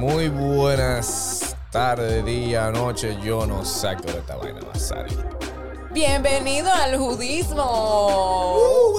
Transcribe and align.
muy 0.00 0.30
buenas 0.30 1.54
tardes, 1.70 2.24
día, 2.24 2.70
noche. 2.70 3.18
Yo 3.22 3.46
no 3.46 3.66
qué 3.98 4.10
hora 4.10 4.20
esta 4.20 4.36
vaina 4.36 4.60
va 4.62 4.72
a 4.72 4.78
salir. 4.78 5.18
Bienvenido 5.92 6.72
al 6.72 6.96
judismo. 6.96 8.96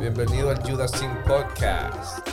Bienvenido 0.00 0.48
al 0.48 0.62
Judas 0.62 0.92
Team 0.92 1.14
Podcast. 1.24 2.26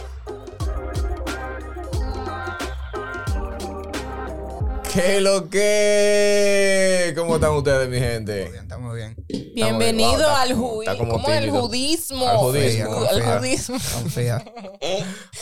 ¿Qué 4.94 5.20
lo 5.20 5.50
que? 5.50 7.14
¿Cómo 7.18 7.36
están 7.36 7.52
ustedes, 7.52 7.90
mi 7.90 8.00
gente? 8.00 8.52
Bien, 8.52 8.64
estamos 8.64 8.96
bien. 8.96 9.18
Bienvenido 9.64 10.12
Wow, 10.12 10.20
está 10.21 10.41
al 10.41 10.50
como- 10.54 10.68
judismo. 10.70 10.82
está 10.82 10.98
como 10.98 11.12
¿Cómo 11.14 11.30
es 11.30 11.38
el 11.44 11.50
judismo? 11.52 12.28
Al 12.30 12.38
judismo. 12.38 12.96
Al 13.10 13.39
judismo. 13.39 13.78
Confía. 13.93 14.43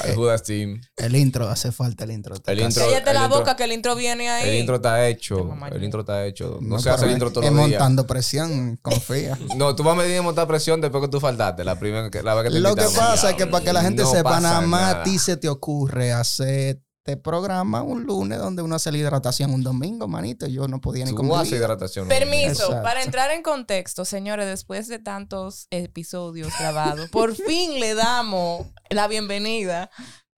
Al 0.04 0.16
Judas 0.16 0.44
Team. 0.44 0.82
El 0.96 1.16
intro, 1.16 1.48
hace 1.50 1.72
falta 1.72 2.04
el 2.04 2.12
intro. 2.12 2.36
El 2.46 2.60
intro. 2.60 2.86
Cállate 2.86 3.10
el 3.12 3.16
la 3.16 3.24
intro- 3.26 3.40
boca 3.40 3.56
que 3.56 3.64
el 3.64 3.72
intro 3.72 3.96
viene 3.96 4.30
ahí. 4.30 4.50
El 4.50 4.56
intro 4.56 4.76
está 4.78 5.08
hecho. 5.08 5.56
El 5.72 5.84
intro 5.84 6.00
está 6.02 6.26
hecho. 6.26 6.58
No, 6.62 6.76
No, 6.78 6.80
se 6.80 6.90
hace 6.90 7.06
el 7.06 7.12
intro 7.12 7.30
es 7.30 7.36
los 7.36 7.44
días. 7.44 7.54
montando 7.54 8.08
presión, 8.08 8.78
confía. 8.82 9.38
No, 9.56 9.76
tú 9.76 9.84
vas 9.84 9.94
a 9.94 9.98
medir 10.02 10.18
y 10.18 10.22
montar 10.22 10.48
presión 10.48 10.82
después 10.82 11.04
que 11.04 11.10
tú 11.10 11.20
faltaste. 11.20 11.64
La 11.64 11.78
primera 11.80 12.10
la 12.24 12.34
vez 12.36 12.44
que 12.46 12.50
te 12.52 12.60
Lo 12.60 12.76
que 12.76 12.86
pasa 12.96 13.30
es 13.32 13.36
que 13.36 13.48
para 13.48 13.64
que 13.64 13.74
la 13.74 13.82
gente 13.82 14.04
No 14.04 14.12
sepa, 14.12 14.40
nada 14.40 14.62
más 14.62 14.96
a 14.96 15.04
ti 15.04 15.20
se 15.20 15.38
te 15.38 15.50
ocurre 15.50 16.12
hacer 16.12 16.80
este 17.08 17.16
programa 17.16 17.84
un 17.84 18.04
lunes 18.04 18.38
donde 18.38 18.62
uno 18.62 18.76
hace 18.76 18.92
la 18.92 18.98
hidratación 18.98 19.54
un 19.54 19.64
domingo, 19.64 20.10
manito. 20.10 20.46
Yo 20.46 20.68
no 20.68 20.82
podía 20.82 21.06
ni 21.06 21.14
convivir. 21.14 21.54
hidratación. 21.54 22.10
Permiso, 22.10 22.66
Exacto. 22.66 22.84
para 22.84 23.02
entrar 23.02 23.32
en 23.32 23.44
contexto, 23.44 24.04
señores, 24.04 24.46
después 24.46 24.90
de 24.90 25.00
tantos 25.00 25.68
episodios 25.72 26.52
grabados, 26.60 27.10
por 27.10 27.34
fin 27.48 27.80
le 27.80 27.96
damos 27.96 28.68
la 28.90 29.08
bienvenida 29.08 29.90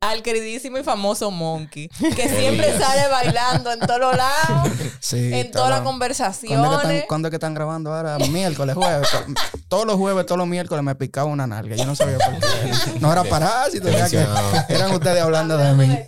al 0.01 0.21
queridísimo 0.23 0.77
y 0.77 0.83
famoso 0.83 1.29
Monkey, 1.29 1.89
que 1.89 2.29
siempre 2.29 2.77
sale 2.79 3.07
bailando 3.09 3.73
en 3.73 3.79
todos 3.81 3.99
los 3.99 4.15
lados, 4.15 4.69
Sí, 5.01 5.33
en 5.33 5.51
todas 5.51 5.69
las 5.69 5.81
conversaciones. 5.81 6.57
¿Cuándo 6.57 6.77
es, 6.77 6.87
que 6.87 6.93
están, 6.95 7.07
cuándo 7.07 7.27
es 7.27 7.29
que 7.31 7.35
están 7.35 7.53
grabando 7.53 7.93
ahora? 7.93 8.17
Miércoles, 8.29 8.75
jueves. 8.75 9.09
To- 9.11 9.25
Todos 9.67 9.85
los 9.85 9.97
jueves, 9.97 10.25
todos 10.25 10.37
los 10.39 10.47
miércoles 10.47 10.83
me 10.83 10.95
picaba 10.95 11.25
una 11.27 11.45
nalga. 11.47 11.75
Yo 11.75 11.85
no 11.85 11.95
sabía 11.95 12.17
por 12.17 12.33
qué. 12.39 12.99
No 13.01 13.11
era 13.11 13.23
parásito, 13.25 13.87
era 13.89 14.09
que 14.09 14.25
eran 14.73 14.91
ustedes 14.93 15.21
hablando 15.21 15.57
de 15.57 15.73
mí. 15.73 15.99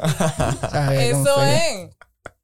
Eso 0.94 1.44
es. 1.44 1.90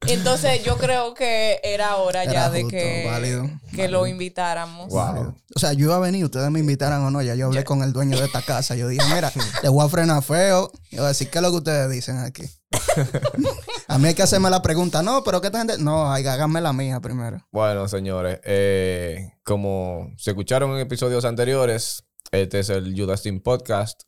Entonces 0.08 0.64
yo 0.64 0.78
creo 0.78 1.14
que 1.14 1.60
era 1.64 1.98
hora 1.98 2.24
Era 2.24 2.34
ya 2.34 2.50
de 2.50 2.64
justo, 2.64 2.78
que, 2.78 3.06
válido, 3.06 3.50
que 3.76 3.88
lo 3.88 4.08
invitáramos. 4.08 4.90
Wow. 4.90 5.36
O 5.56 5.60
sea, 5.60 5.74
yo 5.74 5.86
iba 5.86 5.96
a 5.96 6.00
venir, 6.00 6.24
ustedes 6.24 6.50
me 6.52 6.60
invitaran 6.60 7.02
o 7.02 7.12
no, 7.12 7.22
ya 7.22 7.36
yo 7.36 7.48
hablé 7.48 7.64
con 7.64 7.84
el 7.84 7.94
dueño 7.94 8.18
de 8.18 8.26
esta 8.26 8.42
casa. 8.42 8.76
Yo 8.76 8.88
dije, 8.88 9.04
mira, 9.14 9.32
le 9.64 9.70
voy 9.70 9.86
a 9.86 9.90
frenar 9.90 10.24
feo. 10.24 10.72
Y 10.92 10.98
voy 10.98 11.06
a 11.06 11.10
decir, 11.10 11.30
¿qué 11.30 11.40
es 11.40 11.42
lo 11.42 11.52
que 11.52 11.58
ustedes 11.58 11.90
dicen 11.92 12.18
aquí? 12.20 12.44
a 13.88 13.98
mí 13.98 14.08
hay 14.08 14.14
que 14.14 14.24
hacerme 14.24 14.50
la 14.50 14.62
pregunta, 14.62 15.02
no, 15.02 15.24
pero 15.24 15.42
¿qué 15.42 15.48
esta 15.48 15.60
gente? 15.60 15.78
No, 15.78 16.12
hay 16.12 16.24
que 16.24 16.30
háganme 16.30 16.62
la 16.62 16.74
mía 16.74 17.00
primero. 17.00 17.46
Bueno, 17.52 17.88
señores, 17.88 18.40
eh, 18.44 19.34
como 19.44 20.12
se 20.18 20.32
escucharon 20.32 20.72
en 20.72 20.80
episodios 20.80 21.26
anteriores, 21.26 22.04
este 22.32 22.60
es 22.60 22.70
el 22.70 22.94
Judas 23.00 23.22
Team 23.22 23.40
Podcast, 23.40 24.04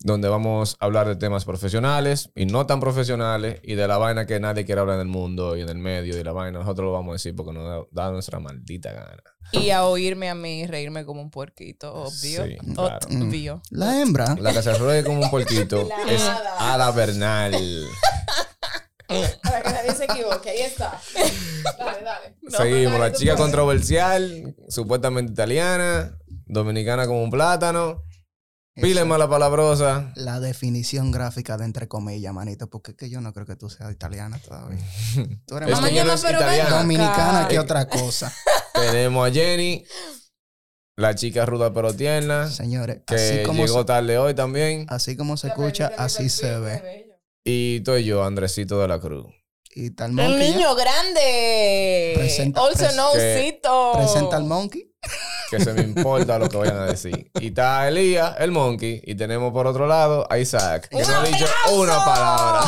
donde 0.00 0.28
vamos 0.28 0.76
a 0.80 0.84
hablar 0.84 1.08
de 1.08 1.16
temas 1.16 1.44
profesionales 1.44 2.30
y 2.34 2.46
no 2.46 2.66
tan 2.66 2.80
profesionales 2.80 3.60
y 3.62 3.74
de 3.74 3.88
la 3.88 3.98
vaina 3.98 4.26
que 4.26 4.38
nadie 4.40 4.64
quiere 4.64 4.80
hablar 4.80 4.96
en 4.96 5.02
el 5.02 5.08
mundo 5.08 5.56
y 5.56 5.62
en 5.62 5.68
el 5.68 5.78
medio 5.78 6.18
y 6.18 6.22
la 6.22 6.32
vaina. 6.32 6.58
Nosotros 6.58 6.86
lo 6.86 6.92
vamos 6.92 7.10
a 7.10 7.14
decir 7.14 7.34
porque 7.34 7.52
nos 7.52 7.86
da, 7.90 8.10
nuestra 8.10 8.38
maldita 8.38 8.92
gana. 8.92 9.22
Y 9.52 9.70
a 9.70 9.84
oírme 9.84 10.30
a 10.30 10.34
mí 10.34 10.66
reírme 10.66 11.04
como 11.04 11.22
un 11.22 11.30
puerquito, 11.30 11.92
obvio. 11.94 12.44
Sí, 12.44 12.56
claro. 12.74 12.98
Obvio. 13.08 13.62
La 13.70 14.00
hembra. 14.00 14.36
La 14.40 14.52
que 14.52 14.62
se 14.62 14.74
ruede 14.74 15.04
como 15.04 15.22
un 15.22 15.30
porquito 15.30 15.88
es 16.08 16.22
Ada 16.58 16.90
Bernal. 16.90 17.54
Para 19.42 19.62
que 19.62 19.70
nadie 19.70 19.92
se 19.92 20.04
equivoque, 20.04 20.50
ahí 20.50 20.60
está. 20.60 21.00
Dale, 21.78 22.02
dale. 22.02 22.34
Seguimos, 22.48 22.98
la 22.98 23.12
chica 23.12 23.36
controversial, 23.36 24.54
supuestamente 24.68 25.32
italiana, 25.32 26.18
dominicana 26.46 27.06
como 27.06 27.22
un 27.22 27.30
plátano, 27.30 28.02
pile 28.82 29.04
mala 29.04 29.28
palabrosa. 29.28 30.12
La 30.16 30.40
definición 30.40 31.10
gráfica 31.10 31.56
de 31.56 31.64
entre 31.64 31.88
comillas, 31.88 32.32
manito, 32.32 32.68
porque 32.68 32.92
es 32.92 32.96
que 32.96 33.10
yo 33.10 33.20
no 33.20 33.32
creo 33.32 33.46
que 33.46 33.56
tú 33.56 33.70
seas 33.70 33.92
italiana 33.92 34.38
todavía. 34.38 34.78
Tú 35.46 35.56
eres 35.56 35.68
Es 35.70 35.80
más 35.80 35.92
no 35.92 36.78
dominicana 36.78 37.46
que 37.48 37.58
otra 37.58 37.88
cosa. 37.88 38.32
Tenemos 38.74 39.28
a 39.28 39.32
Jenny, 39.32 39.84
la 40.96 41.14
chica 41.14 41.46
ruda 41.46 41.72
pero 41.72 41.94
tierna, 41.94 42.48
Señores, 42.50 43.02
que 43.06 43.14
así 43.14 43.42
como, 43.44 43.64
llegó 43.64 43.80
se, 43.80 43.84
tarde 43.84 44.18
hoy 44.18 44.34
también. 44.34 44.86
así 44.88 45.16
como 45.16 45.36
se 45.36 45.48
escucha, 45.48 45.92
así 45.96 46.28
se 46.28 46.58
ve. 46.58 47.08
Y 47.44 47.76
estoy 47.78 48.04
yo, 48.04 48.24
Andresito 48.24 48.80
de 48.80 48.88
la 48.88 48.98
Cruz. 49.00 49.26
Y 49.76 49.90
tal 49.90 50.10
El 50.10 50.16
monkey. 50.16 50.50
ya. 50.50 50.56
niño 50.56 50.74
grande. 50.76 52.12
Presenta- 52.16 52.60
also 52.60 52.84
pres- 52.84 52.96
que- 53.12 53.52
Cito. 53.52 53.92
Presenta 53.94 54.36
al 54.36 54.44
monkey. 54.44 54.90
Que 55.56 55.62
se 55.64 55.72
me 55.72 55.82
importa 55.82 56.38
lo 56.38 56.48
que 56.48 56.56
vayan 56.56 56.78
a 56.78 56.86
decir. 56.86 57.30
Y 57.40 57.48
está 57.48 57.86
Elías, 57.86 58.34
el 58.38 58.50
monkey. 58.50 59.00
Y 59.04 59.14
tenemos 59.14 59.52
por 59.52 59.66
otro 59.66 59.86
lado 59.86 60.26
a 60.30 60.38
Isaac, 60.38 60.88
que 60.88 60.96
¡Un 60.96 61.02
no 61.02 61.16
ha 61.20 61.24
dicho 61.24 61.46
una 61.72 62.04
palabra. 62.04 62.60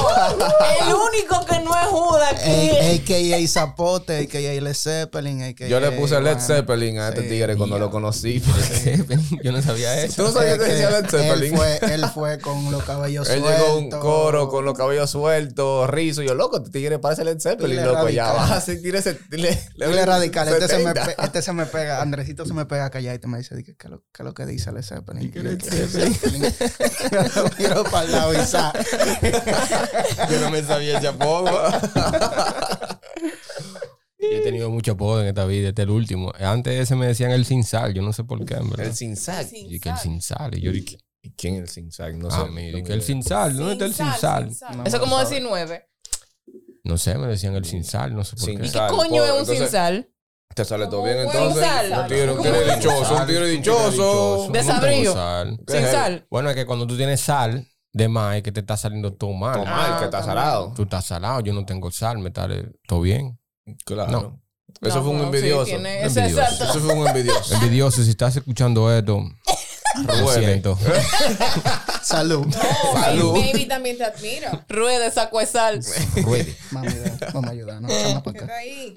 El 0.86 0.94
único 0.94 1.44
que 1.46 1.58
no 1.60 1.70
es 1.74 1.86
Judas 1.88 2.32
aquí. 2.34 3.02
AKA 3.12 3.48
Zapote, 3.48 4.18
AKA 4.24 4.60
Led 4.60 4.74
Zeppelin, 4.74 5.42
AKA... 5.42 5.66
Yo 5.66 5.80
le 5.80 5.90
puse 5.92 6.20
Led 6.20 6.38
Zeppelin 6.38 6.98
a 7.00 7.08
este 7.08 7.22
sí. 7.22 7.28
tigre 7.28 7.56
cuando 7.56 7.78
lo 7.78 7.90
conocí. 7.90 8.40
Yo 9.42 9.52
no 9.52 9.62
sabía 9.62 10.02
eso. 10.02 10.16
¿Tú 10.16 10.22
no 10.22 10.32
sabías 10.32 10.58
que 10.58 10.64
decía 10.64 10.90
Led 10.90 11.04
él 11.04 11.10
Zeppelin? 11.10 11.56
fue, 11.56 11.78
él 11.92 12.04
fue 12.14 12.38
con 12.38 12.70
los 12.70 12.84
cabellos 12.84 13.28
Él 13.28 13.40
sueltos. 13.40 13.58
llegó 13.60 13.72
a 13.72 13.76
un 13.78 13.90
coro 13.90 14.48
con 14.48 14.64
los 14.64 14.76
cabellos 14.76 15.10
sueltos, 15.10 15.88
rizo. 15.90 16.22
Y 16.22 16.28
yo, 16.28 16.34
loco, 16.34 16.58
este 16.58 16.70
tigre 16.70 16.98
parece 16.98 17.24
Led 17.24 17.40
Zeppelin, 17.40 17.78
Dile 17.78 17.84
loco. 17.84 18.08
Ya 18.08 18.26
radical. 18.26 18.36
vas 18.36 18.50
a 18.52 18.60
sentir 18.60 18.94
ese. 18.96 19.18
Le, 19.30 19.48
Él 19.50 19.98
es 19.98 20.06
radical. 20.06 20.48
Este 20.48 20.68
se, 20.68 20.78
me, 20.78 20.84
70. 20.92 21.04
pe- 21.06 21.16
este 21.24 21.42
se 21.42 21.52
me 21.52 21.66
pega. 21.66 22.02
Andresito 22.02 22.44
se 22.46 22.54
me 22.54 22.64
pega 22.66 22.75
calladito 22.90 23.26
y 23.28 23.30
me 23.30 23.38
dice, 23.38 23.54
"Di 23.56 23.62
que, 23.64 23.74
¿qué, 23.76 23.86
es 23.86 23.90
lo, 23.90 24.00
qué 24.12 24.22
es 24.22 24.24
lo 24.24 24.34
que 24.34 24.46
dice 24.46 24.72
Led 24.72 24.82
Zeppelin? 24.82 25.30
¿Qué 25.32 25.42
lo 25.42 25.50
miro 27.58 27.84
para 27.84 28.04
el 28.06 28.12
lado 28.12 28.34
y 28.34 28.44
sa- 28.46 28.72
Yo 30.30 30.40
no 30.40 30.50
me 30.50 30.62
sabía 30.62 30.98
ese 30.98 31.08
apodo. 31.08 31.50
Yo 34.18 34.28
he 34.38 34.40
tenido 34.40 34.70
mucho 34.70 34.92
apodo 34.92 35.20
en 35.22 35.28
esta 35.28 35.44
vida, 35.44 35.68
este 35.68 35.82
es 35.82 35.86
el 35.86 35.90
último. 35.90 36.32
Antes 36.38 36.80
ese 36.80 36.96
me 36.96 37.06
decían 37.06 37.30
el 37.30 37.44
sin 37.44 37.62
sal, 37.64 37.92
yo 37.94 38.02
no 38.02 38.12
sé 38.12 38.24
por 38.24 38.44
qué, 38.44 38.54
en 38.54 38.70
verdad. 38.70 38.86
El 38.86 38.94
sin 38.94 39.16
sal. 39.16 39.46
Y 39.52 39.78
que 39.78 39.88
el 39.90 39.98
sin 39.98 40.20
sal. 40.22 40.56
Y 40.56 40.60
yo 40.62 40.72
dije, 40.72 40.98
¿Y 41.22 41.30
quién 41.32 41.54
es 41.56 41.60
el 41.62 41.68
sin 41.68 41.92
sal? 41.92 42.18
No 42.18 42.30
sé. 42.30 42.36
ah, 42.40 42.46
mire, 42.50 42.82
que 42.82 42.92
el 42.92 43.02
sin 43.02 43.22
sal, 43.22 43.56
¿dónde 43.56 43.72
está 43.72 43.84
el 43.86 43.94
sin 43.94 44.12
sal? 44.20 44.48
Eso 44.50 44.96
es 44.96 44.98
como 45.00 45.18
decir 45.18 45.42
nueve. 45.42 45.88
No 46.84 46.96
sé, 46.98 47.18
me 47.18 47.26
decían 47.26 47.54
el 47.56 47.64
sin 47.64 47.82
sal, 47.84 48.14
no 48.14 48.22
sé 48.24 48.36
por 48.36 48.44
Sin 48.44 48.60
qué. 48.60 48.66
¿Y 48.66 48.70
qué 48.70 48.78
coño 48.88 49.24
es 49.24 49.32
un 49.32 49.38
entonces- 49.40 49.58
sin 49.58 49.68
sal? 49.68 50.08
Te 50.56 50.64
sale 50.64 50.86
todo 50.86 51.02
bien 51.02 51.18
Sin 51.18 51.26
entonces. 51.26 51.62
sal. 51.62 52.00
Un 52.00 52.08
tigre, 52.08 52.30
un 52.30 52.36
¿Cómo 52.38 52.42
tigre 52.50 52.64
sin 52.66 52.74
dichoso, 52.80 52.98
un 53.12 53.18
Sal, 53.18 53.26
tigre 53.26 53.46
dichoso. 53.48 54.40
De 54.40 54.46
No 54.46 54.52
tengo 54.52 54.72
sabrío. 54.72 55.12
sal. 55.12 55.60
¿Qué 55.66 55.72
Sin 55.82 55.86
sal. 55.90 56.26
Bueno, 56.30 56.48
es 56.48 56.56
que 56.56 56.64
cuando 56.66 56.86
tú 56.86 56.96
tienes 56.96 57.20
sal 57.20 57.68
de 57.92 58.08
más, 58.08 58.36
es 58.36 58.42
que 58.42 58.52
te 58.52 58.60
está 58.60 58.74
saliendo 58.78 59.12
todo 59.12 59.34
mal. 59.34 59.52
Todo 59.52 59.66
mal, 59.66 59.98
que 59.98 60.04
está 60.06 60.22
salado. 60.22 60.72
Tú 60.74 60.84
estás 60.84 61.04
salado, 61.04 61.40
yo 61.40 61.52
no 61.52 61.66
tengo 61.66 61.90
sal, 61.90 62.18
me 62.18 62.32
sale 62.34 62.70
todo 62.88 63.02
bien. 63.02 63.38
Claro. 63.84 64.40
Eso 64.80 65.02
fue 65.02 65.10
un 65.12 65.20
envidioso. 65.24 65.76
eso 65.76 66.20
es 66.20 66.32
exacto. 66.32 66.64
Eso 66.64 66.80
fue 66.80 66.94
un 66.94 67.06
envidioso. 67.06 67.54
Envidioso, 67.54 68.02
si 68.02 68.10
estás 68.10 68.36
escuchando 68.36 68.90
esto, 68.90 69.22
lo 70.06 70.28
siento. 70.32 70.78
Salud. 72.06 72.46
Salud. 72.94 73.32
Baby 73.32 73.66
también 73.66 73.98
te 73.98 74.04
admiro. 74.04 74.48
Rueda, 74.68 75.10
saco 75.10 75.40
de 75.40 75.46
sal. 75.46 75.80
Ruede. 76.22 76.56
Vamos 76.70 76.92
a 77.44 77.50
ayudar. 77.50 77.80
No, 77.82 77.88
Echamos 77.88 78.22
para 78.22 78.44
acá. 78.44 78.62
Ey, 78.62 78.94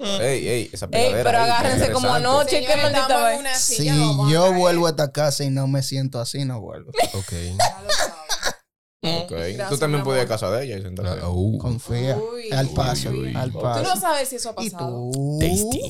ey, 0.48 0.70
esa 0.72 0.86
Ey, 0.92 1.12
pero 1.12 1.30
ahí, 1.38 1.50
agárrense 1.50 1.90
como 1.90 2.12
anoche. 2.12 2.60
¿Qué 2.60 2.66
Señores, 2.66 2.82
maldita 2.82 3.00
estamos 3.02 3.18
en 3.30 3.34
vaina? 3.36 3.40
una 3.50 3.54
Si 3.58 4.32
yo 4.32 4.52
vuelvo 4.52 4.86
a 4.86 4.90
esta 4.90 5.10
casa 5.10 5.42
y 5.44 5.50
no 5.50 5.66
me 5.66 5.82
siento 5.82 6.20
así, 6.20 6.44
no 6.44 6.60
vuelvo. 6.60 6.92
Ok. 7.14 7.32
Ya 7.32 7.80
lo 7.82 7.90
saben. 7.90 9.22
Ok. 9.22 9.30
Gracias, 9.30 9.68
Tú 9.70 9.78
también 9.78 10.04
podías 10.04 10.26
casa 10.26 10.50
de 10.50 10.64
ella 10.66 10.76
y 10.78 10.82
sentarte. 10.82 11.24
Uh, 11.26 11.58
Confía. 11.58 12.16
Uy. 12.16 12.50
al 12.52 12.68
paso, 12.68 13.10
Uy. 13.10 13.34
al 13.34 13.50
Tú 13.50 13.56
no 13.58 13.62
paso. 13.62 13.96
sabes 14.00 14.28
si 14.28 14.36
eso 14.36 14.54
ha 14.56 14.62
Y 14.62 14.70
pasado. 14.70 15.10
tú. 15.12 15.38
tasty. 15.40 15.80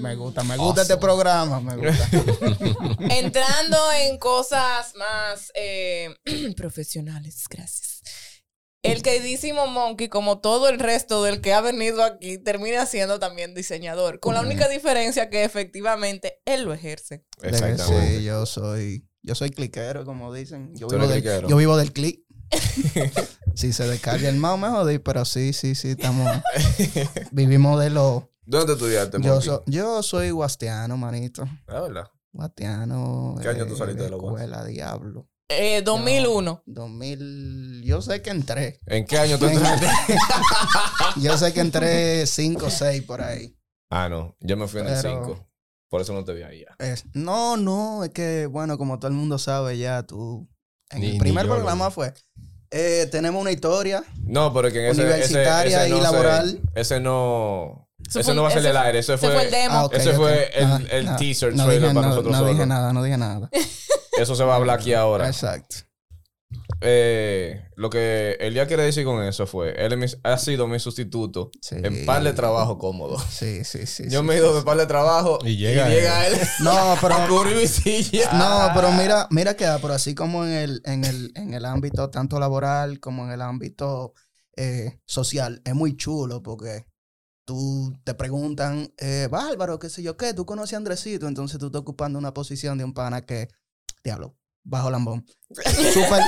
Me 0.00 0.14
gusta, 0.14 0.42
me 0.44 0.56
gusta 0.56 0.82
este 0.82 0.96
programa, 0.96 1.60
me 1.60 1.76
gusta. 1.76 2.08
Entrando 3.10 3.78
en 4.00 4.18
cosas 4.18 4.94
más 4.96 5.52
eh, 5.54 6.14
profesionales, 6.56 7.44
gracias. 7.48 8.02
El 8.82 9.02
queridísimo 9.02 9.66
Monkey, 9.66 10.08
como 10.08 10.38
todo 10.38 10.68
el 10.68 10.78
resto 10.78 11.24
del 11.24 11.40
que 11.40 11.52
ha 11.52 11.60
venido 11.60 12.04
aquí, 12.04 12.38
termina 12.38 12.86
siendo 12.86 13.18
también 13.18 13.54
diseñador. 13.54 14.20
Con 14.20 14.34
la 14.34 14.42
única 14.42 14.68
diferencia 14.68 15.28
que 15.28 15.44
efectivamente 15.44 16.40
él 16.44 16.64
lo 16.64 16.72
ejerce. 16.72 17.24
Exactamente. 17.42 18.18
Sí, 18.18 18.24
yo 18.24 18.46
soy, 18.46 19.08
yo 19.22 19.34
soy 19.34 19.50
cliquero, 19.50 20.04
como 20.04 20.32
dicen. 20.32 20.72
Yo 20.74 20.86
vivo, 20.88 21.06
del, 21.06 21.22
cliquero. 21.22 21.48
yo 21.48 21.56
vivo 21.56 21.76
del 21.76 21.92
click. 21.92 22.20
si 23.54 23.72
se 23.72 23.88
descarga 23.88 24.28
el 24.28 24.36
mouse, 24.36 24.60
me 24.60 24.68
jodí, 24.68 24.98
pero 24.98 25.24
sí, 25.24 25.52
sí, 25.52 25.74
sí, 25.74 25.90
estamos. 25.90 26.30
vivimos 27.32 27.80
de 27.80 27.90
lo. 27.90 28.30
¿Dónde 28.46 28.74
estudiaste, 28.74 29.18
Yo, 29.20 29.40
so- 29.40 29.64
yo 29.66 30.02
soy 30.02 30.30
guastiano, 30.30 30.96
manito. 30.96 31.42
Ah, 31.66 31.80
¿verdad? 31.80 32.06
Guastiano. 32.32 33.36
¿Qué 33.42 33.48
año 33.48 33.66
tú 33.66 33.76
saliste 33.76 34.04
de 34.04 34.10
la 34.10 34.16
UAS? 34.16 34.40
Escuela, 34.42 34.64
diablo. 34.64 35.28
Eh, 35.48 35.82
2001. 35.82 36.62
2000, 36.66 37.82
yo 37.84 38.02
sé 38.02 38.20
que 38.22 38.30
entré. 38.30 38.80
¿En 38.86 39.04
qué 39.06 39.18
año 39.18 39.38
tú 39.38 39.46
entraste? 39.46 39.86
Yo 41.20 41.36
sé 41.38 41.52
que 41.52 41.60
entré 41.60 42.26
5 42.26 42.66
o 42.66 42.70
6 42.70 43.02
por 43.02 43.20
ahí. 43.22 43.56
ah, 43.90 44.08
no. 44.08 44.36
Yo 44.40 44.56
me 44.56 44.66
fui 44.68 44.80
en 44.80 44.88
el 44.88 45.00
Pero- 45.00 45.24
5. 45.24 45.46
Por 45.88 46.00
eso 46.00 46.12
no 46.12 46.24
te 46.24 46.34
vi 46.34 46.42
ahí 46.42 46.64
ya. 46.64 46.74
Es- 46.84 47.04
no, 47.14 47.56
no, 47.56 48.02
es 48.04 48.10
que, 48.10 48.46
bueno, 48.46 48.76
como 48.76 48.98
todo 48.98 49.08
el 49.08 49.16
mundo 49.16 49.38
sabe 49.38 49.78
ya, 49.78 50.02
tú... 50.02 50.48
En 50.90 51.00
Ni- 51.00 51.12
el 51.12 51.18
primer 51.18 51.46
programa 51.46 51.90
fue, 51.92 52.12
eh, 52.70 53.08
tenemos 53.10 53.40
una 53.40 53.52
historia. 53.52 54.04
No, 54.24 54.52
pero 54.52 54.70
que 54.72 54.84
en 54.84 54.90
ese... 54.92 55.02
Universitaria 55.02 55.84
ese, 55.84 55.86
ese 55.86 55.88
y 55.88 55.90
no 55.92 55.96
se- 55.98 56.02
laboral. 56.02 56.60
ese 56.74 57.00
no... 57.00 57.85
Eso 58.08 58.22
fue- 58.22 58.34
no 58.34 58.42
va 58.42 58.48
a 58.50 58.54
del 58.54 58.62
fue- 58.62 58.78
aire. 58.78 58.98
Ese 58.98 59.14
ese 59.14 59.26
fue... 59.30 59.44
el 59.44 59.50
demo. 59.50 59.74
Ah, 59.74 59.84
ok, 59.86 59.94
Ese 59.94 60.12
fue 60.12 60.50
el- 60.54 60.90
el 60.90 61.16
teaser 61.16 61.54
no 61.54 61.64
trailer 61.64 61.82
dije, 61.82 61.94
para 61.94 62.06
no- 62.06 62.14
nosotros 62.14 62.32
No 62.40 62.46
dije 62.46 62.66
nada, 62.66 62.92
no 62.92 63.02
dije 63.02 63.16
nada. 63.18 63.48
Eso 64.18 64.34
se 64.36 64.44
va 64.44 64.54
a 64.54 64.56
hablar 64.56 64.78
aquí 64.78 64.92
ahora. 64.94 65.26
Exacto. 65.28 65.76
Eh, 66.82 67.62
lo 67.76 67.88
que 67.90 68.36
Elia 68.40 68.66
quiere 68.66 68.82
decir 68.82 69.04
con 69.04 69.22
eso 69.22 69.46
fue, 69.46 69.74
él 69.84 69.96
mi- 69.96 70.06
ha 70.24 70.38
sido 70.38 70.66
mi 70.66 70.78
sustituto 70.78 71.50
Sí. 71.60 71.76
en 71.82 72.04
par 72.04 72.22
de 72.22 72.32
trabajo 72.32 72.76
cómodo. 72.78 73.18
Sí, 73.18 73.64
sí, 73.64 73.86
sí. 73.86 74.04
Yo 74.10 74.20
sí, 74.20 74.26
me 74.26 74.34
he 74.34 74.38
ido 74.38 74.54
de 74.54 74.62
par 74.62 74.76
de 74.76 74.86
trabajo 74.86 75.38
Y 75.44 75.56
llega 75.56 75.88
él. 76.26 76.34
No, 76.60 76.96
pero... 77.00 77.14
a 77.16 77.26
cubrir 77.28 77.56
mi 77.56 77.66
silla. 77.66 78.30
No, 78.32 78.70
pero 78.74 78.92
mira, 78.92 79.26
mira 79.30 79.54
que 79.54 79.66
pero 79.80 79.94
así 79.94 80.14
como 80.14 80.44
en 80.44 80.52
el, 80.52 80.82
en 80.84 81.04
el, 81.04 81.32
en 81.34 81.54
el 81.54 81.64
ámbito 81.64 82.10
tanto 82.10 82.38
laboral 82.38 83.00
como 83.00 83.24
en 83.24 83.32
el 83.32 83.42
ámbito 83.42 84.12
eh, 84.56 85.00
social, 85.06 85.62
es 85.64 85.74
muy 85.74 85.96
chulo 85.96 86.42
porque 86.42 86.86
tú 87.46 87.96
te 88.04 88.12
preguntan, 88.12 88.92
eh, 88.98 89.28
Bárbaro, 89.30 89.78
qué 89.78 89.88
sé 89.88 90.02
yo 90.02 90.16
qué, 90.16 90.34
tú 90.34 90.44
conoces 90.44 90.74
a 90.74 90.76
Andresito, 90.76 91.28
entonces 91.28 91.58
tú 91.58 91.66
estás 91.66 91.80
ocupando 91.80 92.18
una 92.18 92.34
posición 92.34 92.76
de 92.76 92.84
un 92.84 92.92
pana 92.92 93.24
que, 93.24 93.48
diablo, 94.04 94.36
bajo 94.64 94.90
lambón. 94.90 95.24
Súper, 95.48 96.22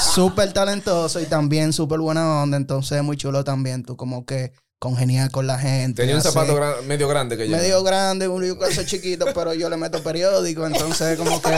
súper 0.14 0.52
talentoso 0.52 1.20
y 1.20 1.26
también 1.26 1.72
súper 1.72 2.00
buena 2.00 2.42
onda, 2.42 2.56
entonces 2.56 2.98
es 2.98 3.04
muy 3.04 3.16
chulo 3.16 3.44
también 3.44 3.84
tú 3.84 3.96
como 3.96 4.24
que 4.24 4.52
congeniar 4.82 5.30
con 5.30 5.46
la 5.46 5.60
gente. 5.60 6.02
Tenía 6.02 6.16
un 6.16 6.20
hacer- 6.20 6.32
zapato 6.32 6.56
gran- 6.56 6.84
medio 6.88 7.06
grande 7.06 7.36
que 7.36 7.48
yo. 7.48 7.56
medio 7.56 7.84
grande, 7.84 8.26
un 8.26 8.42
calzo 8.56 8.82
chiquito, 8.82 9.26
pero 9.32 9.54
yo 9.54 9.70
le 9.70 9.76
meto 9.76 10.02
periódico, 10.02 10.66
entonces 10.66 11.16
como 11.16 11.40
que 11.40 11.56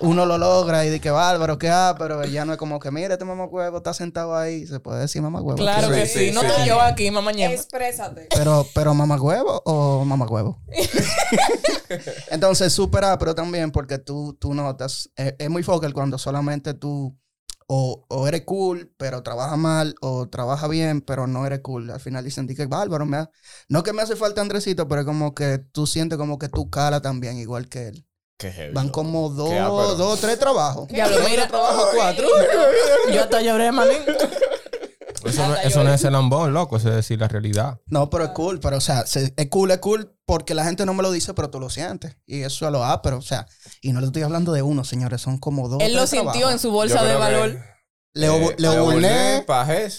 uno 0.00 0.26
lo 0.26 0.38
logra 0.38 0.84
y 0.84 0.88
dice 0.88 1.00
que 1.00 1.10
bárbaro, 1.12 1.56
que 1.56 1.68
ah, 1.70 1.94
pero 1.96 2.24
ya 2.24 2.44
no 2.44 2.52
es 2.52 2.58
como 2.58 2.80
que 2.80 2.90
mira, 2.90 3.12
este 3.14 3.24
mamacuevo 3.24 3.76
está 3.76 3.94
sentado 3.94 4.36
ahí, 4.36 4.66
se 4.66 4.80
puede 4.80 4.98
decir 5.02 5.22
mamacuevo. 5.22 5.56
Claro 5.56 5.88
que 5.88 6.04
sí, 6.06 6.26
sí. 6.26 6.30
No 6.32 6.40
sí, 6.40 6.46
estoy 6.48 6.62
sí. 6.64 6.68
yo 6.68 6.80
aquí, 6.80 7.10
mamá 7.12 7.30
ñema. 7.30 7.54
Exprésate. 7.54 8.26
Pero, 8.34 8.66
pero 8.74 8.92
mamacuevo 8.92 9.62
o 9.64 10.04
mamacuevo. 10.04 10.60
Entonces, 12.30 12.72
súper 12.72 13.04
pero 13.20 13.34
también 13.36 13.70
porque 13.70 13.98
tú, 13.98 14.36
tú 14.38 14.52
notas, 14.52 15.10
es, 15.14 15.34
es 15.38 15.48
muy 15.48 15.62
focal 15.62 15.94
cuando 15.94 16.18
solamente 16.18 16.74
tú 16.74 17.16
o, 17.66 18.04
o 18.08 18.26
eres 18.28 18.42
cool, 18.44 18.92
pero 18.96 19.22
trabajas 19.22 19.58
mal, 19.58 19.94
o 20.00 20.28
trabajas 20.28 20.70
bien, 20.70 21.00
pero 21.02 21.26
no 21.26 21.46
eres 21.46 21.60
cool. 21.60 21.90
Al 21.90 22.00
final 22.00 22.24
dicen, 22.24 22.46
di 22.46 22.54
que 22.54 22.66
bárbaro, 22.66 23.04
me 23.06 23.18
ha- 23.18 23.30
no 23.68 23.82
que 23.82 23.92
me 23.92 24.02
hace 24.02 24.16
falta 24.16 24.40
Andresito, 24.40 24.88
pero 24.88 25.02
es 25.02 25.06
como 25.06 25.34
que 25.34 25.58
tú 25.58 25.86
sientes 25.86 26.16
como 26.18 26.38
que 26.38 26.48
tú 26.48 26.70
cala 26.70 27.00
también, 27.02 27.36
igual 27.38 27.68
que 27.68 27.88
él. 27.88 28.04
Qué 28.38 28.52
heavy, 28.52 28.72
Van 28.72 28.88
como 28.88 29.28
dos, 29.30 29.98
dos, 29.98 30.20
tres 30.20 30.38
trabajos. 30.38 30.86
Diablo, 30.88 31.16
mira. 31.28 31.48
trabajo 31.48 31.88
cuatro. 31.94 32.26
Yo 33.12 33.22
hasta 33.22 33.42
lloré, 33.42 33.72
manín. 33.72 33.98
Eso, 35.28 35.46
no, 35.48 35.56
eso 35.56 35.84
no 35.84 35.92
es 35.92 36.04
el 36.04 36.12
lambón, 36.12 36.52
loco. 36.52 36.76
Eso 36.76 36.88
es 36.88 36.94
decir 36.96 37.18
la 37.20 37.28
realidad. 37.28 37.80
No, 37.86 38.10
pero 38.10 38.24
es 38.24 38.30
cool, 38.30 38.60
pero 38.60 38.76
o 38.76 38.80
sea, 38.80 39.06
se- 39.06 39.32
es 39.36 39.48
cool, 39.48 39.70
es 39.70 39.78
cool 39.78 40.14
porque 40.26 40.54
la 40.54 40.64
gente 40.64 40.84
no 40.86 40.94
me 40.94 41.02
lo 41.02 41.10
dice, 41.10 41.34
pero 41.34 41.50
tú 41.50 41.60
lo 41.60 41.70
sientes. 41.70 42.16
Y 42.26 42.42
eso 42.42 42.66
es 42.66 42.72
lo 42.72 42.84
A, 42.84 43.02
pero 43.02 43.18
o 43.18 43.22
sea, 43.22 43.46
y 43.80 43.92
no 43.92 44.00
le 44.00 44.06
estoy 44.06 44.22
hablando 44.22 44.52
de 44.52 44.62
uno, 44.62 44.84
señores, 44.84 45.20
son 45.20 45.38
como 45.38 45.68
dos. 45.68 45.82
Él 45.82 45.94
lo 45.94 46.06
sintió 46.06 46.30
trabajos. 46.32 46.52
en 46.52 46.58
su 46.58 46.70
bolsa 46.70 47.02
de 47.02 47.08
creo 47.08 47.12
que, 47.18 47.18
valor. 47.24 47.58
Leo, 48.14 48.34
eh, 48.50 48.54
Leo 48.58 49.44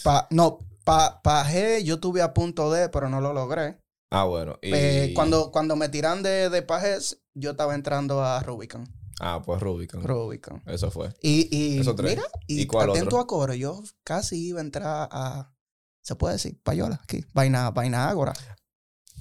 pa- 0.03 0.27
no, 0.31 0.59
pa, 0.83 1.21
pa 1.21 1.45
G, 1.45 1.83
yo 1.83 1.99
tuve 1.99 2.21
a 2.21 2.33
punto 2.33 2.71
de, 2.71 2.89
pero 2.89 3.09
no 3.09 3.21
lo 3.21 3.33
logré. 3.33 3.79
ah, 4.11 4.23
bueno. 4.25 4.57
Y... 4.61 4.71
Eh, 4.73 5.11
cuando, 5.15 5.51
cuando 5.51 5.75
me 5.75 5.89
tiran 5.89 6.23
de, 6.23 6.49
de 6.49 6.61
Pajes, 6.61 7.21
yo 7.33 7.51
estaba 7.51 7.75
entrando 7.75 8.23
a 8.23 8.41
Rubicon. 8.41 8.87
Ah, 9.19 9.41
pues 9.45 9.59
Rubicon. 9.61 10.01
Rubicon. 10.03 10.63
Eso 10.65 10.89
fue. 10.91 11.13
Y, 11.21 11.49
y 11.55 11.79
Eso 11.81 11.93
tres. 11.95 12.11
mira, 12.15 12.23
y, 12.47 12.61
¿Y 12.61 12.65
cuál 12.67 12.89
atento 12.91 13.07
otro? 13.17 13.19
a 13.19 13.27
coro, 13.27 13.53
yo 13.53 13.83
casi 14.03 14.47
iba 14.47 14.59
a 14.59 14.63
entrar 14.63 15.09
a, 15.11 15.51
se 16.01 16.15
puede 16.15 16.35
decir, 16.35 16.59
payola, 16.63 16.99
aquí, 17.03 17.25
vaina, 17.33 17.69
vaina 17.71 18.09
ágora. 18.09 18.33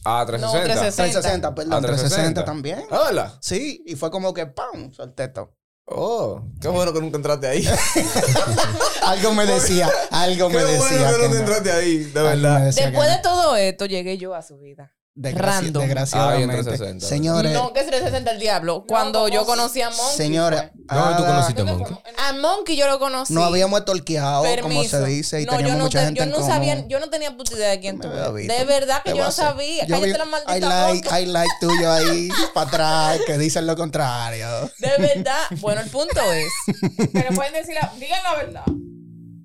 Ah, 0.05 0.25
360. 0.27 0.65
360. 0.65 1.21
360, 1.21 1.55
perdón, 1.55 1.73
Ah, 1.75 1.81
360 1.81 2.45
360 2.45 2.45
también. 2.45 2.85
¿verdad? 2.91 3.39
Sí, 3.43 3.83
y 3.87 3.97
fue 3.97 4.11
como 4.13 4.33
que 4.33 4.47
¡pam! 4.47 4.93
Solté 4.93 5.29
todo. 5.29 5.55
Oh, 5.91 6.43
qué 6.61 6.69
bueno 6.69 6.93
que 6.93 7.01
nunca 7.01 7.17
entraste 7.17 7.47
ahí. 7.49 7.67
Algo 9.03 9.33
me 9.35 9.47
decía, 9.47 9.89
algo 10.11 10.49
qué 10.49 10.57
me 10.59 10.65
bueno 10.65 10.85
decía. 10.85 11.09
que 11.11 11.17
que 11.17 11.23
nunca 11.23 11.29
no. 11.35 11.41
entraste 11.41 11.73
ahí, 11.73 11.97
de 12.05 12.23
verdad. 12.23 12.61
Después 12.67 12.93
no. 12.93 13.17
de 13.17 13.19
todo 13.23 13.57
esto, 13.57 13.87
llegué 13.87 14.19
yo 14.19 14.35
a 14.35 14.43
su 14.43 14.59
vida. 14.59 14.93
Desgraci- 15.19 15.35
random. 15.41 15.83
Desgraciadamente. 15.85 16.37
Ah, 16.37 16.41
y 16.41 16.43
en 16.45 16.51
360. 16.65 17.07
Señores, 17.07 17.53
No, 17.53 17.73
que 17.73 17.81
es 17.81 17.87
360 17.87 18.31
el 18.31 18.39
diablo. 18.39 18.85
Cuando 18.87 19.19
como 19.21 19.29
yo 19.35 19.45
conocí 19.45 19.83
a 19.83 19.91
Monkey. 19.91 20.17
señores. 20.17 20.63
¿Dónde 20.91 21.17
tú 21.17 21.25
conociste 21.27 21.61
a 21.63 21.65
Monkey? 21.65 21.97
A 22.17 22.33
Monkey 22.35 22.77
yo 22.77 22.87
lo 22.87 22.99
conocí. 22.99 23.35
no 23.35 23.43
habíamos 23.45 23.81
estorqueado, 23.81 24.45
como 24.63 24.83
se 24.85 25.05
dice, 25.05 25.43
y 25.43 25.45
no, 25.45 25.53
yo 25.53 25.57
teníamos 25.59 25.79
no, 25.79 25.85
mucha 25.85 25.99
te- 25.99 26.05
gente 26.07 26.19
yo 26.19 26.25
en 26.25 26.31
no 26.31 26.37
común. 26.37 26.51
sabía, 26.51 26.87
yo 26.89 27.01
no 27.01 27.11
tenía 27.11 27.37
puta 27.37 27.55
idea 27.57 27.71
de 27.71 27.81
quién 27.81 28.01
tú 28.01 28.09
eras. 28.09 28.33
De 28.33 28.65
verdad 28.65 29.03
que 29.05 29.13
¿Qué 29.13 29.19
yo 29.19 29.25
no 29.25 29.31
sabía. 29.33 29.85
Yo 29.87 29.95
Cállate 29.97 30.13
vi- 30.13 30.19
la 30.19 30.25
maldita 30.25 30.53
hay 30.53 30.61
like, 30.61 31.03
boca. 31.09 31.15
hay 31.17 31.27
like 31.27 31.53
tuyo 31.61 31.93
ahí 31.93 32.29
para 32.55 32.69
atrás 32.69 33.21
que 33.27 33.37
dicen 33.39 33.67
lo 33.67 33.77
contrario. 33.77 34.49
De 34.79 34.93
verdad. 34.99 35.43
Bueno, 35.61 35.81
el 35.83 35.91
punto 35.91 36.21
es 36.33 36.47
Pero 37.13 37.35
pueden 37.35 37.53
decir, 37.53 37.75
la, 37.75 37.93
digan 37.99 38.23
la 38.23 38.35
verdad. 38.37 38.65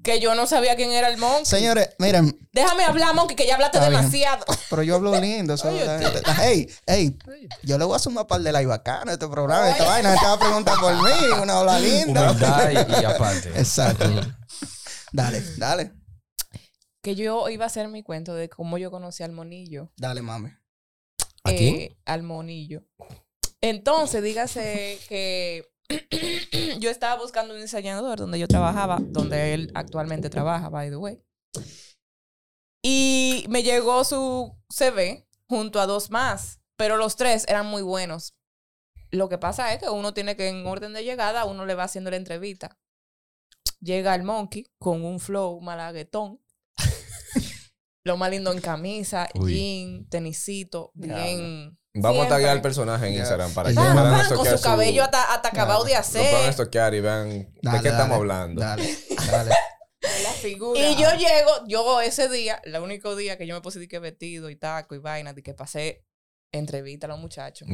Que 0.04 0.20
yo 0.20 0.36
no 0.36 0.46
sabía 0.48 0.76
quién 0.76 0.92
era 0.92 1.08
el 1.08 1.18
Monkey. 1.18 1.46
Señores, 1.46 1.90
miren, 1.98 2.38
Déjame 2.52 2.84
hablar, 2.84 3.16
Monkey, 3.16 3.36
que 3.36 3.48
ya 3.48 3.56
hablaste 3.56 3.78
Está 3.78 3.90
bien. 3.90 4.02
demasiado. 4.02 4.46
pero 4.70 4.84
yo 4.84 4.96
hablo 4.96 5.16
lindo. 5.20 5.56
La 5.56 5.72
la- 5.72 6.36
Hey, 6.44 6.68
hey, 6.86 7.18
yo 7.64 7.78
le 7.78 7.86
voy 7.86 7.94
a 7.94 7.96
hacer 7.98 8.12
una 8.12 8.28
par 8.28 8.42
de 8.42 8.52
like 8.52 8.68
bacana 8.68 9.12
a 9.12 9.14
este 9.14 9.28
programa. 9.28 9.70
Esta 9.70 9.86
vaina, 9.86 10.10
gente 10.12 10.26
va 10.28 10.34
a 10.34 10.40
preguntar 10.40 10.80
por 10.80 10.94
mí, 10.94 11.42
una 11.42 11.60
habla 11.60 11.80
linda. 11.80 12.32
Y, 12.72 13.02
y 13.02 13.06
aparte. 13.06 13.50
Exacto. 13.56 14.06
Dale, 15.12 15.42
dale, 15.58 15.94
Que 17.02 17.16
yo 17.16 17.48
iba 17.50 17.64
a 17.66 17.68
hacer 17.68 17.88
mi 17.88 18.04
cuento 18.04 18.34
de 18.36 18.50
cómo 18.50 18.78
yo 18.78 18.92
conocí 18.92 19.24
al 19.24 19.32
monillo. 19.32 19.92
dale, 19.98 20.22
mami. 20.22 20.50
¿A 21.46 21.50
quién? 21.52 21.76
eh, 21.76 21.98
al 22.06 22.24
monillo. 22.24 22.84
Entonces, 23.62 24.22
dígase 24.24 25.00
que 25.08 25.66
yo 26.80 26.90
estaba 26.90 27.22
buscando 27.22 27.54
un 27.54 27.62
diseñador 27.62 28.20
donde 28.20 28.40
yo 28.40 28.48
trabajaba, 28.48 29.00
donde 29.02 29.54
él 29.54 29.72
actualmente 29.76 30.30
trabaja, 30.30 30.70
by 30.70 30.90
the 30.90 30.96
way. 30.96 31.22
Y 32.82 33.46
me 33.50 33.64
llegó 33.64 34.04
su 34.04 34.56
CV 34.70 35.26
junto 35.48 35.80
a 35.80 35.86
dos 35.86 36.10
más, 36.12 36.60
pero 36.76 36.98
los 36.98 37.16
tres 37.16 37.46
eran 37.48 37.66
muy 37.68 37.82
buenos. 37.82 38.36
Lo 39.12 39.30
que 39.30 39.38
pasa 39.38 39.74
es 39.74 39.80
que 39.80 39.90
uno 39.90 40.14
tiene 40.14 40.36
que, 40.36 40.50
en 40.50 40.66
orden 40.66 40.94
de 40.94 41.04
llegada, 41.04 41.46
uno 41.46 41.66
le 41.66 41.76
va 41.76 41.84
haciendo 41.84 42.10
la 42.10 42.18
entrevista. 42.18 42.78
Llega 43.80 44.16
el 44.16 44.24
monkey 44.24 44.66
con 44.80 45.06
un 45.06 45.20
flow 45.20 45.62
malaguetón. 45.62 46.42
Lo 48.04 48.18
más 48.18 48.32
lindo 48.32 48.52
en 48.52 48.60
camisa, 48.60 49.30
Uy. 49.36 49.54
jean, 49.54 50.10
tenisito, 50.10 50.92
bien. 50.96 51.78
Vamos 51.96 52.10
a 52.18 52.22
Siempre. 52.22 52.30
taggear 52.38 52.56
el 52.56 52.62
personaje 52.62 53.08
en. 53.08 53.14
Instagram 53.14 53.54
para 53.54 53.70
que 53.70 53.76
puedan 53.76 53.96
pam, 53.96 54.36
con 54.36 54.46
su 54.58 54.62
cabello 54.64 55.04
hasta, 55.04 55.34
hasta 55.34 55.50
acabado 55.50 55.84
de 55.84 55.94
Lo 55.94 56.02
puedan 56.02 56.26
hacer. 56.36 56.50
estoquear 56.50 56.94
y 56.96 57.02
vean 57.02 57.30
de 57.30 57.50
Dale, 57.62 57.82
qué 57.82 57.88
estamos 57.90 58.18
hablando. 58.18 58.62
Dale, 58.62 58.98
dale. 59.32 59.52
La 60.24 60.32
figura. 60.32 60.80
Y 60.80 60.96
yo 61.02 61.10
llego, 61.16 61.52
yo 61.68 62.02
ese 62.02 62.28
día, 62.30 62.60
el 62.66 62.76
único 62.82 63.16
día 63.16 63.38
que 63.38 63.46
yo 63.48 63.54
me 63.56 63.62
puse 63.62 63.80
de 63.80 63.88
que 63.88 64.00
vestido 64.00 64.50
y 64.50 64.56
taco 64.56 64.96
y 64.96 64.98
vaina, 64.98 65.34
de 65.34 65.44
que 65.44 65.54
pasé 65.54 66.04
entrevista 66.52 67.08
a 67.08 67.10
los 67.10 67.20
muchachos. 67.20 67.68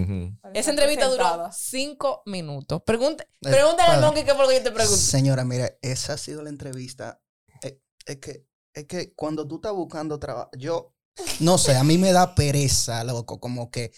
Esa 0.54 0.70
entrevista 0.70 1.08
duró 1.08 1.50
cinco 1.52 2.22
minutos. 2.26 2.82
Pregunte, 2.86 3.24
Eh, 3.42 3.50
pregúntale 3.50 3.94
al 3.96 4.02
monkey 4.02 4.24
qué 4.26 4.34
fue 4.36 4.44
lo 4.44 4.50
que 4.50 4.58
yo 4.58 4.64
te 4.64 4.72
pregunté. 4.72 5.02
Señora, 5.02 5.44
mire, 5.44 5.80
esa 5.82 6.14
ha 6.14 6.18
sido 6.18 6.44
la 6.44 6.50
entrevista. 6.50 7.22
Eh, 7.64 7.80
Es, 8.06 8.18
que, 8.18 8.46
es 8.74 8.86
que 8.86 9.14
cuando 9.16 9.48
tú 9.48 9.56
estás 9.56 9.74
buscando 9.74 10.20
trabajo, 10.20 10.50
yo 10.58 10.94
no 11.40 11.58
sé, 11.58 11.76
a 11.76 11.84
mí 11.84 11.98
me 11.98 12.12
da 12.12 12.36
pereza, 12.36 13.04
loco, 13.04 13.40
como 13.40 13.72
que 13.72 13.92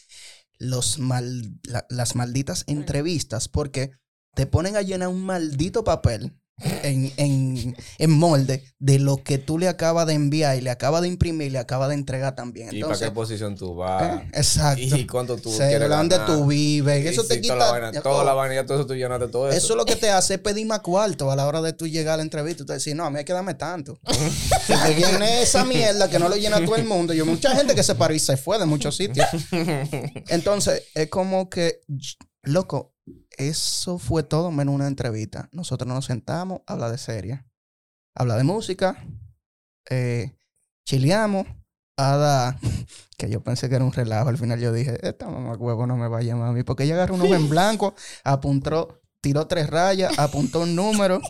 los 0.58 1.00
mal, 1.00 1.60
la- 1.64 1.86
las 1.90 2.16
malditas 2.16 2.64
entrevistas, 2.68 3.48
porque 3.48 3.92
te 4.36 4.46
ponen 4.46 4.76
a 4.76 4.82
llenar 4.82 5.10
un 5.10 5.24
maldito 5.24 5.84
papel 5.84 6.38
en, 6.84 7.12
en, 7.18 7.76
en 7.98 8.12
molde 8.12 8.64
de 8.78 9.00
lo 9.00 9.24
que 9.24 9.38
tú 9.40 9.58
le 9.58 9.68
acabas 9.68 10.06
de 10.06 10.14
enviar 10.14 10.58
y 10.58 10.62
le 10.62 10.70
acabas 10.70 11.02
de 11.02 11.08
imprimir 11.08 11.48
y 11.48 11.50
le 11.50 11.60
acabas 11.60 11.90
de 11.90 11.96
entregar 11.96 12.36
también. 12.36 12.70
¿Y 12.72 12.84
para 12.84 12.98
qué 12.98 13.10
posición 13.12 13.56
tú 13.56 13.76
vas? 13.76 14.22
eh, 14.22 14.28
exacto. 14.34 14.82
¿Y 14.96 15.08
cuánto 15.08 15.38
tú 15.38 15.52
Se 15.52 15.68
quieres 15.70 15.90
dónde 15.90 16.18
ganar? 16.18 16.36
tú 16.36 16.46
vives. 16.46 17.06
Eso 17.06 17.24
te 17.24 17.42
quita. 17.42 17.56
Toda 17.56 17.66
la 17.66 17.72
vaina, 17.72 18.02
toda 18.02 18.24
la 18.24 18.34
vaina, 18.34 18.66
todo 18.66 18.78
eso 18.78 18.86
tú 18.86 18.96
llenaste 18.96 19.28
todo 19.28 19.50
eso. 19.50 19.58
Eso 19.58 19.76
lo 19.76 19.86
que 19.86 19.96
te 19.96 20.10
hace 20.12 20.36
es 20.36 20.40
pedir 20.40 20.68
más 20.68 20.82
cuarto 20.82 21.32
a 21.32 21.36
la 21.36 21.48
hora 21.48 21.62
de 21.62 21.74
tú 21.74 21.88
llegar 21.88 22.16
a 22.16 22.18
la 22.18 22.24
entrevista. 22.24 22.64
Tú 22.66 22.74
decís, 22.74 22.94
no, 22.96 23.06
a 23.06 23.10
mí 23.10 23.18
hay 23.20 23.26
que 23.26 23.34
darme 23.34 23.56
tanto. 23.56 24.00
si 24.68 24.74
te 24.74 24.94
viene 24.94 25.42
esa 25.42 25.66
mierda 25.66 26.10
que 26.10 26.20
no 26.20 26.30
lo 26.30 26.36
llena 26.36 26.64
todo 26.64 26.76
el 26.76 26.86
mundo. 26.86 27.14
Yo, 27.14 27.26
mucha 27.26 27.56
gente 27.56 27.74
que 27.74 27.84
se 27.84 27.96
paró 27.96 28.14
y 28.14 28.20
se 28.20 28.38
fue 28.38 28.60
de 28.60 28.66
muchos 28.66 28.96
sitios. 28.96 29.28
Entonces, 30.30 30.84
es 30.94 31.10
como 31.10 31.50
que, 31.50 31.82
loco, 32.44 32.91
eso 33.38 33.98
fue 33.98 34.24
todo 34.24 34.52
menos 34.52 34.76
una 34.76 34.88
entrevista. 34.88 35.50
Nosotros 35.52 35.88
nos 35.88 36.06
sentamos, 36.06 36.62
habla 36.68 36.92
de 36.92 36.98
serie, 36.98 37.46
habla 38.16 38.38
de 38.38 38.44
música, 38.44 39.04
eh, 39.90 40.36
chileamos, 40.86 41.48
Ada, 41.98 42.60
que 43.18 43.30
yo 43.30 43.44
pensé 43.44 43.70
que 43.70 43.76
era 43.76 43.86
un 43.86 43.94
relajo, 43.94 44.30
al 44.30 44.38
final 44.38 44.60
yo 44.60 44.74
dije, 44.74 44.98
esta 45.08 45.28
mamá 45.30 45.56
huevo 45.56 45.86
no 45.86 45.98
me 45.98 46.08
va 46.08 46.20
a 46.20 46.24
llamar 46.24 46.50
a 46.50 46.54
mí, 46.54 46.64
porque 46.64 46.84
ella 46.84 46.96
agarró 46.96 47.16
un 47.16 47.22
hoja 47.22 47.36
en 47.36 47.50
blanco, 47.50 47.96
apuntó, 48.24 49.02
tiró 49.22 49.48
tres 49.48 49.70
rayas, 49.70 50.18
apuntó 50.18 50.62
un 50.62 50.76
número, 50.76 51.22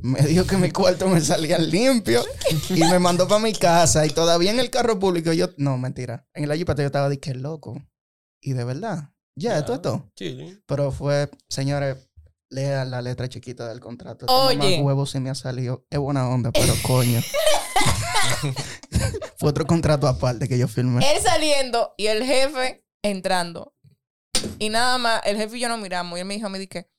me 0.00 0.20
dijo 0.20 0.46
que 0.46 0.56
mi 0.56 0.70
cuarto 0.70 1.08
me 1.08 1.20
salía 1.20 1.58
limpio 1.58 2.22
y 2.70 2.80
me 2.80 2.98
mandó 2.98 3.26
para 3.26 3.42
mi 3.42 3.52
casa 3.52 4.06
y 4.06 4.10
todavía 4.10 4.50
en 4.50 4.60
el 4.60 4.70
carro 4.70 4.98
público 4.98 5.32
yo, 5.32 5.50
no, 5.56 5.76
mentira, 5.78 6.28
en 6.34 6.48
la 6.48 6.56
jipeta 6.56 6.82
yo 6.82 6.86
estaba 6.86 7.08
de 7.08 7.18
que 7.18 7.34
loco. 7.34 7.82
Y 8.40 8.52
de 8.52 8.62
verdad, 8.62 9.10
ya, 9.38 9.58
esto 9.58 9.74
es 9.74 9.82
todo. 9.82 10.10
Sí. 10.16 10.58
Pero 10.66 10.90
fue, 10.90 11.30
señores, 11.48 12.08
lean 12.50 12.90
la 12.90 13.02
letra 13.02 13.28
chiquita 13.28 13.68
del 13.68 13.80
contrato. 13.80 14.26
Oye. 14.28 14.56
Más 14.56 14.80
huevo 14.80 15.06
se 15.06 15.20
me 15.20 15.30
ha 15.30 15.34
salido. 15.34 15.86
Es 15.90 15.98
buena 15.98 16.28
onda, 16.28 16.50
pero 16.52 16.74
coño. 16.82 17.20
fue 19.36 19.50
otro 19.50 19.66
contrato 19.66 20.08
aparte 20.08 20.48
que 20.48 20.58
yo 20.58 20.68
firmé. 20.68 21.04
Él 21.12 21.22
saliendo 21.22 21.94
y 21.96 22.06
el 22.06 22.24
jefe 22.24 22.84
entrando. 23.02 23.74
Y 24.58 24.70
nada 24.70 24.98
más, 24.98 25.20
el 25.24 25.36
jefe 25.36 25.56
y 25.56 25.60
yo 25.60 25.68
nos 25.68 25.80
miramos. 25.80 26.18
Y 26.18 26.20
él 26.20 26.26
me 26.26 26.34
dijo 26.34 26.46
a 26.46 26.50
mí, 26.50 26.58
dije, 26.58 26.90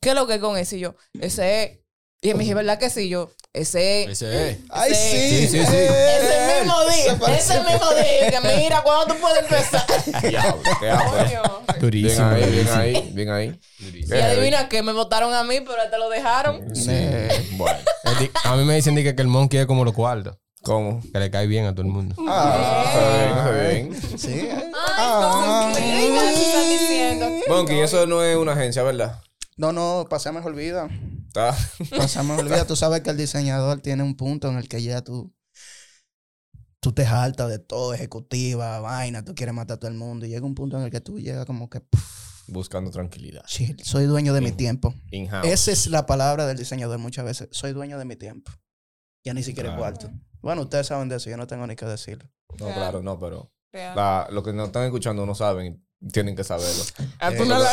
¿qué 0.00 0.10
es 0.10 0.14
lo 0.14 0.26
que 0.26 0.34
es 0.34 0.40
con 0.40 0.56
ese? 0.56 0.76
Y 0.76 0.80
yo, 0.80 0.94
ese 1.20 1.62
es. 1.62 1.78
Y 2.22 2.34
me 2.34 2.44
dijo, 2.44 2.56
¿verdad 2.56 2.78
que 2.78 2.90
sí? 2.90 3.08
Yo, 3.08 3.30
ese 3.52 4.02
es. 4.04 4.08
Ese 4.22 4.50
es. 4.50 4.58
¡Ay, 4.70 4.92
Sí. 4.94 5.18
sí! 5.18 5.48
Sí, 5.48 5.48
sí, 5.48 5.58
Ese 5.58 6.60
mismo 6.60 6.80
día, 6.84 7.36
ese 7.36 7.60
mismo 7.60 7.90
día. 7.94 8.30
Que 8.30 8.56
mira, 8.56 8.82
¿cuándo 8.82 9.14
tú 9.14 9.20
puedes 9.20 9.42
empezar? 9.42 9.84
Diablo, 10.28 10.62
qué 10.80 10.90
hambre. 10.90 11.24
Coño. 11.24 11.42
Bien 11.66 11.80
Durísimo. 11.80 12.26
ahí, 12.26 12.40
bien 12.40 12.52
durísimo. 12.66 12.80
ahí, 12.80 13.10
bien 13.12 13.30
ahí. 13.30 13.60
Durísimo. 13.78 14.16
Y 14.16 14.20
adivina 14.20 14.68
que 14.68 14.82
me 14.82 14.92
votaron 14.92 15.32
a 15.34 15.44
mí, 15.44 15.60
pero 15.60 15.88
te 15.90 15.98
lo 15.98 16.08
dejaron. 16.08 16.74
Sí. 16.74 16.90
Bueno, 17.52 17.78
A 18.44 18.56
mí 18.56 18.64
me 18.64 18.74
dicen 18.74 18.94
di 18.94 19.04
que, 19.04 19.14
que 19.14 19.22
el 19.22 19.28
monkey 19.28 19.60
es 19.60 19.66
como 19.66 19.84
los 19.84 19.94
cuartos. 19.94 20.36
¿cómo? 20.62 21.00
Que 21.12 21.20
le 21.20 21.30
cae 21.30 21.46
bien 21.46 21.66
a 21.66 21.72
todo 21.72 21.82
el 21.82 21.92
mundo. 21.92 22.16
Ah, 22.26 23.50
Bien, 23.70 23.88
bien. 23.90 24.18
sí. 24.18 24.48
Ay, 24.50 24.72
Ah. 24.74 25.70
¿cómo 25.70 25.76
¿Qué 25.76 26.42
están 26.42 26.68
diciendo? 26.68 27.28
Monkey, 27.48 27.78
eso 27.80 28.04
no 28.06 28.24
es 28.24 28.36
una 28.36 28.52
agencia, 28.54 28.82
¿verdad? 28.82 29.20
No, 29.56 29.72
no, 29.72 30.06
pasa 30.10 30.32
mejor 30.32 30.54
vida. 30.56 30.88
Está. 31.36 31.96
Pasa 31.96 32.22
mejor 32.22 32.44
vida. 32.44 32.66
Tú 32.66 32.76
sabes 32.76 33.02
que 33.02 33.10
el 33.10 33.16
diseñador 33.16 33.80
tiene 33.80 34.02
un 34.02 34.16
punto 34.16 34.48
en 34.48 34.56
el 34.56 34.68
que 34.68 34.82
ya 34.82 35.02
tú. 35.02 35.34
Tú 36.80 36.92
te 36.92 37.04
jaltas 37.04 37.48
de 37.48 37.58
todo, 37.58 37.94
ejecutiva, 37.94 38.78
vaina, 38.80 39.24
tú 39.24 39.34
quieres 39.34 39.54
matar 39.54 39.76
a 39.76 39.80
todo 39.80 39.90
el 39.90 39.96
mundo. 39.96 40.24
Y 40.26 40.28
llega 40.28 40.46
un 40.46 40.54
punto 40.54 40.78
en 40.78 40.84
el 40.84 40.90
que 40.90 41.00
tú 41.00 41.18
llegas 41.18 41.44
como 41.46 41.68
que. 41.68 41.82
Buscando 42.48 42.90
tranquilidad. 42.92 43.42
chill, 43.46 43.76
soy 43.82 44.04
dueño 44.04 44.32
de 44.32 44.40
mi 44.40 44.52
tiempo. 44.52 44.94
Esa 45.42 45.72
es 45.72 45.88
la 45.88 46.06
palabra 46.06 46.46
del 46.46 46.56
diseñador 46.56 46.98
muchas 46.98 47.24
veces. 47.24 47.48
Soy 47.50 47.72
dueño 47.72 47.98
de 47.98 48.04
mi 48.04 48.14
tiempo. 48.16 48.52
Ya 49.24 49.34
ni 49.34 49.42
siquiera 49.42 49.70
Claro. 49.70 49.80
cuarto. 49.82 50.10
Bueno, 50.40 50.62
ustedes 50.62 50.86
saben 50.86 51.08
de 51.08 51.16
eso, 51.16 51.28
yo 51.28 51.36
no 51.36 51.48
tengo 51.48 51.66
ni 51.66 51.74
que 51.74 51.84
decirlo. 51.86 52.30
No, 52.60 52.66
claro, 52.72 53.02
no, 53.02 53.18
pero 53.18 53.52
la- 53.72 54.28
los 54.30 54.44
que 54.44 54.52
nos 54.52 54.68
están 54.68 54.84
escuchando 54.84 55.26
no 55.26 55.34
saben 55.34 55.84
tienen 56.12 56.36
que 56.36 56.44
saberlo. 56.44 56.82
A 57.18 57.30
tu 57.30 57.34
Eh, 57.34 57.38
Esto 57.38 57.44
no 57.46 57.64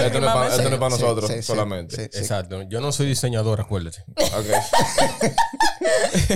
es 0.69 0.77
para 0.77 0.89
nosotros 0.89 1.29
sí, 1.29 1.35
sí, 1.37 1.43
solamente. 1.43 1.95
sí, 1.95 2.09
sí. 2.11 2.19
Exacto. 2.19 2.61
Yo 2.63 2.81
no 2.81 2.91
soy 2.91 3.05
diseñador, 3.07 3.61
acuérdate. 3.61 4.03
Ok. 4.17 5.29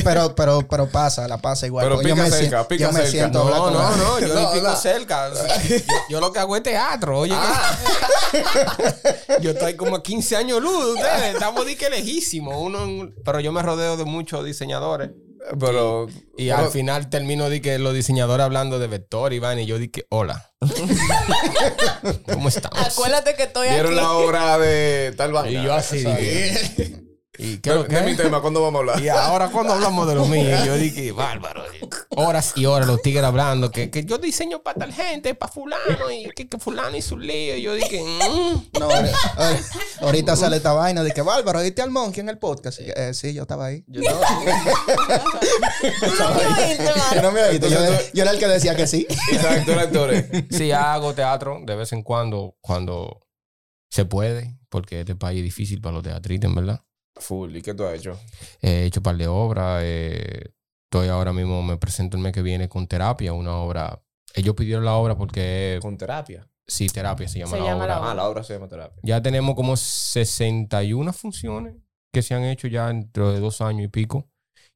Pero, 0.04 0.36
pero, 0.36 0.68
pero 0.68 0.90
pasa, 0.90 1.28
la 1.28 1.38
pasa 1.38 1.66
igual. 1.68 1.86
Pero 1.86 2.02
yo 2.02 2.10
pica 2.10 2.16
me 2.16 2.30
cerca, 2.30 2.38
siento- 2.40 2.68
pica 2.68 2.84
yo 2.86 2.92
me 2.92 3.00
cerca. 3.00 3.12
siento 3.12 3.50
No, 3.50 3.72
no, 3.72 3.96
no, 3.96 4.20
yo 4.20 4.28
No, 4.34 4.52
pico 4.52 4.68
no. 4.68 4.76
cerca. 4.76 5.30
Yo, 5.34 5.76
yo 6.10 6.20
lo 6.20 6.34
que 6.34 6.40
hago 6.40 6.56
es 6.58 6.64
teatro, 6.64 7.20
oye. 7.20 7.34
yo 9.42 9.52
estoy 9.52 9.76
como 9.76 9.96
a 9.96 10.04
15 10.04 10.36
años 10.36 10.62
luz 10.62 10.86
de 10.86 10.92
ustedes. 10.94 11.34
Estamos 11.34 11.66
di 11.66 11.76
que 11.76 11.90
lejísimos. 11.90 12.56
Uno 12.58 13.12
pero 13.24 13.40
yo 13.40 13.52
me 13.52 13.62
rodeo 13.62 13.98
de 13.98 14.06
muchos 14.06 14.44
diseñadores. 14.46 15.12
Pero. 15.60 16.08
Y 16.38 16.48
pero- 16.50 16.58
al 16.58 16.70
final 16.70 17.10
termino 17.10 17.50
de 17.50 17.62
que 17.62 17.78
los 17.80 17.94
diseñadores 17.94 18.44
hablando 18.44 18.80
de 18.80 18.88
vector 18.88 19.34
y 19.34 19.40
van 19.40 19.60
y 19.60 19.66
yo 19.66 19.78
di 19.80 19.90
que 19.90 20.06
hola. 20.10 20.52
¿Cómo 22.32 22.50
estamos? 22.50 22.80
Acuérdate 22.80 23.36
que 23.36 23.44
estoy 23.44 23.70
¿Vieron 23.70 23.94
aquí. 23.94 24.02
la 24.02 24.12
obra 24.14 24.58
de 24.58 25.14
tal 25.16 25.32
vaina? 25.32 25.62
Y 25.62 25.64
yo 25.66 25.74
así 25.74 25.98
dije. 26.00 27.04
¿Y 27.40 27.58
qué 27.58 27.70
¿Qué, 27.70 27.76
lo 27.76 27.88
que 27.88 27.96
es 27.98 28.06
mi 28.06 28.16
tema? 28.16 28.42
¿Cuándo 28.42 28.62
vamos 28.62 28.80
a 28.80 28.82
hablar? 28.82 29.00
Y 29.04 29.10
ahora 29.10 29.50
cuando 29.50 29.74
hablamos 29.74 30.08
de 30.08 30.16
lo 30.16 30.26
mío, 30.26 30.58
yo 30.66 30.76
dije, 30.76 31.12
bárbaro. 31.12 31.64
Horas 32.16 32.54
y 32.56 32.66
horas 32.66 32.88
los 32.88 33.02
tigres 33.02 33.24
hablando 33.24 33.72
que, 33.72 33.92
que 33.92 34.04
yo 34.04 34.18
diseño 34.18 34.62
para 34.64 34.80
tal 34.80 34.94
gente, 34.94 35.36
para 35.36 35.52
fulano, 35.52 36.12
y 36.12 36.30
que, 36.36 36.48
que 36.48 36.58
fulano 36.58 36.96
hizo 36.98 37.16
un 37.16 37.26
lío. 37.28 37.56
Y 37.56 37.62
yo 37.62 37.74
dije, 37.76 38.02
mm. 38.04 38.80
No, 38.80 38.86
ahora- 38.86 39.12
ahorita 40.02 40.36
sale 40.36 40.58
esta 40.58 40.74
vaina 40.74 41.04
de 41.04 41.12
que 41.12 41.22
Bárbaro, 41.22 41.62
¿viste 41.62 41.82
al 41.82 41.92
Monkey 41.92 42.22
en 42.22 42.30
el 42.30 42.40
podcast? 42.40 42.80
Y, 42.80 42.86
eh, 42.96 43.14
sí, 43.14 43.34
yo 43.34 43.44
estaba 43.44 43.68
ahí. 43.68 43.84
Yo 43.88 44.02
estaba-. 44.02 44.28
Yo 47.16 47.22
no 47.22 47.32
me 47.32 47.44
oíste, 47.44 47.70
yo, 47.70 47.78
yo 48.14 48.22
era 48.24 48.32
el 48.32 48.40
que 48.40 48.48
decía 48.48 48.76
que 48.76 48.88
sí. 48.88 49.08
Isaac, 49.32 49.64
tú 49.66 49.72
eres 49.72 49.84
actor. 49.86 50.14
Sí, 50.50 50.72
hago 50.72 51.14
teatro 51.14 51.60
de 51.66 51.76
vez 51.76 51.92
en 51.94 52.04
cuando, 52.04 52.56
cuando 52.62 53.28
se 53.90 54.06
puede, 54.06 54.58
porque 54.70 55.02
este 55.02 55.16
país 55.16 55.40
es 55.40 55.44
difícil 55.44 55.82
para 55.82 55.96
los 55.96 56.04
teatristas, 56.04 56.50
en 56.50 56.56
verdad. 56.56 56.82
Full. 57.20 57.56
¿Y 57.56 57.62
qué 57.62 57.74
tú 57.74 57.84
has 57.86 57.96
hecho? 57.96 58.18
He 58.62 58.86
hecho 58.86 59.00
un 59.00 59.04
par 59.04 59.18
de 59.18 59.28
obras. 59.28 59.82
eh, 59.84 60.52
estoy 60.90 61.08
ahora 61.10 61.34
mismo, 61.34 61.62
me 61.64 61.78
presento 61.78 62.18
el 62.18 62.24
mes 62.24 62.32
que 62.34 62.42
viene 62.42 62.70
con 62.70 62.88
terapia, 62.88 63.34
una 63.34 63.56
obra. 63.58 64.02
Ellos 64.34 64.56
pidieron 64.56 64.86
la 64.86 64.94
obra 64.96 65.18
porque, 65.18 65.80
Con 65.82 65.98
terapia. 65.98 66.48
sí, 66.66 66.88
terapia 66.88 67.28
se 67.28 67.40
llama 67.40 67.52
Se 67.52 67.60
la 67.60 67.66
llama 67.66 67.84
obra. 67.86 68.00
la 68.00 68.12
Ah, 68.12 68.16
la 68.16 68.28
obra 68.30 68.44
se 68.44 68.54
llama 68.54 68.68
terapia. 68.68 69.00
Ya 69.04 69.22
tenemos 69.22 69.56
como 69.56 69.76
61 69.76 71.12
funciones 71.14 71.76
que 72.14 72.22
se 72.22 72.34
han 72.34 72.44
hecho 72.46 72.68
ya 72.68 72.88
dentro 72.88 73.32
de 73.32 73.40
dos 73.40 73.62
años 73.62 73.86
y 73.86 73.88
pico. 73.90 74.30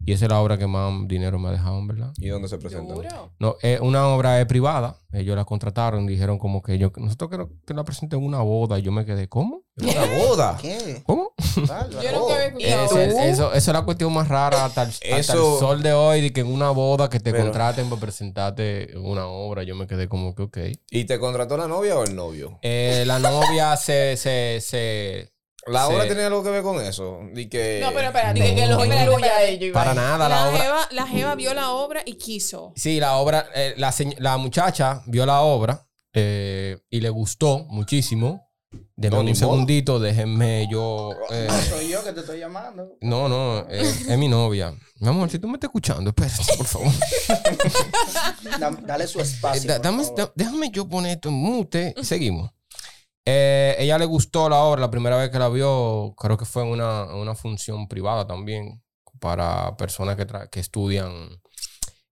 Y 0.03 0.13
esa 0.13 0.25
es 0.25 0.31
la 0.31 0.41
obra 0.41 0.57
que 0.57 0.65
más 0.65 0.91
dinero 1.07 1.37
me 1.37 1.49
ha 1.49 1.51
dejado, 1.51 1.77
en 1.77 1.87
verdad. 1.87 2.11
¿Y 2.17 2.27
dónde 2.29 2.47
se 2.47 2.57
presenta? 2.57 2.95
No, 3.39 3.55
es 3.61 3.79
una 3.81 4.07
obra 4.07 4.39
es 4.41 4.47
privada. 4.47 4.97
Ellos 5.13 5.35
la 5.35 5.45
contrataron, 5.45 6.07
dijeron 6.07 6.39
como 6.39 6.63
que 6.63 6.79
yo, 6.79 6.91
nosotros 6.97 7.29
queremos 7.29 7.51
que 7.67 7.73
la 7.75 7.83
presenten 7.83 8.19
en 8.19 8.25
una 8.25 8.39
boda. 8.41 8.79
Y 8.79 8.81
yo 8.81 8.91
me 8.91 9.05
quedé, 9.05 9.29
¿cómo? 9.29 9.63
¿Una 9.77 10.05
boda? 10.25 10.57
¿Qué? 10.59 11.03
¿Cómo? 11.05 11.20
Yo 11.55 12.11
nunca 12.11 12.35
había 12.35 12.45
escuchado. 12.47 12.85
Ese- 12.99 13.29
eso, 13.29 13.53
eso 13.53 13.71
es 13.71 13.75
la 13.75 13.81
cuestión 13.83 14.13
más 14.13 14.27
rara 14.27 14.65
hasta 14.65 14.83
el, 14.83 14.89
hasta 14.89 15.07
el 15.07 15.19
Eso- 15.19 15.59
sol 15.59 15.81
de 15.83 15.93
hoy, 15.93 16.21
de 16.21 16.33
que 16.33 16.41
en 16.41 16.47
una 16.47 16.69
boda 16.71 17.09
que 17.09 17.19
te 17.19 17.31
Pero- 17.31 17.43
contraten 17.45 17.89
para 17.89 18.01
presentarte 18.01 18.97
una 18.97 19.27
obra, 19.27 19.63
yo 19.63 19.75
me 19.75 19.87
quedé 19.87 20.07
como 20.07 20.33
que, 20.35 20.43
ok. 20.43 20.57
¿Y 20.89 21.05
te 21.05 21.19
contrató 21.19 21.57
la 21.57 21.67
novia 21.67 21.95
o 21.97 22.03
el 22.03 22.15
novio? 22.15 22.59
Eh, 22.61 23.03
la 23.05 23.19
novia 23.19 23.75
se, 23.77 24.17
se, 24.17 24.59
se... 24.61 25.31
¿La 25.67 25.85
se- 25.85 25.93
obra 25.93 26.05
tiene 26.05 26.23
algo 26.23 26.43
que 26.43 26.49
ver 26.49 26.63
con 26.63 26.81
eso? 26.83 27.19
Y 27.35 27.47
que... 27.47 27.79
No, 27.83 27.91
pero 27.93 28.07
espérate. 28.07 28.33
Dije 28.33 28.55
que 28.55 28.65
los 28.67 28.81
Espérate, 28.81 29.03
incluya 29.11 29.31
a 29.37 29.43
ellos. 29.43 29.73
Para 29.73 29.93
nada, 29.93 30.27
la, 30.27 30.29
La, 30.29 30.49
obra... 30.49 30.59
jeva, 30.59 30.87
la 30.91 31.07
jeva 31.07 31.35
vio 31.35 31.53
la 31.53 31.69
obra 31.71 32.01
y 32.05 32.15
quiso. 32.15 32.73
Sí, 32.75 32.99
la 32.99 33.17
obra, 33.17 33.45
eh, 33.53 33.75
la, 33.77 33.93
la 34.17 34.37
muchacha 34.37 35.03
vio 35.05 35.25
la 35.27 35.41
obra 35.41 35.87
eh, 36.13 36.77
y 36.89 36.99
le 37.01 37.09
gustó 37.09 37.65
muchísimo. 37.69 38.50
Denme 38.95 39.15
No, 39.15 39.19
un 39.21 39.25
modo. 39.27 39.35
segundito, 39.35 39.99
déjenme 39.99 40.67
yo... 40.71 41.11
eh, 41.29 41.47
Soy 41.69 41.89
yo 41.89 42.03
que 42.03 42.13
te 42.13 42.21
estoy 42.21 42.39
llamando. 42.39 42.95
no, 43.01 43.27
no, 43.27 43.59
eh, 43.69 43.81
es 43.81 44.17
mi 44.17 44.27
novia. 44.29 44.73
Mi 44.99 45.07
amor, 45.09 45.29
si 45.29 45.39
tú 45.39 45.47
me 45.47 45.55
estás 45.55 45.67
escuchando, 45.69 46.09
espérate, 46.11 46.41
por 46.57 46.65
favor. 46.67 46.91
Da- 48.59 48.71
Dale 48.71 49.07
su 49.07 49.19
Eh, 49.19 49.23
espacio. 49.23 49.67
da- 49.67 49.77
por 49.77 49.83
dame- 49.85 50.03
favor. 50.03 50.17
da- 50.17 50.31
déjame 50.35 50.69
yo 50.71 50.87
poner 50.87 51.13
esto 51.17 51.29
en 51.29 51.35
mute. 51.35 51.95
Seguimos. 52.01 52.51
Eh, 53.25 53.75
ella 53.79 53.97
le 53.97 54.05
gustó 54.05 54.47
la 54.49 54.59
obra 54.63 54.79
la 54.81 54.89
primera 54.91 55.17
vez 55.17 55.29
que 55.31 55.39
la 55.39 55.49
vio. 55.49 56.13
Creo 56.17 56.37
que 56.37 56.45
fue 56.45 56.63
en 56.63 56.69
una, 56.69 57.05
una 57.13 57.35
función 57.35 57.87
privada 57.87 58.25
también 58.25 58.81
para 59.19 59.75
personas 59.77 60.15
que, 60.15 60.25
que 60.49 60.59
estudian 60.59 61.41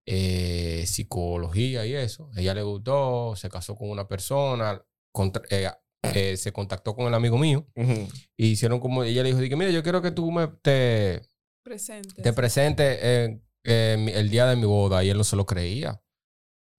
eh, 0.05 0.83
psicología 0.87 1.85
y 1.85 1.93
eso. 1.93 2.29
Ella 2.35 2.53
le 2.53 2.63
gustó, 2.63 3.35
se 3.35 3.49
casó 3.49 3.75
con 3.75 3.89
una 3.89 4.07
persona, 4.07 4.81
contra- 5.11 5.43
eh, 5.49 5.69
eh, 6.03 6.37
se 6.37 6.51
contactó 6.51 6.95
con 6.95 7.07
el 7.07 7.13
amigo 7.13 7.37
mío 7.37 7.67
y 8.37 8.47
hicieron 8.47 8.79
como 8.79 9.03
ella 9.03 9.21
le 9.23 9.29
dijo, 9.29 9.39
dije, 9.41 9.55
mira, 9.55 9.71
yo 9.71 9.83
quiero 9.83 10.01
que 10.01 10.11
tú 10.11 10.31
me 10.31 10.47
te, 10.47 11.21
Presente. 11.63 12.21
te 12.21 12.33
presentes 12.33 12.99
eh, 13.01 13.41
eh, 13.63 14.11
el 14.15 14.29
día 14.29 14.45
de 14.47 14.55
mi 14.55 14.65
boda 14.65 15.03
y 15.03 15.09
él 15.09 15.17
no 15.17 15.23
se 15.23 15.35
lo 15.35 15.45
creía. 15.45 16.01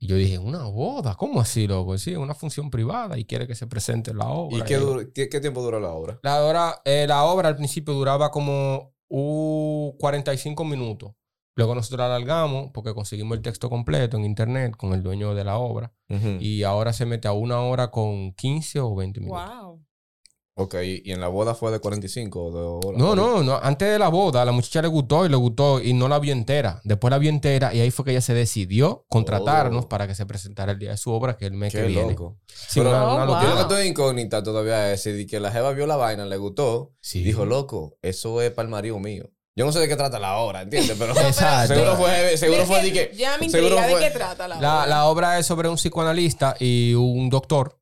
Y 0.03 0.07
yo 0.07 0.17
dije, 0.17 0.39
¿una 0.39 0.65
boda? 0.65 1.15
¿Cómo 1.15 1.43
así, 1.43 1.67
loco? 1.67 1.99
Sí, 1.99 2.17
una 2.17 2.35
función 2.35 2.71
privada 2.71 3.19
y 3.19 3.27
quiere 3.27 3.47
que 3.47 3.55
se 3.55 3.67
presente 3.67 4.15
la 4.15 4.29
obra. 4.29 4.59
¿Y 4.59 4.63
qué, 4.63 4.79
dur- 4.81 5.13
qué, 5.13 5.29
qué 5.29 5.41
tiempo 5.41 5.61
duró 5.63 5.79
la 5.79 5.91
obra? 5.91 6.19
La 6.23 6.43
obra, 6.43 6.81
eh, 6.87 7.05
la 7.07 7.25
obra 7.25 7.49
al 7.51 7.57
principio 7.57 7.93
duraba 7.93 8.31
como 8.31 8.95
uh, 9.09 9.93
45 9.99 10.65
minutos. 10.65 11.13
Luego 11.57 11.75
nosotros 11.75 11.99
la 11.99 12.07
alargamos 12.17 12.71
porque 12.73 12.95
conseguimos 12.95 13.37
el 13.37 13.43
texto 13.43 13.69
completo 13.69 14.17
en 14.17 14.25
internet 14.25 14.77
con 14.77 14.93
el 14.95 15.03
dueño 15.03 15.35
de 15.35 15.45
la 15.45 15.59
obra. 15.59 15.93
Y 16.41 16.63
ahora 16.63 16.93
se 16.93 17.07
mete 17.07 17.29
a 17.29 17.33
una 17.33 17.61
hora 17.61 17.91
con 17.91 18.33
15 18.33 18.81
o 18.81 18.95
20 18.95 19.21
minutos. 19.21 19.49
Wow. 19.49 19.85
Ok, 20.57 20.75
y 21.05 21.11
en 21.13 21.21
la 21.21 21.29
boda 21.29 21.55
fue 21.55 21.71
de 21.73 21.79
45 21.79 22.45
o 22.45 22.51
de 22.83 22.89
hora. 22.89 22.99
No, 22.99 23.15
no, 23.17 23.43
no. 23.43 23.59
Antes 23.63 23.89
de 23.91 23.99
la 23.99 24.09
boda, 24.09 24.43
a 24.43 24.45
la 24.45 24.53
muchacha 24.53 24.83
le 24.83 24.89
gustó 24.89 25.25
y 25.25 25.31
le 25.31 25.37
gustó 25.37 25.81
y 25.81 25.95
no 25.95 26.07
la 26.07 26.19
vio 26.19 26.33
entera. 26.33 26.83
Después 26.85 27.11
la 27.11 27.17
vio 27.19 27.31
entera 27.31 27.73
y 27.73 27.81
ahí 27.81 27.91
fue 27.91 28.05
que 28.05 28.11
ella 28.11 28.21
se 28.21 28.35
decidió 28.35 29.07
contratarnos 29.09 29.87
Oh. 29.87 29.89
para 29.89 30.07
que 30.07 30.15
se 30.15 30.27
presentara 30.27 30.73
el 30.73 30.79
día 30.79 30.91
de 30.91 30.97
su 30.99 31.13
obra, 31.13 31.39
que 31.39 31.47
es 31.47 31.51
el 31.53 31.57
mes 31.57 31.73
que 31.73 31.87
viene. 31.87 32.11
loco. 32.11 32.37
Sí, 32.47 32.81
Pero- 32.81 32.91
una- 32.91 33.05
Oh, 33.07 33.15
una 33.15 33.25
wow. 33.25 33.35
Yo 33.37 33.41
lo 33.41 33.47
locura. 33.49 33.55
que 33.55 33.75
estoy 33.75 33.89
incógnita 33.89 34.43
todavía 34.43 34.93
es 34.93 35.03
si 35.03 35.27
que 35.27 35.41
la 35.41 35.51
jeva 35.51 35.73
vio 35.73 35.87
la 35.87 35.97
vaina, 35.97 36.27
le 36.27 36.37
gustó. 36.37 36.93
Sí. 37.01 37.23
Dijo, 37.23 37.47
loco, 37.47 37.97
eso 38.03 38.43
es 38.43 38.51
para 38.51 38.67
el 38.67 38.71
marido 38.71 38.99
mío. 38.99 39.31
Yo 39.57 39.67
no 39.67 39.73
sé 39.73 39.81
de 39.81 39.89
qué 39.89 39.97
trata 39.97 40.19
la 40.19 40.37
obra, 40.39 40.63
¿entiendes? 40.63 40.97
Pero 40.99 41.13
Exacto. 41.21 41.75
seguro 41.75 41.97
fue, 41.97 42.37
seguro 42.37 42.65
fue 42.67 42.83
de 42.83 42.93
que... 42.93 43.13
Ya 43.17 43.37
me 43.39 43.49
seguro 43.51 43.77
intriga 43.77 43.99
de 43.99 44.05
qué 44.07 44.11
trata 44.11 44.47
la 44.49 44.61
La, 44.61 44.77
obra. 44.79 44.87
la 44.87 45.05
obra 45.07 45.39
es 45.39 45.47
sobre 45.47 45.69
un 45.69 45.77
psicoanalista 45.77 46.55
y 46.59 46.95
un 46.95 47.29
doctor. 47.29 47.79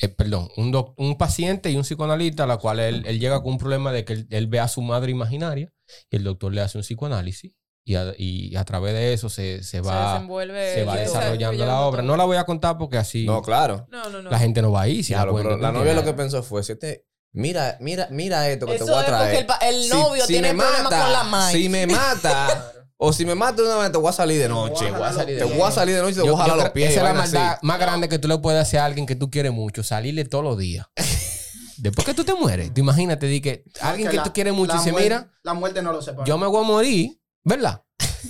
eh, 0.00 0.08
perdón, 0.08 0.48
un, 0.56 0.70
doc- 0.72 0.94
un 0.98 1.16
paciente 1.18 1.70
y 1.70 1.76
un 1.76 1.82
psicoanalista, 1.82 2.44
a 2.44 2.46
la 2.46 2.58
cual 2.58 2.80
él, 2.80 3.02
él 3.06 3.18
llega 3.18 3.42
con 3.42 3.52
un 3.52 3.58
problema 3.58 3.92
de 3.92 4.04
que 4.04 4.12
él, 4.12 4.26
él 4.30 4.46
ve 4.46 4.60
a 4.60 4.68
su 4.68 4.80
madre 4.82 5.10
imaginaria 5.10 5.72
y 6.10 6.16
el 6.16 6.24
doctor 6.24 6.52
le 6.52 6.60
hace 6.60 6.76
un 6.78 6.82
psicoanálisis 6.82 7.52
y 7.84 7.94
a, 7.94 8.12
y 8.18 8.54
a 8.56 8.64
través 8.64 8.92
de 8.94 9.12
eso 9.12 9.28
se, 9.28 9.58
se 9.62 9.70
Se 9.70 9.80
va, 9.80 10.12
desenvuelve. 10.14 10.74
se 10.74 10.84
va 10.84 10.96
desarrollando 10.96 11.64
la 11.64 11.80
obra. 11.82 12.02
todo. 12.02 12.08
No 12.08 12.16
la 12.16 12.24
voy 12.24 12.36
a 12.36 12.44
contar 12.44 12.76
porque 12.78 12.98
así 12.98 13.24
No, 13.24 13.40
claro. 13.42 13.86
No, 13.90 14.08
no, 14.10 14.20
no. 14.22 14.30
la 14.30 14.38
gente 14.38 14.60
no 14.60 14.70
va 14.72 14.82
a 14.82 14.88
ir. 14.88 15.02
Si 15.04 15.12
la 15.12 15.18
Claro, 15.20 15.32
cuento, 15.32 15.48
pero 15.50 15.56
¿tú 15.58 15.62
la 15.62 15.72
novia 15.72 15.94
lo 15.94 16.04
que 16.04 16.12
pensó 16.12 16.42
fue, 16.42 16.62
si 16.62 16.72
este, 16.72 17.05
mira, 17.36 17.76
mira, 17.80 18.08
mira 18.10 18.48
esto 18.48 18.66
que 18.66 18.74
Eso 18.76 18.84
te 18.86 18.90
voy 18.90 18.98
a 18.98 19.02
es 19.02 19.06
traer. 19.06 19.46
porque 19.46 19.68
el 19.68 19.74
el 19.76 19.82
Si- 19.84 19.88
novio 19.90 20.22
si 20.26 20.32
tiene 20.32 20.54
problemas 20.54 20.82
con 20.82 21.12
la 21.12 21.24
Mike. 21.24 21.58
Si 21.58 21.68
me 21.68 21.86
mata, 21.86 22.72
o 22.96 23.12
si 23.12 23.24
me 23.24 23.34
mata 23.34 23.62
una 23.62 23.76
vez, 23.76 23.92
te 23.92 23.98
voy 23.98 24.08
a 24.08 24.12
salir 24.12 24.40
de 24.42 24.48
noche. 24.48 24.90
voy 24.90 25.02
a 25.02 25.12
salir 25.12 25.36
de 25.38 25.44
te 25.46 25.54
voy 25.54 25.68
a 25.68 25.70
salir 25.70 25.94
de 25.94 26.02
noche 26.02 26.18
y 26.18 26.22
te 26.22 26.28
voy 26.30 26.34
a 26.40 26.42
jalar 26.42 26.56
los 26.56 26.70
pies. 26.70 26.90
Esa 26.90 26.98
es 27.08 27.14
la 27.14 27.22
así. 27.22 27.34
maldad 27.36 27.58
más 27.62 27.78
grande 27.78 28.08
que 28.08 28.18
tú 28.18 28.26
le 28.26 28.38
puedes 28.38 28.60
hacer 28.60 28.80
a 28.80 28.84
alguien 28.86 29.06
que 29.06 29.14
tú 29.14 29.30
quieres 29.30 29.52
mucho, 29.52 29.82
salirle 29.82 30.24
todos 30.24 30.42
los 30.44 30.58
días. 30.58 30.86
Después 31.78 32.06
que 32.06 32.14
tú 32.14 32.24
te 32.24 32.32
mueres, 32.34 32.72
tú 32.72 32.80
imagínate, 32.80 33.26
di 33.26 33.40
que 33.42 33.64
alguien 33.82 34.08
que 34.10 34.16
la- 34.16 34.22
tú 34.22 34.32
quieres 34.32 34.54
mucho 34.54 34.72
dice, 34.72 34.92
muerte- 34.92 35.08
mira, 35.10 35.30
La 35.42 35.52
muerte 35.54 35.82
no 35.82 35.92
lo 35.92 36.00
separa. 36.00 36.26
yo 36.26 36.38
me 36.38 36.46
voy 36.46 36.64
a 36.64 36.66
morir, 36.66 37.20
¿verdad? 37.44 37.82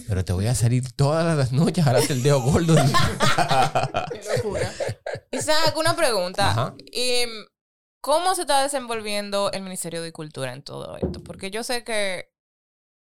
Pero 0.08 0.24
te 0.24 0.32
voy 0.32 0.46
a 0.46 0.54
salir 0.54 0.92
todas 0.92 1.36
las 1.36 1.52
noches 1.52 1.78
a 1.82 1.84
jalarte 1.84 2.12
el 2.12 2.22
dedo 2.24 2.40
gordo. 2.42 2.74
Qué 4.12 4.36
locura. 4.36 4.72
Isaac, 5.32 5.74
una 5.76 5.94
pregunta. 5.96 6.50
Ajá. 6.50 6.74
Y, 6.92 7.22
¿Cómo 8.06 8.36
se 8.36 8.42
está 8.42 8.62
desenvolviendo 8.62 9.50
el 9.50 9.62
Ministerio 9.62 10.00
de 10.00 10.12
Cultura 10.12 10.52
en 10.52 10.62
todo 10.62 10.96
esto? 10.96 11.24
Porque 11.24 11.50
yo 11.50 11.64
sé 11.64 11.82
que 11.82 12.30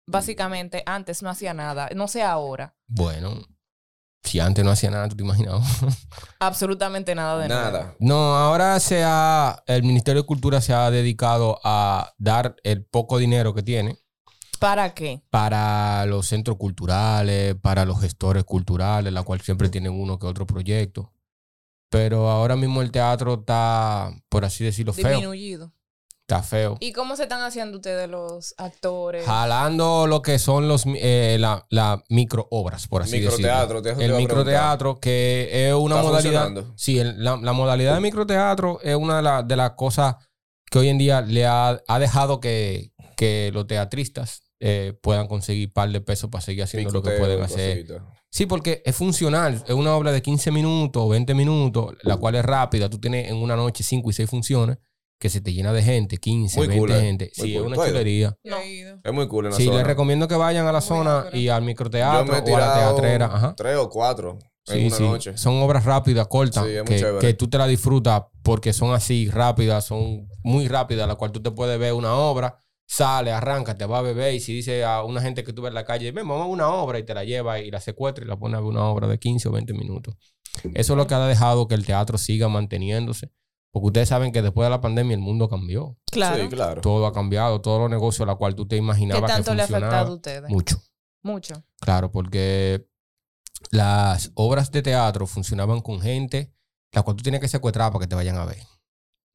básicamente 0.06 0.82
antes 0.86 1.22
no 1.22 1.28
hacía 1.28 1.52
nada, 1.52 1.90
no 1.94 2.08
sé 2.08 2.22
ahora, 2.22 2.74
Bueno, 2.86 3.42
si 4.22 4.40
antes 4.40 4.64
no 4.64 4.70
hacía 4.70 4.90
nada, 4.90 5.06
tú 5.10 5.16
te 5.16 5.22
imaginabas. 5.22 5.66
absolutamente 6.40 7.14
nada 7.14 7.38
de 7.38 7.46
nada. 7.46 7.70
Nada. 7.70 7.96
No, 7.98 8.36
ahora 8.36 8.80
se 8.80 9.02
ha, 9.04 9.62
el 9.66 9.82
Ministerio 9.82 10.22
de 10.22 10.26
Cultura 10.26 10.62
se 10.62 10.72
ha 10.72 10.90
dedicado 10.90 11.60
a 11.62 12.14
dar 12.16 12.56
el 12.62 12.86
poco 12.86 13.18
dinero 13.18 13.52
que 13.52 13.62
tiene 13.62 13.98
¿Para 14.58 14.94
qué? 14.94 15.20
para 15.28 16.06
los 16.06 16.26
centros 16.26 16.56
culturales, 16.56 17.54
para 17.56 17.84
los 17.84 18.00
gestores 18.00 18.44
culturales, 18.44 19.12
la 19.12 19.24
cual 19.24 19.42
siempre 19.42 19.68
tienen 19.68 19.92
uno 19.92 20.18
que 20.18 20.26
otro 20.26 20.46
proyecto. 20.46 21.12
Pero 21.90 22.28
ahora 22.30 22.56
mismo 22.56 22.82
el 22.82 22.90
teatro 22.90 23.34
está, 23.40 24.10
por 24.28 24.44
así 24.44 24.64
decirlo, 24.64 24.92
feo. 24.92 25.08
Disminuido. 25.08 25.72
Está 26.28 26.42
feo. 26.42 26.76
¿Y 26.80 26.90
cómo 26.92 27.14
se 27.14 27.22
están 27.22 27.40
haciendo 27.42 27.76
ustedes 27.76 28.08
los 28.08 28.52
actores? 28.58 29.24
Jalando 29.24 30.08
lo 30.08 30.22
que 30.22 30.40
son 30.40 30.66
los 30.66 30.82
eh, 30.86 31.36
la, 31.38 31.64
la 31.70 32.02
micro 32.08 32.48
obras, 32.50 32.88
por 32.88 33.02
así 33.02 33.20
decirlo. 33.20 33.36
Microteatro, 33.36 33.80
te- 33.82 33.90
eso 33.90 33.98
te 34.00 34.04
El 34.06 34.14
microteatro, 34.14 34.98
que 34.98 35.68
es 35.68 35.74
una 35.74 35.96
¿Está 36.00 36.08
modalidad. 36.08 36.64
Sí, 36.74 36.98
el- 36.98 37.22
la, 37.22 37.36
la 37.36 37.52
modalidad 37.52 37.94
de 37.94 38.00
microteatro 38.00 38.80
es 38.82 38.96
una 38.96 39.18
de, 39.18 39.22
la- 39.22 39.42
de 39.44 39.54
las 39.54 39.70
cosas 39.72 40.16
que 40.68 40.80
hoy 40.80 40.88
en 40.88 40.98
día 40.98 41.20
le 41.20 41.46
ha, 41.46 41.80
ha 41.86 41.98
dejado 42.00 42.40
que, 42.40 42.90
que 43.16 43.52
los 43.54 43.68
teatristas 43.68 44.42
eh, 44.58 44.98
puedan 45.00 45.28
conseguir 45.28 45.72
par 45.72 45.90
de 45.90 46.00
pesos 46.00 46.28
para 46.28 46.42
seguir 46.42 46.64
haciendo 46.64 46.90
lo 46.90 47.02
que 47.04 47.12
pueden 47.12 47.40
hacer. 47.40 47.86
Sí, 48.30 48.46
porque 48.46 48.82
es 48.84 48.94
funcional. 48.94 49.62
Es 49.66 49.74
una 49.74 49.94
obra 49.96 50.12
de 50.12 50.20
15 50.22 50.50
minutos, 50.50 51.08
20 51.08 51.34
minutos, 51.34 51.94
la 52.02 52.16
cual 52.16 52.34
es 52.34 52.44
rápida. 52.44 52.88
Tú 52.90 52.98
tienes 52.98 53.30
en 53.30 53.36
una 53.36 53.56
noche 53.56 53.82
5 53.82 54.10
y 54.10 54.12
6 54.12 54.28
funciones 54.28 54.78
que 55.18 55.30
se 55.30 55.40
te 55.40 55.54
llena 55.54 55.72
de 55.72 55.82
gente, 55.82 56.18
15, 56.18 56.58
Muy 56.58 56.66
20 56.68 56.80
cool, 56.80 56.90
eh. 56.92 57.00
gente. 57.00 57.32
Muy 57.38 57.48
sí, 57.48 57.54
cool. 57.54 57.62
es 57.72 57.78
una 57.78 57.86
chulería. 57.86 58.36
Ido. 58.44 58.98
Es 59.02 59.12
muy 59.14 59.26
cool 59.28 59.46
en 59.46 59.52
la 59.52 59.56
Sí, 59.56 59.64
zona. 59.64 59.78
les 59.78 59.86
recomiendo 59.86 60.28
que 60.28 60.34
vayan 60.34 60.66
a 60.66 60.72
la 60.72 60.82
zona 60.82 61.26
y 61.32 61.48
al 61.48 61.62
Yo 61.62 61.66
microteatro 61.66 62.24
me 62.32 62.38
he 62.38 62.52
o 62.52 62.56
a 62.56 62.60
la 62.60 62.74
teatrera. 62.74 63.26
Ajá. 63.26 63.54
tres 63.56 63.76
o 63.78 63.88
cuatro 63.88 64.38
en 64.66 64.74
Sí, 64.80 64.86
una 64.88 64.96
sí. 64.96 65.02
noche. 65.04 65.38
Son 65.38 65.54
obras 65.62 65.84
rápidas, 65.86 66.26
cortas, 66.26 66.66
Sí, 66.66 66.72
que, 66.84 67.16
que 67.20 67.32
tú 67.34 67.48
te 67.48 67.56
la 67.56 67.66
disfrutas 67.66 68.24
porque 68.42 68.74
son 68.74 68.92
así, 68.92 69.30
rápidas, 69.30 69.86
son 69.86 70.28
muy 70.42 70.68
rápidas, 70.68 71.08
la 71.08 71.14
cual 71.14 71.32
tú 71.32 71.40
te 71.40 71.50
puedes 71.50 71.78
ver 71.78 71.94
una 71.94 72.14
obra, 72.14 72.62
sale, 72.86 73.32
arranca, 73.32 73.76
te 73.76 73.84
va 73.84 73.98
a 73.98 74.02
beber 74.02 74.34
y 74.34 74.40
si 74.40 74.54
dice 74.54 74.84
a 74.84 75.02
una 75.02 75.20
gente 75.20 75.44
que 75.44 75.52
tú 75.52 75.62
ves 75.62 75.70
en 75.70 75.74
la 75.74 75.84
calle, 75.84 76.12
ven, 76.12 76.26
vamos 76.26 76.44
a 76.44 76.48
una 76.48 76.68
obra 76.68 76.98
y 76.98 77.04
te 77.04 77.14
la 77.14 77.24
lleva 77.24 77.58
y 77.60 77.70
la 77.70 77.80
secuestra 77.80 78.24
y 78.24 78.28
la 78.28 78.38
pone 78.38 78.56
a 78.56 78.60
ver 78.60 78.68
una 78.68 78.84
obra 78.84 79.08
de 79.08 79.18
15 79.18 79.48
o 79.48 79.52
20 79.52 79.72
minutos. 79.74 80.14
Eso 80.74 80.92
es 80.94 80.96
lo 80.96 81.06
que 81.06 81.14
ha 81.14 81.26
dejado 81.26 81.68
que 81.68 81.74
el 81.74 81.84
teatro 81.84 82.16
siga 82.18 82.48
manteniéndose. 82.48 83.30
Porque 83.72 83.88
ustedes 83.88 84.08
saben 84.08 84.32
que 84.32 84.40
después 84.40 84.64
de 84.64 84.70
la 84.70 84.80
pandemia 84.80 85.14
el 85.14 85.20
mundo 85.20 85.50
cambió. 85.50 85.98
Claro. 86.10 86.42
Sí, 86.42 86.48
claro. 86.48 86.80
Todo 86.80 87.06
ha 87.06 87.12
cambiado, 87.12 87.60
todos 87.60 87.78
los 87.78 87.90
negocios 87.90 88.22
a 88.22 88.32
la 88.32 88.36
cual 88.36 88.54
tú 88.54 88.66
te 88.66 88.76
¿Qué 88.76 88.78
imaginabas 88.78 89.30
tanto 89.30 89.50
que 89.50 89.56
le 89.56 89.62
ha 89.62 89.64
afectado 89.66 90.12
a 90.12 90.14
ustedes? 90.14 90.50
Mucho. 90.50 90.80
Mucho. 91.22 91.62
Claro, 91.80 92.10
porque 92.10 92.86
las 93.70 94.30
obras 94.34 94.70
de 94.70 94.80
teatro 94.80 95.26
funcionaban 95.26 95.80
con 95.80 96.00
gente 96.00 96.56
la 96.92 97.02
cual 97.02 97.16
tú 97.16 97.22
tienes 97.22 97.40
que 97.40 97.48
secuestrar 97.48 97.92
para 97.92 98.04
que 98.04 98.08
te 98.08 98.14
vayan 98.14 98.36
a 98.36 98.46
ver. 98.46 98.62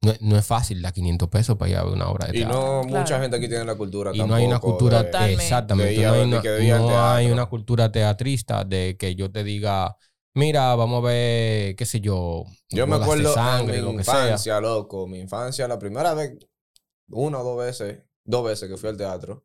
No, 0.02 0.10
es- 0.10 0.20
no 0.20 0.36
es 0.36 0.44
fácil 0.44 0.82
dar 0.82 0.92
500 0.92 1.28
pesos 1.28 1.56
para 1.56 1.70
ir 1.70 1.76
a 1.76 1.84
ver 1.84 1.92
una 1.94 2.08
obra 2.08 2.26
de 2.26 2.32
Y 2.32 2.38
teatro. 2.40 2.58
no 2.58 2.82
Claro. 2.82 2.98
mucha 3.00 3.20
gente 3.20 3.36
aquí 3.36 3.48
tiene 3.48 3.64
la 3.64 3.76
cultura 3.76 4.12
Y 4.12 4.18
no 4.18 4.34
hay 4.34 4.44
una 4.46 4.54
tampoco 4.54 4.76
cultura, 4.78 5.02
de- 5.04 5.32
exactamente, 5.32 6.00
de 6.00 6.06
no 6.06 6.12
hay 6.12 6.22
una, 6.24 6.42
no 6.42 7.04
hay 7.14 7.30
una 7.30 7.46
cultura 7.46 7.92
teatrista 7.92 8.64
de 8.64 8.96
que 8.98 9.14
yo 9.14 9.30
te 9.30 9.44
diga, 9.44 9.96
mira, 10.34 10.74
vamos 10.74 11.04
a 11.04 11.06
ver, 11.08 11.76
qué 11.76 11.86
sé 11.86 12.00
yo, 12.00 12.44
Yo 12.70 12.86
me 12.86 12.96
de 12.96 13.02
acuerdo 13.02 13.32
sangre, 13.34 13.78
en 13.78 13.84
lo 13.84 13.92
mi 13.92 14.02
sea. 14.02 14.28
infancia, 14.28 14.60
loco. 14.60 15.06
Mi 15.06 15.20
infancia, 15.20 15.68
la 15.68 15.78
primera 15.78 16.14
vez, 16.14 16.32
una 17.10 17.38
o 17.40 17.44
dos 17.44 17.58
veces, 17.64 18.02
dos 18.24 18.44
veces 18.44 18.68
que 18.68 18.76
fui 18.76 18.88
al 18.88 18.96
teatro, 18.96 19.44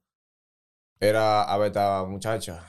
era 0.99 1.43
a 1.43 1.57
ver 1.57 1.67
esta 1.67 2.03
muchacha, 2.05 2.63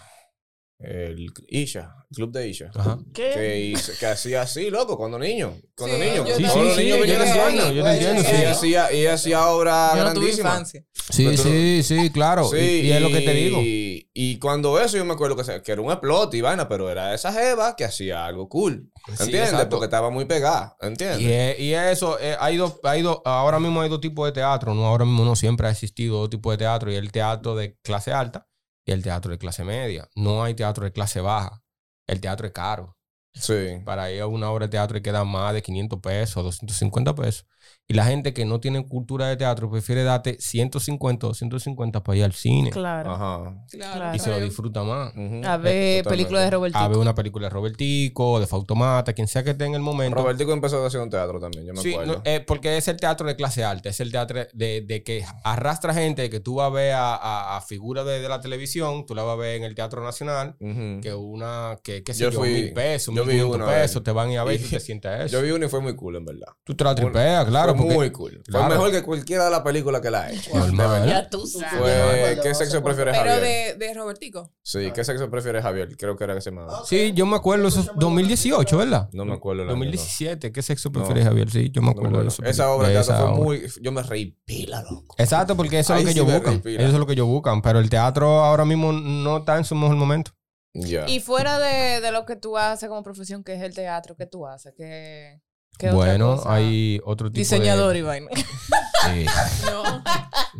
el 0.78 1.32
Isha, 1.48 1.92
el 2.08 2.14
club 2.16 2.30
de 2.32 2.48
Isha. 2.48 2.70
Ajá. 2.74 2.98
Que, 3.12 3.58
hizo- 3.72 3.92
que 3.98 4.06
hacía 4.06 4.42
así, 4.42 4.70
loco, 4.70 4.96
cuando 4.96 5.18
niño. 5.18 5.56
Cuando 5.76 5.96
Sí, 5.96 6.02
niño. 6.02 6.24
yo 6.26 6.36
Sí, 6.36 6.42
Todos 6.44 6.52
sí, 6.54 6.60
los 6.64 6.76
sí, 6.76 6.82
niños 6.84 7.00
venían 7.00 7.20
entiendo, 7.22 7.72
yo 7.72 7.82
te 7.84 7.90
entiendo, 7.92 8.22
Y 8.22 8.44
hacía, 8.44 8.92
y 8.92 9.06
hacía 9.06 9.48
obra 9.48 9.90
Yo 9.92 9.96
no 9.96 10.10
grandísima. 10.10 10.64
Sí, 10.64 10.84
Pero 11.24 11.36
sí, 11.42 11.82
sí, 11.82 12.10
claro. 12.10 12.44
Sí, 12.48 12.56
y, 12.58 12.80
y 12.86 12.92
es 12.92 13.00
lo 13.00 13.08
que 13.08 13.20
te 13.22 13.32
digo. 13.32 13.60
Y, 13.60 14.08
y 14.14 14.38
cuando 14.38 14.78
eso 14.80 14.96
yo 14.96 15.04
me 15.04 15.14
acuerdo 15.14 15.36
que, 15.36 15.72
era 15.72 15.80
un 15.80 15.90
explote 15.90 16.36
y 16.36 16.40
vaina, 16.42 16.68
pero 16.68 16.90
era 16.90 17.14
esa 17.14 17.32
jeva 17.32 17.74
que 17.74 17.84
hacía 17.84 18.24
algo 18.26 18.48
cool. 18.48 18.90
¿Entiendes? 19.18 19.66
Porque 19.70 19.86
estaba 19.86 20.10
muy 20.10 20.26
pegada. 20.26 20.76
¿Entiendes? 20.80 21.58
Y, 21.58 21.64
y 21.64 21.74
eso, 21.74 22.18
eh, 22.20 22.36
hay 22.38 22.56
dos, 22.56 22.78
hay 22.84 23.02
dos, 23.02 23.20
ahora 23.24 23.58
mismo 23.58 23.80
hay 23.80 23.88
dos 23.88 24.00
tipos 24.00 24.26
de 24.26 24.32
teatro, 24.32 24.74
no, 24.74 24.86
ahora 24.86 25.04
mismo 25.04 25.24
no 25.24 25.34
siempre 25.34 25.66
ha 25.66 25.70
existido 25.70 26.18
dos 26.18 26.30
tipos 26.30 26.52
de 26.52 26.58
teatro, 26.58 26.92
y 26.92 26.96
el 26.96 27.10
teatro 27.10 27.54
de 27.56 27.76
clase 27.82 28.12
alta 28.12 28.47
y 28.88 28.92
el 28.92 29.02
teatro 29.02 29.30
de 29.30 29.38
clase 29.38 29.64
media. 29.64 30.08
No 30.16 30.42
hay 30.42 30.54
teatro 30.54 30.84
de 30.86 30.92
clase 30.92 31.20
baja. 31.20 31.62
El 32.06 32.22
teatro 32.22 32.46
es 32.46 32.54
caro. 32.54 32.96
Sí. 33.34 33.82
Para 33.84 34.10
ir 34.10 34.22
a 34.22 34.26
una 34.26 34.50
obra 34.50 34.66
de 34.66 34.70
teatro 34.70 34.96
hay 34.96 35.02
que 35.02 35.12
dar 35.12 35.26
más 35.26 35.52
de 35.52 35.60
500 35.60 36.00
pesos, 36.00 36.42
250 36.42 37.14
pesos. 37.14 37.46
Y 37.90 37.94
la 37.94 38.04
gente 38.04 38.34
que 38.34 38.44
no 38.44 38.60
tiene 38.60 38.86
cultura 38.86 39.28
de 39.28 39.38
teatro 39.38 39.70
prefiere 39.70 40.02
darte 40.04 40.36
150, 40.38 41.26
250 41.26 42.02
para 42.02 42.18
ir 42.18 42.24
al 42.24 42.34
cine. 42.34 42.68
Claro. 42.68 43.12
Ajá. 43.12 43.64
Claro. 43.70 44.14
Y 44.14 44.18
se 44.18 44.28
lo 44.28 44.38
disfruta 44.40 44.82
más. 44.84 45.08
A 45.16 45.56
ver 45.56 46.02
Totalmente. 46.02 46.02
películas 46.04 46.44
de 46.44 46.50
Robert 46.50 46.76
A 46.76 46.86
ver 46.86 46.98
una 46.98 47.14
película 47.14 47.46
de 47.46 47.50
Robertico, 47.50 48.40
de 48.40 48.46
Fautomata, 48.46 49.14
quien 49.14 49.26
sea 49.26 49.42
que 49.42 49.52
esté 49.52 49.64
en 49.64 49.74
el 49.74 49.80
momento. 49.80 50.18
Robertico 50.18 50.52
empezó 50.52 50.84
haciendo 50.84 51.08
teatro 51.08 51.40
también, 51.40 51.64
yo 51.64 51.72
me 51.72 51.80
Sí, 51.80 51.92
acuerdo. 51.94 52.16
no, 52.16 52.22
eh, 52.26 52.44
porque 52.46 52.76
es 52.76 52.88
el 52.88 52.98
teatro 52.98 53.26
de 53.26 53.36
clase 53.36 53.64
alta, 53.64 53.88
es 53.88 54.00
el 54.00 54.12
teatro 54.12 54.40
de, 54.52 54.82
de 54.82 55.02
que 55.02 55.24
arrastra 55.42 55.94
gente 55.94 56.28
que 56.28 56.40
tú 56.40 56.56
vas 56.56 56.66
a 56.66 56.74
ver 56.74 56.92
a, 56.92 57.14
a, 57.16 57.56
a 57.56 57.60
figuras 57.62 58.04
de, 58.04 58.20
de 58.20 58.28
la 58.28 58.42
televisión, 58.42 59.06
tú 59.06 59.14
la 59.14 59.22
vas 59.22 59.32
a 59.32 59.36
ver 59.36 59.56
en 59.56 59.64
el 59.64 59.74
Teatro 59.74 60.04
Nacional, 60.04 60.56
que 60.58 61.14
una, 61.14 61.78
que 61.82 62.02
qué 62.04 62.12
sé 62.12 62.24
Yo 62.24 62.30
yo, 62.32 62.40
fui- 62.40 62.50
mil 62.52 62.72
pesos, 62.74 63.14
yo 63.14 63.22
mil 63.24 63.34
vi 63.36 63.40
quinientos 63.40 63.56
una 63.56 63.64
vez. 63.72 63.80
pesos, 63.80 64.04
te 64.04 64.12
van 64.12 64.28
a 64.28 64.32
ir 64.34 64.38
a 64.40 64.44
ver 64.44 64.60
y 64.60 64.64
Y- 64.64 64.68
te 64.68 64.78
sientes 64.80 65.20
eso. 65.22 65.38
Yo 65.38 65.42
vi 65.42 65.52
uno 65.52 65.64
y 65.64 65.68
fue 65.70 65.80
muy 65.80 65.96
cool, 65.96 66.16
en 66.16 66.26
verdad. 66.26 66.48
tú 66.64 66.74
te 66.74 66.84
la 66.84 66.94
tripeas, 66.94 67.46
claro. 67.46 67.77
Muy 67.84 68.10
cool. 68.10 68.32
Fue 68.44 68.52
claro. 68.52 68.68
mejor 68.68 68.90
que 68.90 69.02
cualquiera 69.02 69.44
de 69.46 69.50
las 69.50 69.60
películas 69.60 70.00
que 70.00 70.10
la 70.10 70.22
ha 70.22 70.32
hecho. 70.32 70.50
Normal. 70.56 71.08
Ya 71.08 71.28
tú 71.30 71.46
sabes. 71.46 71.70
Fue, 71.78 72.38
¿Qué 72.42 72.54
sexo 72.54 72.82
prefiere 72.82 73.12
Pero 73.12 73.24
Javier? 73.24 73.76
de, 73.78 73.86
de 73.86 73.94
Robertico. 73.94 74.52
Sí, 74.62 74.90
¿qué 74.94 75.04
sexo 75.04 75.30
prefiere 75.30 75.62
Javier? 75.62 75.96
Creo 75.96 76.16
que 76.16 76.24
era 76.24 76.34
que 76.34 76.40
se 76.40 76.50
llamaba. 76.50 76.82
Sí, 76.84 77.12
yo 77.14 77.26
me 77.26 77.36
acuerdo, 77.36 77.68
eso 77.68 77.80
es 77.80 77.90
2018, 77.96 78.76
¿verdad? 78.76 79.08
No 79.12 79.24
me 79.24 79.34
acuerdo 79.34 79.62
el 79.62 79.68
año, 79.68 79.76
no. 79.76 79.84
2017, 79.84 80.52
¿qué 80.52 80.62
sexo 80.62 80.88
No. 80.90 80.92
prefieres, 81.00 81.24
Javier? 81.24 81.50
Sí, 81.50 81.70
yo 81.70 81.82
me 81.82 81.90
acuerdo 81.90 82.20
de 82.22 82.28
eso. 82.28 82.42
Esa 82.44 82.70
obra 82.70 82.88
de 82.88 82.94
de 82.94 83.00
teatro 83.00 83.14
esa 83.14 83.22
fue 83.24 83.32
obra. 83.34 83.44
muy... 83.44 83.66
Yo 83.80 83.92
me 83.92 84.02
reí 84.02 84.36
pila, 84.44 84.82
loco. 84.90 85.14
Exacto, 85.18 85.56
porque 85.56 85.78
eso 85.78 85.94
es 85.94 86.00
lo 86.00 86.06
que 86.06 86.12
sí 86.12 86.18
ellos 86.20 86.32
buscan. 86.32 86.62
Eso 86.64 86.86
es 86.86 86.92
lo 86.94 87.06
que 87.06 87.12
ellos 87.14 87.26
buscan, 87.26 87.62
pero 87.62 87.78
el 87.78 87.88
teatro 87.90 88.44
ahora 88.44 88.64
mismo 88.64 88.92
no 88.92 89.38
está 89.38 89.56
en 89.56 89.64
su 89.64 89.74
mejor 89.74 89.96
momento. 89.96 90.32
Ya. 90.74 91.08
Y 91.08 91.18
fuera 91.20 91.58
de, 91.58 92.00
de 92.00 92.12
lo 92.12 92.24
que 92.26 92.36
tú 92.36 92.56
haces 92.56 92.88
como 92.88 93.02
profesión, 93.02 93.42
que 93.42 93.54
es 93.54 93.62
el 93.62 93.74
teatro, 93.74 94.14
¿qué 94.16 94.26
tú 94.26 94.46
haces? 94.46 94.74
¿Qué, 94.76 94.84
qué 94.84 95.38
otra 95.38 95.47
Bueno, 95.92 96.36
cosa? 96.36 96.54
hay 96.54 97.00
otro 97.04 97.28
tipo 97.28 97.38
Diseñador 97.38 97.92
de... 97.92 97.98
y 97.98 98.02
vaina. 98.02 98.28
Sí. 98.34 99.26
No. 99.66 100.02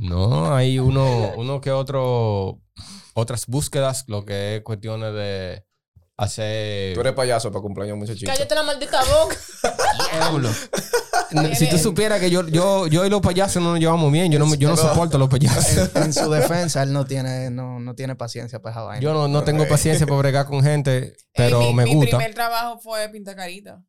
No, 0.01 0.55
hay 0.55 0.79
uno, 0.79 1.33
uno 1.37 1.61
que 1.61 1.73
otro, 1.73 2.61
otras 3.15 3.47
búsquedas, 3.47 4.05
lo 4.07 4.25
que 4.25 4.57
es 4.57 4.63
cuestiones 4.63 5.13
de 5.13 5.65
hacer... 6.17 6.95
Tú 6.95 7.01
eres 7.01 7.13
payaso 7.15 7.51
para 7.51 7.63
cumpleaños 7.63 7.99
muchachito. 7.99 8.31
Cállate 8.31 8.55
la 8.55 8.63
maldita 8.63 9.01
boca. 9.05 9.37
Diablo. 10.13 10.51
Si 11.55 11.69
tú 11.69 11.79
supieras 11.79 12.21
que 12.21 12.31
yo, 12.31 12.47
yo, 12.49 12.87
yo 12.87 13.05
y 13.05 13.11
los 13.11 13.21
payasos 13.21 13.63
no 13.63 13.73
nos 13.73 13.81
llevamos 13.81 14.11
bien, 14.11 14.33
yo 14.33 14.39
no, 14.39 14.55
yo 14.55 14.69
no 14.71 14.77
soporto 14.77 15.17
a 15.17 15.21
los 15.21 15.29
payasos. 15.29 15.95
En, 15.95 16.05
en 16.05 16.13
su 16.13 16.31
defensa, 16.31 16.83
él 16.83 16.93
no 16.93 17.05
tiene, 17.07 17.51
no, 17.51 17.79
no 17.81 17.95
tiene 17.95 18.15
paciencia 18.17 18.61
para 18.61 18.73
esa 18.75 18.83
vaina. 18.83 19.03
Yo 19.03 19.13
no, 19.13 19.29
no 19.29 19.43
tengo 19.45 19.67
paciencia 19.69 20.07
para 20.07 20.19
bregar 20.19 20.47
con 20.47 20.63
gente, 20.63 21.17
pero 21.35 21.61
Ey, 21.61 21.69
mi, 21.69 21.75
me 21.75 21.85
Mi 21.85 21.95
gusta. 21.95 22.17
primer 22.17 22.35
trabajo 22.35 22.79
fue 22.79 23.09
pintar 23.11 23.37
carita. 23.37 23.83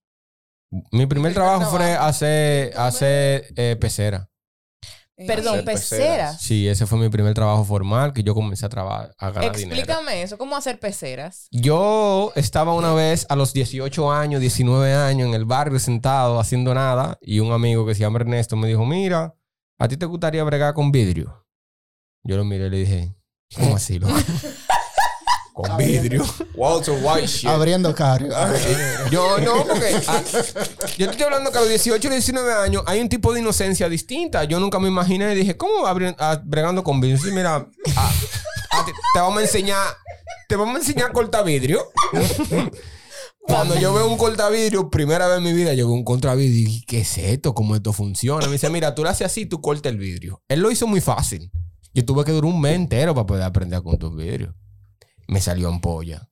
Mi 0.92 1.06
primer 1.06 1.34
trabajo 1.34 1.70
fue 1.70 1.94
hacer, 1.96 2.78
hacer 2.78 3.48
eh, 3.56 3.76
pecera. 3.80 4.30
Eh, 5.18 5.28
Perdón, 5.28 5.56
Hacer 5.56 5.66
peceras. 5.66 6.42
Sí, 6.42 6.68
ese 6.68 6.86
fue 6.86 6.98
mi 6.98 7.10
primer 7.10 7.34
trabajo 7.34 7.66
formal 7.66 8.14
que 8.14 8.24
yo 8.24 8.34
comencé 8.34 8.66
a 8.66 8.70
trabajar, 8.70 9.14
a 9.18 9.32
ganar 9.32 9.56
dinero. 9.56 9.76
Explícame 9.76 10.22
eso, 10.22 10.38
¿cómo 10.38 10.56
hacer 10.56 10.80
peceras? 10.80 11.48
Yo 11.52 12.32
estaba 12.36 12.74
una 12.74 12.94
vez 12.94 13.26
a 13.30 13.36
los 13.36 13.52
18 13.52 14.12
años, 14.14 14.40
19 14.40 14.94
años 14.94 15.28
en 15.28 15.34
el 15.34 15.44
barrio 15.44 15.78
sentado 15.80 16.40
haciendo 16.40 16.74
nada 16.74 17.18
y 17.22 17.42
un 17.42 17.52
amigo 17.52 17.86
que 17.86 17.96
se 17.96 18.02
llama 18.02 18.20
Ernesto 18.20 18.56
me 18.56 18.70
dijo, 18.70 18.86
mira, 18.86 19.36
¿a 19.78 19.88
ti 19.90 19.98
te 19.98 20.06
gustaría 20.06 20.44
bregar 20.44 20.74
con 20.74 20.92
vidrio? 20.92 21.46
Yo 22.24 22.38
lo 22.38 22.46
miré 22.46 22.68
y 22.68 22.70
le 22.70 22.78
dije, 22.78 23.16
¿cómo 23.56 23.76
así, 23.76 24.00
loco? 24.00 24.14
con 25.62 25.78
vidrio. 25.78 26.26
Walter 26.56 26.96
White 27.02 27.28
shit. 27.28 27.50
Abriendo 27.50 27.94
carro. 27.96 28.28
Yo 29.12 29.40
no, 29.40 29.66
porque 29.66 29.96
ah, 30.08 30.22
yo 30.98 31.06
te 31.06 31.12
estoy 31.12 31.24
hablando 31.26 31.52
que 31.52 31.58
a 31.58 31.62
los 31.62 31.70
18 31.70 32.08
y 32.08 32.12
19 32.12 32.54
años 32.54 32.84
hay 32.86 33.02
un 33.02 33.10
tipo 33.10 33.34
de 33.34 33.40
inocencia 33.42 33.90
distinta. 33.90 34.44
Yo 34.44 34.60
nunca 34.60 34.80
me 34.80 34.88
imaginé 34.88 35.32
y 35.34 35.36
dije, 35.36 35.58
¿cómo 35.58 35.86
abri- 35.88 36.16
ah, 36.20 36.42
bregando 36.44 36.84
con 36.84 37.00
vidrio? 37.02 37.18
Sí, 37.22 37.32
mira, 37.32 37.68
ah, 37.96 38.12
ah, 38.72 38.84
te, 38.86 38.92
te 38.92 39.20
vamos 39.20 39.40
a 39.40 39.42
enseñar, 39.42 39.84
te 40.48 40.56
vamos 40.56 40.76
a 40.76 40.80
enseñar 40.80 41.10
a 41.10 41.14
cortar 41.14 41.44
vidrio. 41.46 41.82
Cuando 43.42 43.76
yo 43.80 43.94
veo 43.94 44.08
un 44.08 44.18
cortavidrio, 44.18 44.90
primera 44.92 45.28
vez 45.28 45.38
en 45.38 45.44
mi 45.44 45.54
vida, 45.54 45.74
yo 45.74 45.88
veo 45.88 45.96
un 45.96 46.04
cortavidrio 46.04 46.54
y 46.60 46.66
dije, 46.66 46.84
¿qué 46.88 47.00
es 47.02 47.18
esto? 47.18 47.56
¿Cómo 47.56 47.76
esto 47.76 47.94
funciona? 47.94 48.46
Me 48.46 48.54
dice, 48.54 48.70
mira, 48.70 48.94
tú 48.94 49.04
lo 49.04 49.10
haces 49.10 49.26
así, 49.26 49.46
tú 49.48 49.60
cortas 49.60 49.92
el 49.92 49.98
vidrio. 49.98 50.44
Él 50.48 50.60
lo 50.60 50.70
hizo 50.70 50.86
muy 50.86 51.02
fácil. 51.02 51.52
Yo 51.92 52.06
tuve 52.06 52.24
que 52.26 52.32
durar 52.32 52.46
un 52.52 52.62
mes 52.62 52.76
entero 52.76 53.16
para 53.16 53.26
poder 53.26 53.44
aprender 53.44 53.80
a 53.80 53.82
cortar 53.82 54.12
vidrio. 54.12 54.54
Me 55.30 55.42
salió 55.42 55.70
ampolla. 55.70 56.28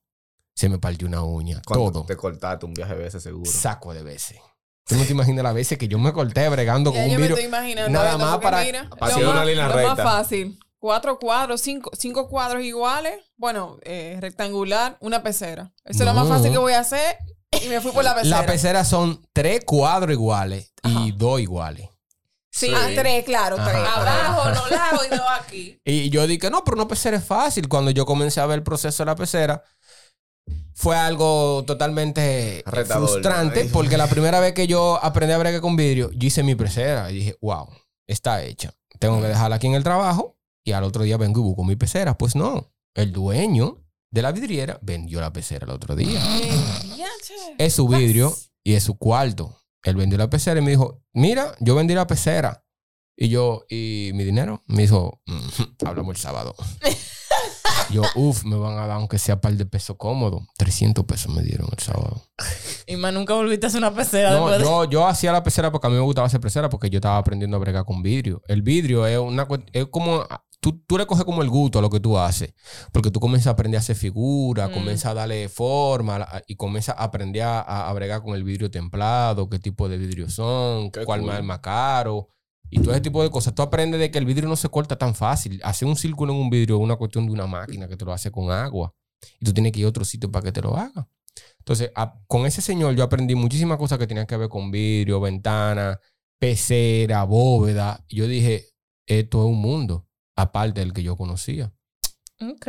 Se 0.54 0.70
me 0.70 0.80
partió 0.80 1.08
una 1.08 1.22
uña. 1.24 1.62
Cuando 1.66 1.92
Todo. 1.92 2.06
Te 2.06 2.16
cortaste 2.18 2.66
un 2.66 2.74
viaje 2.74 2.96
de 2.96 3.04
veces 3.04 3.22
seguro. 3.24 3.50
Saco 3.50 3.94
de 3.94 4.02
veces. 4.04 4.38
Tú 4.86 4.96
no 4.96 5.04
te 5.06 5.12
imaginas 5.12 5.44
las 5.44 5.54
veces 5.54 5.78
que 5.78 5.88
yo 5.88 6.00
me 6.00 6.12
corté 6.14 6.48
bregando 6.50 6.92
con 6.92 7.00
Ya 7.00 7.06
un 7.06 7.12
yo 7.12 7.16
me 7.20 7.28
vidrio. 7.28 7.36
estoy 7.36 7.48
imaginando. 7.48 7.92
nada 7.92 8.18
más 8.18 8.38
para- 8.40 8.64
mira, 8.64 8.90
para 8.90 9.08
lo 9.12 9.16
hacer 9.18 9.26
una 9.28 9.36
más- 9.36 9.46
línea 9.46 9.68
lo 9.68 9.74
recta. 9.76 9.96
más 9.96 10.04
fácil. 10.04 10.60
Cuatro 10.80 11.20
cuadros, 11.20 11.62
cinco, 11.62 11.92
cinco 11.98 12.28
cuadros 12.30 12.64
iguales. 12.64 13.20
Bueno, 13.36 13.78
eh, 13.84 14.18
rectangular, 14.22 14.98
una 15.02 15.22
pecera. 15.24 15.74
Eso 15.86 16.00
es 16.04 16.06
lo 16.06 16.14
más 16.14 16.28
fácil 16.28 16.52
que 16.52 16.58
voy 16.58 16.74
a 16.74 16.80
hacer. 16.80 17.18
Y 17.64 17.68
me 17.70 17.82
fui 17.82 17.92
por 17.92 18.04
la 18.04 18.16
pecera. 18.16 18.38
Las 18.38 18.46
peceras 18.46 18.88
son 18.88 19.26
tres 19.34 19.64
cuadros 19.66 20.12
iguales 20.12 20.74
y 20.84 21.12
dos 21.12 21.40
iguales. 21.42 21.88
Sí. 22.58 22.72
Ah, 22.74 22.88
tres, 22.96 23.24
claro, 23.24 23.56
Ajá. 23.60 23.70
tres. 23.72 23.84
Abajo, 23.88 24.50
los 24.50 24.72
lados 24.72 25.02
y 25.06 25.10
dos 25.15 25.28
aquí. 25.39 25.80
Y 25.86 26.10
yo 26.10 26.26
dije, 26.26 26.50
no, 26.50 26.63
pero 26.63 26.76
una 26.76 26.88
pecera 26.88 27.17
es 27.17 27.24
fácil. 27.24 27.67
Cuando 27.67 27.91
yo 27.91 28.06
comencé 28.06 28.41
a 28.41 28.48
ver 28.48 28.58
el 28.58 28.63
proceso 28.63 29.04
de 29.04 29.06
la 29.06 29.15
pecera, 29.15 29.63
fue 30.74 30.96
algo 30.96 31.63
totalmente 31.65 32.63
Retador, 32.65 33.10
frustrante 33.10 33.65
¿no? 33.65 33.72
porque 33.72 33.98
la 33.98 34.08
primera 34.08 34.39
vez 34.39 34.54
que 34.54 34.65
yo 34.65 35.00
aprendí 35.02 35.34
a 35.34 35.38
bregar 35.38 35.62
con 35.62 35.76
vidrio, 35.76 36.10
yo 36.13 36.28
hice 36.28 36.41
mi 36.41 36.56
pecera 36.56 37.12
y 37.12 37.15
dije, 37.15 37.38
wow, 37.41 37.67
está 38.08 38.43
hecha. 38.43 38.74
Tengo 39.00 39.22
que 39.22 39.28
dejarla 39.28 39.58
aquí 39.58 39.67
en 39.67 39.76
el 39.76 39.84
trabajo 39.84 40.38
y 40.63 40.72
al 40.72 40.84
otro 40.84 41.04
día 41.04 41.17
vengo 41.17 41.41
y 41.41 41.43
busco 41.43 41.63
mi 41.63 41.76
pecera. 41.76 42.17
Pues 42.17 42.36
no, 42.36 42.72
el 42.96 43.12
dueño 43.12 43.84
de 44.12 44.22
la 44.24 44.32
vidriera 44.32 44.80
vendió 44.82 45.22
la 45.22 45.32
pecera 45.32 45.65
el 45.65 45.72
otro 45.72 45.96
día. 45.96 46.20
Es 47.58 47.74
su 47.74 47.88
vidrio 47.88 48.36
y 48.63 48.74
es 48.74 48.84
su 48.84 48.98
cuarto. 48.98 49.60
Él 49.84 49.96
vendió 49.96 50.18
la 50.18 50.30
pecera 50.30 50.60
y 50.60 50.63
me 50.63 50.72
dijo, 50.72 51.02
mira, 51.13 51.54
yo 51.60 51.76
vendí 51.76 51.94
la 51.94 52.08
pecera. 52.08 52.63
Y 53.16 53.30
yo, 53.30 53.66
¿y 53.70 54.12
mi 54.13 54.24
dinero? 54.24 54.63
Me 54.68 54.84
dijo, 54.84 55.22
"Mm, 55.26 55.48
hablamos 55.88 56.16
el 56.16 56.22
sábado. 56.22 56.56
yo, 57.90 58.02
uff, 58.16 58.44
me 58.44 58.56
van 58.58 58.74
a 58.78 58.82
dar 58.88 58.92
aunque 58.92 59.18
sea 59.18 59.40
par 59.42 59.54
de 59.54 59.66
pesos 59.66 59.96
cómodo. 59.98 60.46
300 60.58 61.06
pesos 61.06 61.34
me 61.34 61.42
dieron 61.42 61.68
el 61.72 61.80
sábado. 61.84 62.22
Y 62.86 62.96
más 62.98 63.13
nunca 63.13 63.34
volviste 63.34 63.66
a 63.66 63.70
hacer 63.70 63.80
una 63.80 63.94
pecera 63.94 64.32
No, 64.32 64.50
después 64.50 64.58
de- 64.60 64.63
yo, 64.66 64.84
yo 64.86 65.08
hacía 65.08 65.32
la 65.32 65.44
pecera 65.44 65.72
porque 65.72 65.88
a 65.88 65.90
mí 65.90 65.96
me 65.96 66.02
gustaba 66.02 66.28
hacer 66.28 66.40
pecera 66.42 66.70
porque 66.70 66.90
yo 66.90 66.98
estaba 66.98 67.18
aprendiendo 67.18 67.58
a 67.58 67.60
bregar 67.60 67.86
con 67.86 68.02
vidrio. 68.04 68.42
El 68.48 68.62
vidrio 68.62 69.08
es 69.08 69.18
una 69.18 69.48
es 69.74 69.86
como 69.88 70.26
tú, 70.60 70.84
tú 70.88 70.98
le 70.98 71.06
coges 71.06 71.24
como 71.26 71.41
el 71.41 71.50
gusto 71.50 71.80
a 71.80 71.82
lo 71.82 71.89
que 71.89 72.00
tú 72.00 72.17
haces. 72.17 72.54
Porque 72.91 73.12
tú 73.12 73.20
comienzas 73.20 73.48
a 73.48 73.52
aprender 73.52 73.78
a 73.78 73.82
hacer 73.82 73.96
figuras, 73.96 74.70
Mm. 74.70 74.74
comienzas 74.74 75.06
a 75.12 75.13
darle 75.13 75.50
forma 75.50 76.28
y 76.48 76.56
comienzas 76.56 76.96
a 76.98 77.04
aprender 77.04 77.43
a, 77.43 77.89
a 77.89 77.93
bregar 77.93 78.22
con 78.22 78.36
el 78.36 78.43
vidrio 78.43 78.70
templado, 78.72 79.50
qué 79.50 79.60
tipo 79.60 79.88
de 79.89 79.98
vidrio 79.98 80.30
son, 80.30 80.91
Qué 80.91 81.06
cuál 81.06 81.22
cool. 81.22 81.43
más 81.43 81.60
caro. 81.60 82.30
Y 82.70 82.80
todo 82.82 82.91
ese 82.91 83.00
tipo 83.02 83.24
de 83.24 83.30
cosas. 83.30 83.56
Tú 83.56 83.62
aprendes 83.62 83.98
de 84.00 84.12
que 84.12 84.17
el 84.17 84.26
vidrio 84.26 84.50
no 84.50 84.58
se 84.58 84.67
corta 84.67 84.98
tan 84.98 85.15
fácil. 85.15 85.62
Hacer 85.63 85.88
un 85.88 85.96
círculo 85.96 86.34
en 86.34 86.39
un 86.39 86.50
vidrio 86.50 86.76
es 86.76 86.82
una 86.82 86.98
cuestión 86.98 87.26
de 87.26 87.32
una 87.32 87.48
máquina 87.48 87.88
que 87.88 87.96
te 87.96 88.04
lo 88.04 88.12
hace 88.12 88.30
con 88.30 88.52
agua. 88.52 88.93
Y 89.39 89.46
tú 89.46 89.54
tienes 89.54 89.72
que 89.72 89.80
ir 89.80 89.86
a 89.86 89.89
otro 89.89 90.04
sitio 90.04 90.30
para 90.30 90.43
que 90.43 90.52
te 90.52 90.62
lo 90.62 90.76
haga. 90.76 91.08
Entonces, 91.60 91.91
a- 91.96 92.20
con 92.28 92.46
ese 92.46 92.62
señor 92.62 92.93
yo 92.96 93.04
aprendí 93.04 93.36
muchísimas 93.36 93.78
cosas 93.78 93.98
que 93.98 94.06
tenían 94.08 94.26
que 94.28 94.36
ver 94.36 94.50
con 94.50 94.70
vidrio, 94.70 95.22
ventana, 95.22 95.98
pecera, 96.39 97.24
bóveda. 97.24 98.04
Y 98.08 98.17
yo 98.17 98.28
dije, 98.28 98.65
esto 99.06 99.39
es 99.46 99.46
un 99.50 99.60
mundo, 99.62 100.07
aparte 100.38 100.80
del 100.80 100.93
que 100.93 101.04
yo 101.04 101.17
conocía. 101.17 101.73
Ok. 102.39 102.67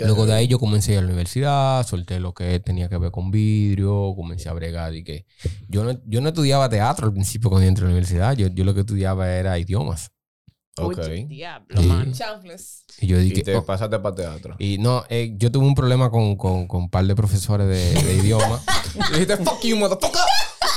Luego 0.00 0.26
de 0.26 0.34
ahí 0.34 0.46
yo 0.48 0.58
comencé 0.58 0.90
a 0.90 0.94
ir 0.94 0.98
a 0.98 1.02
la 1.02 1.06
universidad, 1.08 1.86
solté 1.86 2.20
lo 2.20 2.34
que 2.34 2.60
tenía 2.60 2.90
que 2.90 2.98
ver 2.98 3.10
con 3.10 3.30
vidrio, 3.30 4.12
comencé 4.14 4.50
a 4.50 4.52
bregar 4.52 4.94
y 4.94 5.02
que 5.02 5.24
yo 5.68 5.82
no, 5.82 5.98
yo 6.04 6.20
no 6.20 6.28
estudiaba 6.28 6.68
teatro 6.68 7.06
al 7.06 7.12
principio 7.14 7.48
cuando 7.48 7.64
yo 7.64 7.68
entré 7.70 7.84
a 7.84 7.88
la 7.88 7.92
universidad, 7.94 8.36
yo, 8.36 8.48
yo 8.48 8.64
lo 8.64 8.74
que 8.74 8.80
estudiaba 8.80 9.30
era 9.32 9.58
idiomas. 9.58 10.10
Ok. 10.76 11.00
Diablo, 11.28 11.80
Sí. 11.80 11.86
man. 11.86 12.12
Chanfles. 12.12 12.84
Y 13.00 13.06
yo 13.06 13.18
Y 13.18 13.30
dije, 13.30 13.42
te 13.42 13.56
oh. 13.56 13.64
pasaste 13.64 13.98
para 13.98 14.14
teatro. 14.14 14.56
y 14.58 14.76
no, 14.78 15.04
eh, 15.08 15.34
yo 15.36 15.50
tuve 15.50 15.66
un 15.66 15.74
problema 15.74 16.10
con, 16.10 16.36
con, 16.36 16.66
con 16.66 16.82
un 16.82 16.90
par 16.90 17.06
de 17.06 17.14
profesores 17.14 17.66
de, 17.68 18.02
de 18.02 18.14
idiomas. 18.16 18.62
Y 18.94 19.12
dijiste, 19.12 19.38
fuck 19.38 19.62
you, 19.62 19.76
motherfucker. 19.78 20.20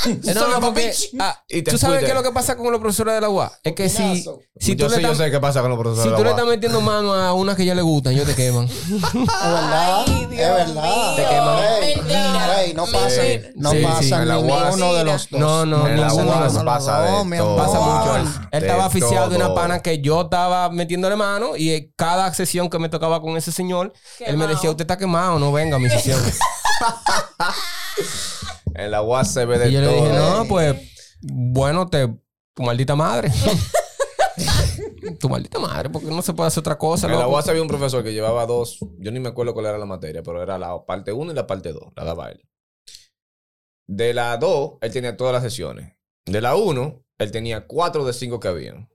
No, 0.36 0.56
a 0.56 0.60
porque, 0.60 0.94
ah, 1.20 1.42
Y 1.48 1.62
te 1.62 1.72
¿Tú 1.72 1.78
sabes 1.78 1.98
fuiste. 2.00 2.06
qué 2.06 2.12
es 2.12 2.24
lo 2.24 2.24
que 2.24 2.34
pasa 2.34 2.56
con 2.56 2.72
los 2.72 2.80
profesores 2.82 3.14
de 3.16 3.22
la 3.22 3.30
UA? 3.30 3.52
Es 3.64 3.74
que 3.74 3.90
si, 3.90 4.26
si 4.60 4.76
tú, 4.76 4.84
yo 4.84 4.90
le 4.90 4.96
sé, 4.96 5.02
yo 5.02 5.12
estás, 5.12 5.18
sé 5.26 5.32
qué 5.32 5.40
pasa 5.40 5.62
con 5.62 5.70
los 5.70 5.80
profesores 5.80 6.04
si 6.04 6.10
de 6.12 6.16
tú 6.18 6.24
la 6.24 6.30
le 6.30 6.36
estás 6.36 6.46
metiendo 6.48 6.82
mano 6.82 7.14
a 7.14 7.34
una 7.34 7.56
que 7.56 7.66
ya 7.66 7.74
le 7.76 7.82
gustan, 7.82 8.14
ellos 8.14 8.26
te 8.28 8.36
queman. 8.36 8.66
Es 8.70 9.02
verdad. 9.12 10.06
Ay, 10.08 10.28
es 10.32 10.38
verdad. 10.38 10.84
mío. 10.84 11.16
Te 11.16 11.26
queman. 11.26 11.64
Ey, 11.84 11.96
Mentira. 11.96 12.62
ey, 12.64 12.74
no 12.74 12.86
pasa, 12.86 13.22
Mentira. 13.22 13.50
no 13.56 13.72
Sí, 13.72 13.78
pasa 13.84 14.02
sí. 14.04 14.14
En 14.14 14.28
la 14.28 14.40
UAS. 14.40 14.64
ninguno 14.76 14.94
de 14.94 15.04
los 15.06 15.30
dos. 15.30 15.40
No, 15.40 15.66
no, 15.66 15.88
En 15.88 16.00
la 16.02 16.08
ninguno 16.08 16.32
de 16.32 16.38
UAS 16.40 16.54
los- 16.54 16.64
pasa 16.64 17.02
de 17.02 17.12
No, 17.12 17.26
mi 17.26 17.38
todo. 17.38 17.54
amor. 17.60 17.66
Pasa 17.66 17.80
mucho. 17.80 18.16
Él, 18.16 18.22
él 18.52 18.60
De 18.62 18.68
estaba 18.68 18.86
oficiado 18.88 19.30
de 19.30 19.36
una 19.38 19.46
todo. 19.48 19.56
pana 19.56 19.80
que 19.82 20.02
yo 20.02 20.22
estaba 20.22 20.70
metiéndole 20.70 21.16
mano 21.16 21.56
y 21.58 21.72
eh, 21.72 21.92
cada 21.96 22.34
sesión 22.34 22.70
que 22.70 22.80
me 22.80 22.90
tocaba 22.90 23.22
con 23.22 23.38
ese 23.38 23.52
señor, 23.52 23.94
él 24.20 24.26
me 24.38 24.44
Quemado. 24.44 24.50
decía, 24.54 24.70
usted 24.70 24.84
está 24.84 24.98
quemado, 24.98 25.40
no 25.40 25.52
venga 25.52 25.78
a 25.78 25.80
mi 25.80 25.90
sesión. 25.90 26.22
En 28.78 28.92
la 28.92 29.02
UAS 29.02 29.32
se 29.34 29.46
ve 29.46 29.58
de 29.58 29.70
y 29.70 29.74
yo 29.74 29.82
todo. 29.84 29.92
le 29.92 29.96
dije, 30.02 30.14
no, 30.18 30.46
pues, 30.48 30.76
bueno, 31.22 31.88
te, 31.88 32.08
tu 32.54 32.64
maldita 32.64 32.96
madre. 32.96 33.32
tu 35.20 35.30
maldita 35.30 35.60
madre, 35.60 35.90
porque 35.90 36.08
no 36.08 36.22
se 36.22 36.34
puede 36.34 36.48
hacer 36.48 36.62
otra 36.62 36.78
cosa. 36.78 37.08
En 37.08 37.18
la. 37.18 37.28
UAS 37.28 37.48
había 37.48 37.62
un 37.62 37.68
profesor 37.68 38.04
que 38.04 38.14
llevaba 38.14 38.46
dos, 38.46 38.80
yo 39.00 39.12
ni 39.12 39.20
me 39.20 39.30
acuerdo 39.30 39.54
cuál 39.54 39.68
era 39.68 39.78
la 39.78 39.86
materia, 39.86 40.24
pero 40.24 40.42
era 40.42 40.58
la 40.58 40.86
parte 40.86 41.12
1 41.14 41.32
y 41.32 41.36
la 41.36 41.48
parte 41.48 41.72
2, 41.72 41.94
la 41.96 42.04
daba 42.04 42.30
él. 42.32 42.42
De 43.88 44.14
la 44.14 44.38
2, 44.38 44.74
él 44.82 44.92
tenía 44.92 45.16
todas 45.16 45.34
las 45.34 45.44
sesiones. 45.44 45.94
De 46.26 46.42
la 46.42 46.56
1, 46.56 47.04
él 47.20 47.32
tenía 47.32 47.68
4 47.68 48.04
de 48.06 48.14
5 48.14 48.40
que 48.40 48.48
habían. 48.48 48.90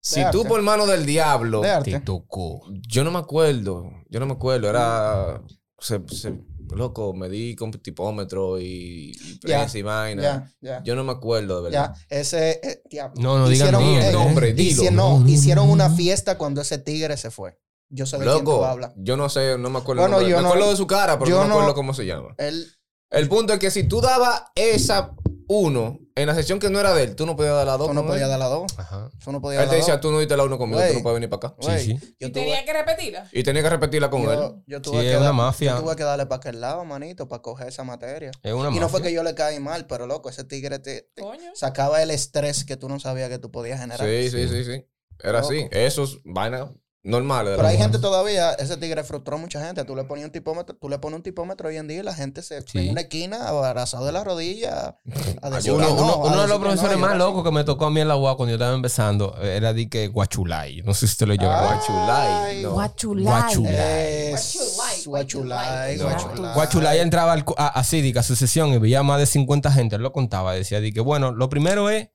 Si 0.00 0.22
tú 0.30 0.44
por 0.44 0.62
mano 0.62 0.86
del 0.86 1.04
diablo. 1.04 1.60
Te 1.84 2.00
tocó. 2.00 2.62
yo 2.88 3.04
no 3.04 3.10
me 3.10 3.18
acuerdo, 3.18 3.90
yo 4.08 4.18
no 4.20 4.26
me 4.26 4.32
acuerdo, 4.32 4.70
era, 4.70 5.42
se, 5.78 6.00
se- 6.08 6.40
loco, 6.76 7.12
medí 7.14 7.54
con 7.56 7.70
tipómetro 7.72 8.60
y, 8.60 9.12
y 9.12 9.38
prensa 9.38 9.78
y 9.78 9.82
vaina. 9.82 10.52
Yo 10.84 10.94
no 10.94 11.04
me 11.04 11.12
acuerdo, 11.12 11.62
de 11.62 11.70
verdad. 11.70 11.94
Ese. 12.08 12.60
eh, 12.62 12.82
diablo. 12.88 13.20
No, 13.20 13.38
no 13.38 13.48
digan 13.48 13.68
Hicieron- 13.68 13.82
nombre, 13.84 14.08
eh. 14.08 14.12
Nombre, 14.12 14.52
dilo. 14.54 14.82
hici- 14.82 14.90
no, 14.92 15.18
No, 15.18 15.28
hicieron 15.28 15.66
no, 15.66 15.72
una 15.72 15.90
fiesta 15.90 16.38
cuando 16.38 16.60
ese 16.60 16.78
tigre 16.78 17.16
se 17.16 17.30
fue. 17.30 17.58
Yo 17.92 18.06
sé 18.06 18.18
de 18.18 18.24
quién 18.24 18.44
tú 18.44 18.50
Loco, 18.52 18.64
hablas. 18.66 18.92
yo 18.96 19.16
no 19.16 19.28
sé, 19.28 19.58
no 19.58 19.68
me 19.70 19.78
acuerdo. 19.80 20.04
el 20.04 20.10
Bueno, 20.12 20.28
yo 20.28 20.36
me 20.36 20.42
no- 20.42 20.48
acuerdo 20.50 20.70
de 20.70 20.76
su 20.76 20.86
cara, 20.86 21.18
pero 21.18 21.28
yo 21.30 21.36
no 21.38 21.42
me 21.42 21.48
no- 21.48 21.54
acuerdo 21.54 21.74
cómo 21.74 21.92
se 21.94 22.06
llama. 22.06 22.34
Él. 22.38 22.66
El 23.10 23.28
punto 23.28 23.52
es 23.52 23.58
que 23.58 23.70
si 23.72 23.84
tú 23.88 24.00
dabas 24.00 24.44
esa 24.54 25.14
uno 25.48 25.98
en 26.20 26.26
la 26.28 26.34
sesión 26.34 26.58
que 26.58 26.70
no 26.70 26.78
era 26.80 26.94
de 26.94 27.02
él, 27.04 27.16
tú 27.16 27.26
no 27.26 27.36
podías 27.36 27.54
dar 27.54 27.66
la 27.66 27.76
dos. 27.76 27.88
Tú 27.88 27.94
no 27.94 28.06
podías 28.06 28.28
dar 28.28 28.38
las 28.38 28.50
dos. 28.50 28.72
Ajá. 28.78 29.10
Tú 29.24 29.32
no 29.32 29.40
podías 29.40 29.62
Él 29.62 29.66
dar 29.68 29.74
te 29.74 29.76
decía, 29.80 30.00
tú 30.00 30.10
no 30.12 30.18
diste 30.18 30.36
la 30.36 30.44
uno 30.44 30.58
conmigo, 30.58 30.80
tú 30.88 30.94
no 30.94 31.02
puedes 31.02 31.16
venir 31.16 31.28
para 31.30 31.48
acá. 31.48 31.56
Sí, 31.78 31.84
sí. 31.98 32.14
Yo 32.20 32.28
Y 32.28 32.30
tuve, 32.32 32.44
tenía 32.44 32.64
que 32.64 32.72
repetirla. 32.72 33.28
Y 33.32 33.42
tenía 33.42 33.62
que 33.62 33.70
repetirla 33.70 34.10
con 34.10 34.22
yo, 34.22 34.32
él. 34.32 34.38
yo 34.66 34.76
Sí, 34.78 34.82
tuve 34.82 35.00
que 35.02 35.10
es 35.10 35.16
una 35.16 35.26
dar- 35.26 35.34
mafia. 35.34 35.72
Yo 35.76 35.82
tuve 35.82 35.96
que 35.96 36.04
darle 36.04 36.26
para 36.26 36.36
aquel 36.36 36.60
lado, 36.60 36.84
manito, 36.84 37.28
para 37.28 37.42
coger 37.42 37.68
esa 37.68 37.84
materia. 37.84 38.30
Es 38.42 38.52
una 38.52 38.70
Y 38.70 38.78
no 38.78 38.88
fue 38.88 39.00
mafia. 39.00 39.02
que 39.10 39.12
yo 39.14 39.22
le 39.22 39.34
caí 39.34 39.60
mal, 39.60 39.86
pero 39.86 40.06
loco, 40.06 40.28
ese 40.30 40.44
tigre 40.44 40.78
te, 40.78 41.10
te 41.14 41.22
Coño. 41.22 41.50
sacaba 41.54 42.02
el 42.02 42.10
estrés 42.10 42.64
que 42.64 42.76
tú 42.76 42.88
no 42.88 43.00
sabías 43.00 43.28
que 43.28 43.38
tú 43.38 43.50
podías 43.50 43.80
generar. 43.80 44.06
Sí, 44.06 44.30
sí, 44.30 44.48
sí, 44.48 44.64
sí. 44.64 44.86
Era 45.22 45.40
así. 45.40 45.66
Eso 45.70 46.04
es 46.04 46.18
vaina 46.24 46.72
normal. 47.02 47.44
de 47.46 47.50
la 47.52 47.56
Pero 47.56 47.68
hay 47.68 47.78
gente 47.78 47.98
todavía, 47.98 48.52
ese 48.52 48.76
tigre 48.76 49.02
frustró 49.04 49.36
a 49.36 49.38
mucha 49.38 49.64
gente. 49.64 49.84
Tú 49.84 49.96
le 49.96 50.04
ponías 50.04 50.26
un 50.26 50.32
tipómetro, 50.32 50.76
tú 50.76 50.88
le 50.88 50.98
pones 50.98 51.16
un 51.18 51.22
tipómetro 51.22 51.68
hoy 51.68 51.76
en 51.78 51.88
día 51.88 52.00
y 52.00 52.02
la 52.02 52.14
gente 52.14 52.42
se 52.42 52.60
Sí. 52.62 52.78
en 52.78 52.90
una 52.90 53.00
esquina 53.02 53.48
abrazado 53.48 54.04
de 54.06 54.12
la 54.12 54.22
rodilla 54.24 54.98
a 55.42 55.50
decir 55.50 55.72
Uno, 55.72 55.86
que 55.86 55.94
no, 55.94 56.02
uno- 56.02 56.12
a 56.12 56.16
uno 56.32 56.42
de 56.42 56.48
los 56.48 56.58
que 56.58 56.62
profesores 56.64 56.98
no, 56.98 57.06
más 57.06 57.16
locos 57.16 57.42
que 57.44 57.50
me 57.50 57.64
tocó 57.64 57.86
a 57.86 57.90
mí 57.90 58.00
en 58.00 58.08
la 58.08 58.16
UA 58.16 58.36
cuando 58.36 58.50
yo 58.50 58.56
estaba 58.56 58.74
empezando 58.74 59.36
era 59.42 59.72
de 59.72 59.88
que 59.88 60.08
Guachulay. 60.08 60.82
No 60.82 60.92
sé 60.94 61.06
si 61.06 61.12
usted 61.12 61.26
lo 61.26 61.34
lleva. 61.34 61.62
Guachulay, 61.66 62.28
Ay, 62.56 62.62
no. 62.62 62.70
Guachulay. 62.72 63.24
Guachulay. 63.24 64.32
Es 64.34 64.76
Guachulay, 65.06 65.06
guachulay, 65.06 65.98
guachulay. 65.98 66.54
Guachulay 66.54 66.98
entraba 67.00 67.32
al 67.32 67.44
cu- 67.44 67.54
a, 67.56 67.68
a 67.68 67.84
Cívica, 67.84 68.20
a 68.20 68.22
su 68.22 68.36
sesión, 68.36 68.72
y 68.74 68.78
veía 68.78 69.02
más 69.02 69.18
de 69.18 69.26
50 69.26 69.72
gente. 69.72 69.96
Él 69.96 70.02
lo 70.02 70.12
contaba. 70.12 70.52
Decía 70.54 70.80
de 70.80 70.92
que, 70.92 71.00
bueno, 71.00 71.32
lo 71.32 71.48
primero 71.48 71.88
es 71.90 72.08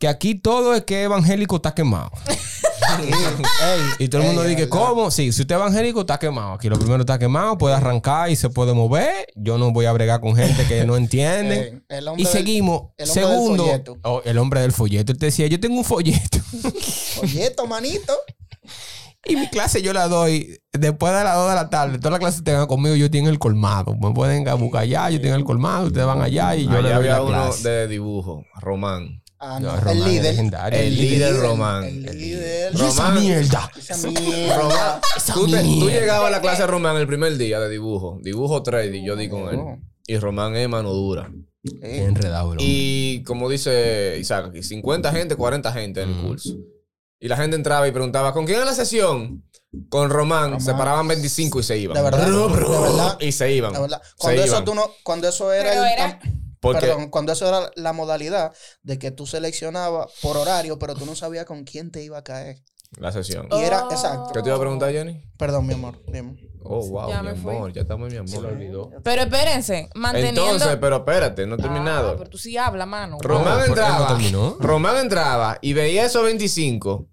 que 0.00 0.08
aquí 0.08 0.34
todo 0.34 0.74
es 0.74 0.84
que 0.84 1.02
evangélico 1.02 1.56
está 1.56 1.74
quemado. 1.74 2.10
Ey, 2.98 3.80
Y 4.06 4.08
todo 4.08 4.22
el 4.22 4.26
mundo 4.28 4.44
ey, 4.44 4.54
dice. 4.54 4.68
¿cómo? 4.68 5.10
Sí, 5.10 5.32
si 5.32 5.42
usted 5.42 5.54
es 5.54 5.60
evangélico, 5.60 6.00
está 6.00 6.18
quemado. 6.18 6.52
Aquí 6.54 6.68
lo 6.68 6.78
primero 6.78 7.00
está 7.00 7.18
quemado, 7.18 7.58
puede 7.58 7.74
arrancar 7.74 8.30
y 8.30 8.36
se 8.36 8.50
puede 8.50 8.72
mover. 8.74 9.26
Yo 9.34 9.58
no 9.58 9.72
voy 9.72 9.86
a 9.86 9.92
bregar 9.92 10.20
con 10.20 10.36
gente 10.36 10.64
que 10.66 10.84
no 10.84 10.96
entiende. 10.96 11.82
Ey, 11.88 12.00
y 12.16 12.22
del- 12.24 12.32
seguimos. 12.32 12.82
el 12.96 13.06
del 13.06 13.14
Segundo, 13.14 13.66
oh, 14.02 14.22
el 14.24 14.38
hombre 14.38 14.60
del 14.60 14.72
folleto. 14.72 15.12
Él 15.12 15.18
te 15.18 15.26
decía, 15.26 15.46
yo 15.46 15.58
tengo 15.60 15.76
un 15.78 15.84
folleto. 15.84 16.38
Folleto, 17.16 17.66
manito. 17.66 18.12
y 19.24 19.36
mi 19.36 19.48
clase 19.48 19.80
yo 19.82 19.92
la 19.92 20.06
doy 20.08 20.60
después 20.72 21.12
de 21.12 21.24
las 21.24 21.34
2 21.36 21.48
de 21.48 21.54
la 21.54 21.70
tarde. 21.70 21.98
Toda 21.98 22.10
la 22.12 22.18
clase 22.18 22.42
tengan 22.42 22.66
conmigo, 22.66 22.94
yo 22.94 23.10
tengo 23.10 23.28
el 23.28 23.38
colmado. 23.38 23.94
Me 23.96 24.12
pueden 24.12 24.44
buscar 24.58 24.82
allá, 24.82 25.10
yo 25.10 25.20
tengo 25.20 25.34
el 25.36 25.44
colmado, 25.44 25.86
ustedes 25.86 26.06
van 26.06 26.22
allá 26.22 26.54
y 26.54 26.64
yo 26.64 26.70
Allá 26.70 26.80
le 26.82 26.88
doy 26.88 26.96
había 26.98 27.12
la 27.14 27.22
uno 27.22 27.54
de 27.56 27.88
dibujo, 27.88 28.44
Román. 28.60 29.22
Ah, 29.38 29.60
No, 29.60 29.72
no, 29.72 29.76
Román 29.80 29.96
el 29.96 29.98
es 30.02 30.06
líder. 30.08 30.22
legendario. 30.24 30.78
El 30.80 30.96
líder 30.96 31.36
Román. 31.36 31.84
El 31.84 32.18
líder. 32.18 32.72
Y 32.74 32.76
esa 32.76 33.08
Román- 33.10 33.20
mierda. 33.20 33.70
Esa 33.76 34.08
mierda. 34.08 34.56
Román, 34.58 35.00
Esa 35.16 35.34
tú, 35.34 35.46
te- 35.46 35.58
tú 35.58 35.62
mierda. 35.64 36.00
llegabas 36.00 36.28
a 36.28 36.30
la 36.30 36.40
clase 36.40 36.62
de 36.62 36.68
Román 36.68 36.96
el 36.96 37.06
primer 37.06 37.36
día 37.36 37.60
de 37.60 37.68
dibujo. 37.68 38.18
Dibujo 38.22 38.62
3 38.62 38.94
y 38.94 39.04
yo 39.04 39.14
di 39.16 39.28
con 39.28 39.48
él. 39.48 39.60
Y 40.06 40.16
Román 40.18 40.56
es 40.56 40.68
mano 40.68 40.92
dura. 40.92 41.30
Ey, 41.82 42.00
Enredado, 42.00 42.50
bro. 42.50 42.58
Y 42.60 43.22
como 43.24 43.48
dice 43.50 44.16
Isaac 44.20 44.46
aquí, 44.50 44.62
50 44.62 45.12
gente, 45.12 45.34
40 45.36 45.72
gente 45.72 46.00
en 46.02 46.10
el 46.10 46.14
Mm. 46.14 46.26
curso. 46.28 46.54
Y 47.18 47.28
la 47.28 47.36
gente 47.36 47.56
entraba 47.56 47.88
y 47.88 47.92
preguntaba, 47.92 48.32
¿con 48.32 48.46
quién 48.46 48.60
es 48.60 48.66
la 48.66 48.74
sesión? 48.74 49.42
Con 49.88 50.08
Román. 50.10 50.44
Román. 50.44 50.60
Se 50.60 50.72
paraban 50.74 51.08
25 51.08 51.60
y 51.60 51.62
se 51.62 51.76
iban. 51.76 51.94
De 51.96 52.02
verdad, 52.02 52.26
de 52.26 52.30
verdad. 52.30 53.18
Y 53.20 53.32
se 53.32 53.52
iban. 53.52 53.72
La 53.72 53.80
verdad. 53.80 54.00
Se 54.02 54.12
Cuando 54.16 54.42
eso, 54.42 54.52
iban. 54.52 54.64
tú 54.64 54.74
no, 54.74 54.90
cuando 55.02 55.28
eso 55.28 55.52
era, 55.52 55.68
Pero 55.70 55.82
el- 55.84 55.92
era- 55.92 56.20
Porque 56.72 56.86
perdón, 56.86 57.10
cuando 57.10 57.32
eso 57.32 57.48
era 57.48 57.70
la 57.76 57.92
modalidad 57.92 58.52
de 58.82 58.98
que 58.98 59.10
tú 59.10 59.26
seleccionabas 59.26 60.12
por 60.22 60.36
horario, 60.36 60.78
pero 60.78 60.94
tú 60.94 61.06
no 61.06 61.14
sabías 61.16 61.44
con 61.46 61.64
quién 61.64 61.90
te 61.90 62.02
iba 62.02 62.18
a 62.18 62.24
caer. 62.24 62.62
la 62.98 63.10
sesión. 63.10 63.48
Y 63.50 63.62
era, 63.62 63.84
Oh. 63.86 63.90
exacto. 63.90 64.30
¿Qué 64.32 64.40
te 64.42 64.48
iba 64.48 64.56
a 64.56 64.60
preguntar, 64.60 64.90
Jenny? 64.92 65.20
Perdón, 65.36 65.66
mi 65.66 65.74
amor. 65.74 66.00
dime. 66.06 66.38
Oh, 66.62 66.86
wow, 66.88 67.08
Ya 67.10 67.20
mi 67.22 67.30
me 67.30 67.34
fui. 67.34 67.54
amor. 67.54 67.72
Ya 67.72 67.82
estamos, 67.82 68.10
mi 68.10 68.16
amor. 68.16 68.30
Se 68.30 68.40
lo 68.40 68.48
olvidó. 68.48 68.90
Pero 69.02 69.22
espérense, 69.22 69.90
manteniendo. 69.96 70.42
Entonces, 70.44 70.78
pero 70.80 70.96
espérate, 70.98 71.46
no 71.46 71.56
he 71.56 71.58
terminado. 71.58 72.10
Ah, 72.10 72.14
pero 72.16 72.30
tú 72.30 72.38
sí 72.38 72.56
hablas, 72.56 72.86
mano. 72.86 73.18
Román 73.20 73.44
¿por 73.44 73.52
qué 73.52 73.58
no 73.68 73.86
entraba. 73.86 74.06
terminó? 74.08 74.56
Román 74.60 74.96
entraba 74.98 75.58
y 75.60 75.72
veía 75.74 76.04
esos 76.06 76.22
25 76.24 77.08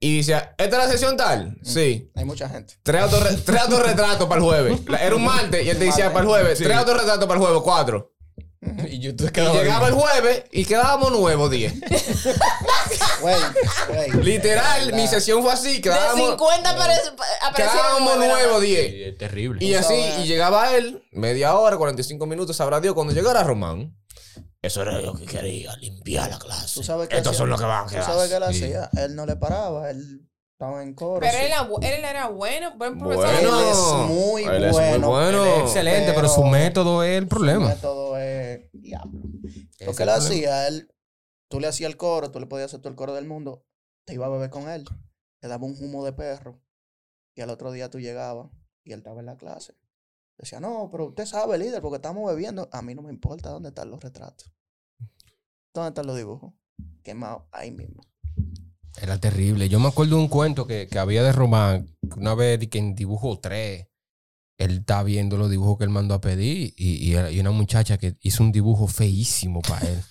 y 0.00 0.18
decía, 0.18 0.54
¿esta 0.58 0.76
es 0.82 0.84
la 0.86 0.90
sesión 0.90 1.16
tal? 1.16 1.56
Sí. 1.62 2.10
Hay 2.16 2.24
mucha 2.24 2.48
gente. 2.48 2.74
Tres 2.82 3.02
autorre- 3.02 3.36
tres 3.44 3.60
autorretratos 3.62 4.26
para 4.28 4.40
el 4.40 4.44
jueves. 4.46 4.80
Era 5.00 5.14
un 5.14 5.24
martes 5.24 5.64
y 5.64 5.70
él 5.70 5.78
te 5.78 5.84
decía 5.84 6.08
para 6.08 6.20
el 6.22 6.26
jueves. 6.26 6.58
Sí. 6.58 6.64
Tres 6.64 6.76
autorretratos 6.76 7.26
para 7.26 7.38
el 7.40 7.46
jueves, 7.46 7.62
cuatro. 7.62 8.12
Y 8.62 8.98
yo 8.98 9.16
te 9.16 9.24
Y 9.24 9.30
llegaba 9.30 9.88
el 9.88 9.94
jueves 9.94 10.44
y 10.52 10.66
quedábamos 10.66 11.10
nuevos 11.12 11.50
10. 11.50 11.72
Güey, 13.20 13.36
güey. 13.88 14.10
Literal, 14.24 14.92
mi 14.94 15.06
sesión 15.06 15.42
fue 15.42 15.52
así. 15.52 15.74
De 15.76 15.80
Quedábamos, 15.82 16.30
50 16.30 16.70
aparece- 16.70 17.12
aparecieron 17.42 17.54
quedábamos 17.54 18.16
nuevos 18.18 18.60
10. 18.62 18.92
Es 19.12 19.18
terrible. 19.18 19.64
Y 19.64 19.74
así, 19.74 19.94
y 19.94 20.24
llegaba 20.26 20.74
él, 20.76 21.02
media 21.12 21.54
hora, 21.54 21.76
45 21.76 22.26
minutos, 22.26 22.56
sabrá 22.56 22.80
Dios, 22.80 22.94
cuando 22.94 23.12
llegara 23.12 23.42
Román. 23.42 23.96
Eso 24.62 24.82
era 24.82 25.00
lo 25.00 25.14
que 25.14 25.24
quería, 25.24 25.74
limpiar 25.76 26.30
la 26.30 26.38
clase. 26.38 26.74
Tú 26.74 26.82
sabes 26.82 27.08
Estos 27.10 27.28
hacía- 27.28 27.38
son 27.38 27.50
los 27.50 27.60
que 27.60 27.66
van 27.66 27.84
a 27.84 27.86
Tú 27.86 27.90
quedar. 27.92 28.04
sabes 28.04 28.28
qué 28.28 28.36
él 28.36 28.44
Sí. 28.54 28.64
hacía. 28.64 28.90
Él 29.04 29.14
no 29.16 29.24
le 29.26 29.36
paraba. 29.36 29.90
Él 29.90 30.20
estaba 30.52 30.82
en 30.82 30.94
coro. 30.94 31.20
Pero 31.20 31.32
sí. 31.32 31.38
él 31.38 31.46
era, 31.46 31.68
él 31.96 32.04
era 32.04 32.28
bueno, 32.28 32.72
buen 32.76 32.98
profesor. 32.98 33.24
Bueno, 33.26 33.60
Él 33.60 33.66
es 33.70 33.76
muy 34.08 34.42
él 34.44 34.64
es 34.64 34.72
muy 34.72 34.80
bueno. 34.82 35.08
bueno. 35.08 35.44
Él 35.46 35.52
es 35.56 35.60
Excelente, 35.62 36.12
pero, 36.14 36.28
su 36.28 36.44
método 36.44 37.02
es 37.02 37.16
el 37.16 37.26
problema. 37.26 37.68
Su 37.70 37.74
método 37.76 37.99
diablo. 38.72 39.22
Lo 39.84 39.94
que 39.94 40.02
él 40.02 40.08
hacía, 40.08 40.68
él, 40.68 40.92
tú 41.48 41.60
le 41.60 41.68
hacías 41.68 41.90
el 41.90 41.96
coro, 41.96 42.30
tú 42.30 42.40
le 42.40 42.46
podías 42.46 42.66
hacer 42.66 42.80
todo 42.80 42.90
el 42.90 42.96
coro 42.96 43.14
del 43.14 43.26
mundo, 43.26 43.64
te 44.04 44.14
iba 44.14 44.26
a 44.26 44.30
beber 44.30 44.50
con 44.50 44.68
él, 44.68 44.84
te 45.40 45.48
daba 45.48 45.66
un 45.66 45.76
humo 45.80 46.04
de 46.04 46.12
perro, 46.12 46.60
y 47.34 47.40
al 47.40 47.50
otro 47.50 47.72
día 47.72 47.90
tú 47.90 47.98
llegabas 47.98 48.50
y 48.84 48.92
él 48.92 48.98
estaba 48.98 49.20
en 49.20 49.26
la 49.26 49.36
clase. 49.36 49.74
Decía, 50.36 50.58
no, 50.58 50.88
pero 50.90 51.08
usted 51.08 51.26
sabe, 51.26 51.58
líder, 51.58 51.82
porque 51.82 51.96
estamos 51.96 52.26
bebiendo. 52.30 52.68
A 52.72 52.80
mí 52.80 52.94
no 52.94 53.02
me 53.02 53.12
importa 53.12 53.50
dónde 53.50 53.68
están 53.68 53.90
los 53.90 54.02
retratos. 54.02 54.50
¿Dónde 55.74 55.88
están 55.88 56.06
los 56.06 56.16
dibujos? 56.16 56.54
Quemados 57.02 57.42
ahí 57.52 57.70
mismo. 57.70 58.02
Era 59.00 59.18
terrible. 59.18 59.68
Yo 59.68 59.78
me 59.78 59.88
acuerdo 59.88 60.16
de 60.16 60.22
un 60.22 60.28
cuento 60.28 60.66
que, 60.66 60.88
que 60.88 60.98
había 60.98 61.22
de 61.22 61.32
Román, 61.32 61.94
una 62.16 62.34
vez 62.34 62.58
que 62.68 62.78
en 62.78 62.94
dibujo 62.94 63.38
3, 63.38 63.89
él 64.60 64.78
está 64.78 65.02
viendo 65.02 65.36
los 65.38 65.50
dibujos 65.50 65.78
que 65.78 65.84
él 65.84 65.90
mandó 65.90 66.14
a 66.14 66.20
pedir 66.20 66.74
y, 66.76 67.12
y, 67.12 67.40
una 67.40 67.50
muchacha 67.50 67.96
que 67.98 68.16
hizo 68.20 68.42
un 68.44 68.52
dibujo 68.52 68.86
feísimo 68.86 69.62
para 69.62 69.88
él. 69.88 70.02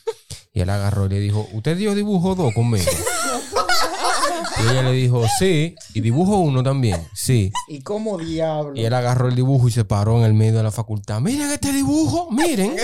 Y 0.51 0.61
él 0.61 0.69
agarró 0.71 1.05
y 1.05 1.09
le 1.09 1.19
dijo, 1.19 1.47
¿usted 1.53 1.77
dio 1.77 1.93
dibujo 1.93 2.33
2 2.33 2.53
conmigo? 2.55 2.91
y 4.57 4.71
ella 4.71 4.81
le 4.81 4.93
dijo, 4.93 5.23
sí. 5.37 5.75
Y 5.93 6.01
dibujo 6.01 6.37
1 6.39 6.63
también, 6.63 7.07
sí. 7.13 7.51
¿Y 7.67 7.81
cómo 7.81 8.17
diablo? 8.17 8.73
Y 8.75 8.83
él 8.83 8.93
agarró 8.93 9.27
el 9.27 9.35
dibujo 9.35 9.67
y 9.67 9.71
se 9.71 9.85
paró 9.85 10.17
en 10.17 10.25
el 10.25 10.33
medio 10.33 10.57
de 10.57 10.63
la 10.63 10.71
facultad. 10.71 11.21
Miren 11.21 11.51
este 11.51 11.71
dibujo, 11.71 12.29
miren. 12.31 12.75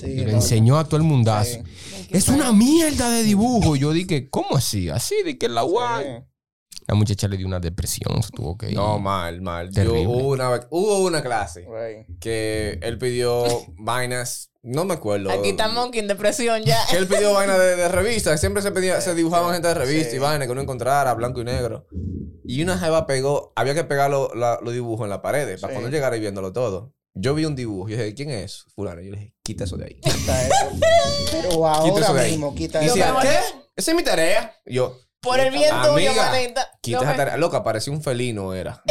Sí, 0.00 0.06
Y 0.06 0.24
le 0.24 0.32
enseñó 0.32 0.78
a 0.78 0.84
todo 0.84 0.96
el 0.96 1.02
mundazo. 1.02 1.58
Sí, 1.64 2.06
Es 2.10 2.28
una 2.28 2.52
mierda 2.52 3.10
de 3.10 3.22
dibujo. 3.22 3.76
Y 3.76 3.80
yo 3.80 3.92
dije, 3.92 4.28
¿cómo 4.28 4.56
así? 4.56 4.88
Así 4.88 5.16
de 5.24 5.38
que 5.38 5.48
la 5.48 5.62
guay. 5.62 6.04
sí, 6.06 6.10
La 6.88 6.94
muchacha 6.94 7.28
le 7.28 7.36
dio 7.36 7.46
una 7.46 7.60
depresión, 7.60 8.22
se 8.22 8.30
tuvo 8.30 8.56
que 8.56 8.70
ir. 8.70 8.74
No, 8.74 8.98
mal, 8.98 9.40
mal. 9.42 9.66
Yo, 9.68 9.74
Terrible. 9.74 10.06
hubo, 10.06 10.28
una, 10.28 10.66
hubo 10.70 11.04
una 11.04 11.22
clase 11.22 11.66
que 12.18 12.78
él 12.82 12.96
pidió 12.98 13.44
vainas, 13.78 14.50
no 14.62 14.84
me 14.86 14.94
acuerdo. 14.94 15.30
Aquí 15.30 15.50
está 15.50 15.68
Monkey 15.68 16.00
en 16.00 16.08
depresión 16.08 16.62
ya. 16.62 16.78
Que 16.90 16.96
él 16.96 17.06
pidió 17.06 17.34
vainas 17.34 17.58
de, 17.58 17.76
de 17.76 17.88
revistas. 17.88 18.40
Siempre 18.40 18.62
se 18.62 18.72
pedía, 18.72 19.00
se 19.02 19.14
dibujaban 19.14 19.52
gente 19.52 19.68
de 19.68 19.74
revista 19.74 20.10
Sí. 20.10 20.16
y 20.16 20.18
vainas 20.18 20.46
que 20.48 20.52
uno 20.52 20.62
encontrara, 20.62 21.12
blanco 21.14 21.40
y 21.42 21.44
negro. 21.44 21.86
Y 22.44 22.62
una 22.62 22.78
jeva 22.78 23.06
pegó, 23.06 23.52
había 23.54 23.74
que 23.74 23.84
pegar 23.84 24.10
lo- 24.10 24.34
la- 24.34 24.58
los 24.62 24.72
dibujos 24.72 25.04
en 25.04 25.10
las 25.10 25.18
paredes 25.20 25.60
para 25.60 25.74
Sí. 25.74 25.78
cuando 25.78 25.94
llegara 25.94 26.16
y 26.16 26.20
viéndolo 26.20 26.52
todo. 26.54 26.94
Yo 27.14 27.34
vi 27.34 27.44
un 27.44 27.54
dibujo 27.54 27.88
y 27.90 27.92
dije, 27.92 28.14
¿quién 28.14 28.30
es? 28.30 28.64
Fulano. 28.74 29.02
Yo 29.02 29.10
le 29.10 29.18
dije, 29.18 29.34
quita 29.42 29.64
eso 29.64 29.76
de 29.76 29.84
ahí. 29.86 30.00
Quita 30.00 30.42
eso. 30.46 30.54
Pero 31.30 31.48
Quita 31.50 31.66
ahora 31.74 32.00
eso 32.04 32.14
de 32.14 32.20
ahí. 32.22 32.30
mismo, 32.30 32.54
quita 32.54 32.82
Y 32.82 32.86
eso. 32.86 32.94
decía, 32.94 33.12
me 33.12 33.20
¿qué? 33.20 33.36
Esa 33.76 33.90
es 33.90 33.96
mi 33.96 34.02
tarea. 34.02 34.54
Y 34.64 34.74
yo, 34.74 34.96
Por 35.20 35.40
el 35.40 35.50
bien 35.50 35.70
tuyo, 35.82 36.10
Amiga. 36.10 36.30
manita. 36.30 36.70
tarea. 37.16 37.36
Loca, 37.36 37.62
parecía 37.64 37.92
un 37.92 38.02
felino, 38.02 38.54
era. 38.54 38.82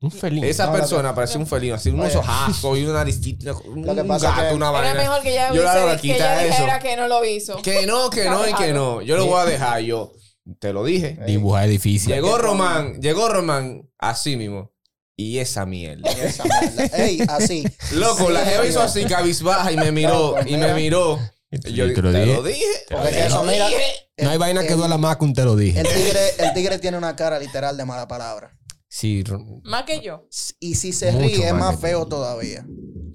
Un 0.00 0.10
felino. 0.10 0.46
Esa 0.46 0.66
No, 0.66 0.72
persona 0.72 1.14
parecía 1.14 1.38
un 1.38 1.46
felino, 1.46 1.74
así 1.74 1.90
unos 1.90 2.06
Oye. 2.06 2.16
ojazos 2.18 2.78
y 2.78 2.84
una 2.84 2.94
naricita, 2.94 3.52
un 3.52 3.84
Lo 3.84 3.94
que 3.94 4.04
pasa 4.04 4.30
es 4.30 4.36
gato, 4.36 4.48
que- 4.50 4.54
una 4.54 4.70
Era 4.70 4.80
vaina. 4.80 4.94
mejor 4.94 5.22
que 5.22 5.30
ella, 5.32 5.48
Yo 5.52 5.62
la 5.62 5.72
hubiese- 5.72 5.78
hago, 5.78 5.90
que 5.96 6.00
quita 6.00 6.14
ella 6.16 6.44
eso. 6.44 6.54
dijera 6.62 6.78
que 6.78 6.96
no 6.96 7.08
lo 7.08 7.24
hizo. 7.24 7.62
Que 7.62 7.86
no, 7.86 8.08
que 8.10 8.24
no 8.30 8.48
y 8.48 8.54
que 8.54 8.72
no. 8.72 9.02
Yo 9.02 9.16
lo 9.16 9.26
voy 9.26 9.40
a 9.40 9.44
dejar 9.44 9.80
yo. 9.80 10.12
Te 10.58 10.72
lo 10.72 10.84
dije. 10.84 11.18
Dibujar 11.26 11.64
es 11.64 11.70
difícil. 11.70 12.12
Llegó 12.14 12.38
Román, 12.38 13.00
llegó 13.02 13.28
Román 13.28 13.82
así 13.98 14.36
mismo. 14.36 14.72
Y 15.16 15.36
esa 15.38 15.66
mierda. 15.66 16.10
Esa 16.12 16.44
mierda. 16.44 16.84
Ey, 16.96 17.20
así. 17.28 17.64
Loco, 17.92 18.30
la 18.30 18.40
jeva 18.46 18.64
hizo 18.66 18.80
así 18.80 19.04
cabizbaja 19.04 19.70
y 19.70 19.76
me 19.76 19.92
miró, 19.92 20.36
y 20.46 20.56
me 20.56 20.72
miró. 20.72 21.18
Yo 21.50 21.92
te 21.92 22.02
lo 22.02 22.12
te 22.12 22.20
dije. 22.20 22.34
lo 22.34 22.42
dije. 22.42 22.64
Porque 22.90 23.08
te 23.08 23.26
eso, 23.26 23.44
lo 23.44 23.50
mira, 23.50 23.66
dije. 23.68 23.82
No 24.18 24.30
hay 24.30 24.38
vaina 24.38 24.62
que 24.62 24.68
el- 24.72 24.76
duela 24.78 24.98
más 24.98 25.16
que 25.16 25.24
un 25.24 25.34
te 25.34 25.44
lo 25.44 25.56
dije. 25.56 25.80
El 25.80 25.86
tigre, 25.88 26.20
el 26.38 26.52
tigre 26.54 26.78
tiene 26.78 26.96
una 26.98 27.16
cara 27.16 27.38
literal 27.38 27.76
de 27.76 27.84
mala 27.84 28.06
palabra. 28.06 28.56
Sí, 28.92 29.22
Más 29.62 29.84
que 29.84 30.00
yo. 30.00 30.26
Y 30.58 30.74
si 30.74 30.92
se 30.92 31.12
Mucho 31.12 31.24
ríe 31.26 31.46
es 31.48 31.54
más 31.54 31.78
feo 31.80 32.06
todavía. 32.06 32.66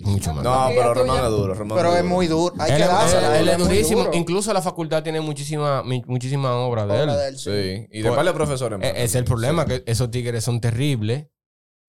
mucho 0.01 0.33
más. 0.33 0.43
No, 0.43 0.67
pero 0.69 0.93
Román 0.93 1.25
es 1.25 1.29
duro. 1.31 1.53
Román 1.53 1.77
Pero 1.77 1.95
es 1.97 2.03
muy 2.05 2.27
duro. 2.27 2.53
Hay 2.59 2.71
él, 2.71 2.77
que 2.77 2.83
es- 2.83 2.89
dársela. 2.89 3.39
él 3.39 3.49
es 3.49 3.57
muy 3.59 3.67
durísimo. 3.67 3.99
duro. 4.05 4.13
Incluso 4.17 4.53
la 4.53 4.61
facultad 4.61 5.03
tiene 5.03 5.19
muchísima, 5.19 5.83
muchísimas 5.83 6.51
obras 6.53 6.87
de 6.87 6.93
Obra 6.93 7.13
él. 7.13 7.19
de 7.19 7.27
él, 7.27 7.37
sí. 7.37 7.51
Sí, 7.51 7.87
y 7.91 8.01
de 8.01 8.07
Pues, 8.09 8.15
par 8.15 8.25
de 8.25 8.33
profesores. 8.33 8.79
E- 8.81 9.03
Es 9.03 9.15
el 9.15 9.25
problema, 9.25 9.65
que 9.65 9.83
esos 9.85 10.09
tigres 10.11 10.43
son 10.45 10.61
terribles 10.61 11.27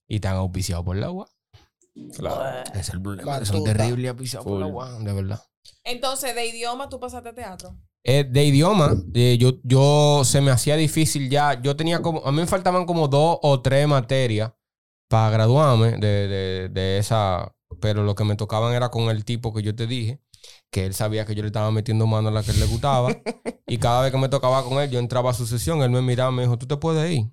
y 0.08 0.16
están 0.16 0.34
auspiciados 0.36 0.84
por 0.84 0.96
la 0.96 1.06
agua. 1.06 1.28
Claro. 2.16 2.64
Es 2.74 2.88
el 2.90 3.00
problema, 3.00 3.44
son 3.44 3.64
terribles 3.64 4.04
y 4.04 4.08
auspiciados 4.08 4.44
por 4.46 4.58
la 4.60 4.66
Full. 4.66 4.70
agua, 4.82 4.98
de 4.98 5.12
verdad. 5.12 5.42
Entonces, 5.86 6.34
de 6.34 6.46
idioma 6.46 6.88
tú 6.88 6.98
pasaste 6.98 7.28
a 7.28 7.34
teatro. 7.34 7.76
Eh, 8.02 8.24
de 8.24 8.44
idioma, 8.44 8.94
eh, 9.14 9.36
yo, 9.38 9.54
yo 9.62 10.22
se 10.24 10.40
me 10.40 10.50
hacía 10.50 10.76
difícil 10.76 11.30
ya. 11.30 11.60
Yo 11.60 11.76
tenía 11.76 12.02
como, 12.02 12.24
a 12.24 12.32
mí 12.32 12.38
me 12.38 12.46
faltaban 12.46 12.86
como 12.86 13.08
dos 13.08 13.38
o 13.42 13.62
tres 13.62 13.86
materias 13.88 14.52
para 15.08 15.30
graduarme 15.30 15.92
de, 15.98 16.28
de, 16.28 16.68
de 16.68 16.98
esa, 16.98 17.54
pero 17.80 18.02
lo 18.02 18.14
que 18.14 18.24
me 18.24 18.36
tocaban 18.36 18.74
era 18.74 18.90
con 18.90 19.10
el 19.10 19.24
tipo 19.24 19.52
que 19.54 19.62
yo 19.62 19.74
te 19.74 19.86
dije, 19.86 20.20
que 20.70 20.86
él 20.86 20.94
sabía 20.94 21.24
que 21.24 21.34
yo 21.34 21.42
le 21.42 21.48
estaba 21.48 21.70
metiendo 21.70 22.06
mano 22.06 22.28
a 22.28 22.32
la 22.32 22.42
que 22.42 22.50
él 22.50 22.60
le 22.60 22.66
gustaba. 22.66 23.08
y 23.66 23.78
cada 23.78 24.02
vez 24.02 24.12
que 24.12 24.18
me 24.18 24.28
tocaba 24.28 24.64
con 24.64 24.80
él, 24.82 24.90
yo 24.90 24.98
entraba 24.98 25.30
a 25.30 25.34
su 25.34 25.46
sesión, 25.46 25.82
él 25.82 25.90
me 25.90 26.02
miraba 26.02 26.30
y 26.32 26.34
me 26.34 26.42
dijo, 26.42 26.58
tú 26.58 26.66
te 26.66 26.76
puedes 26.76 27.10
ir. 27.10 27.26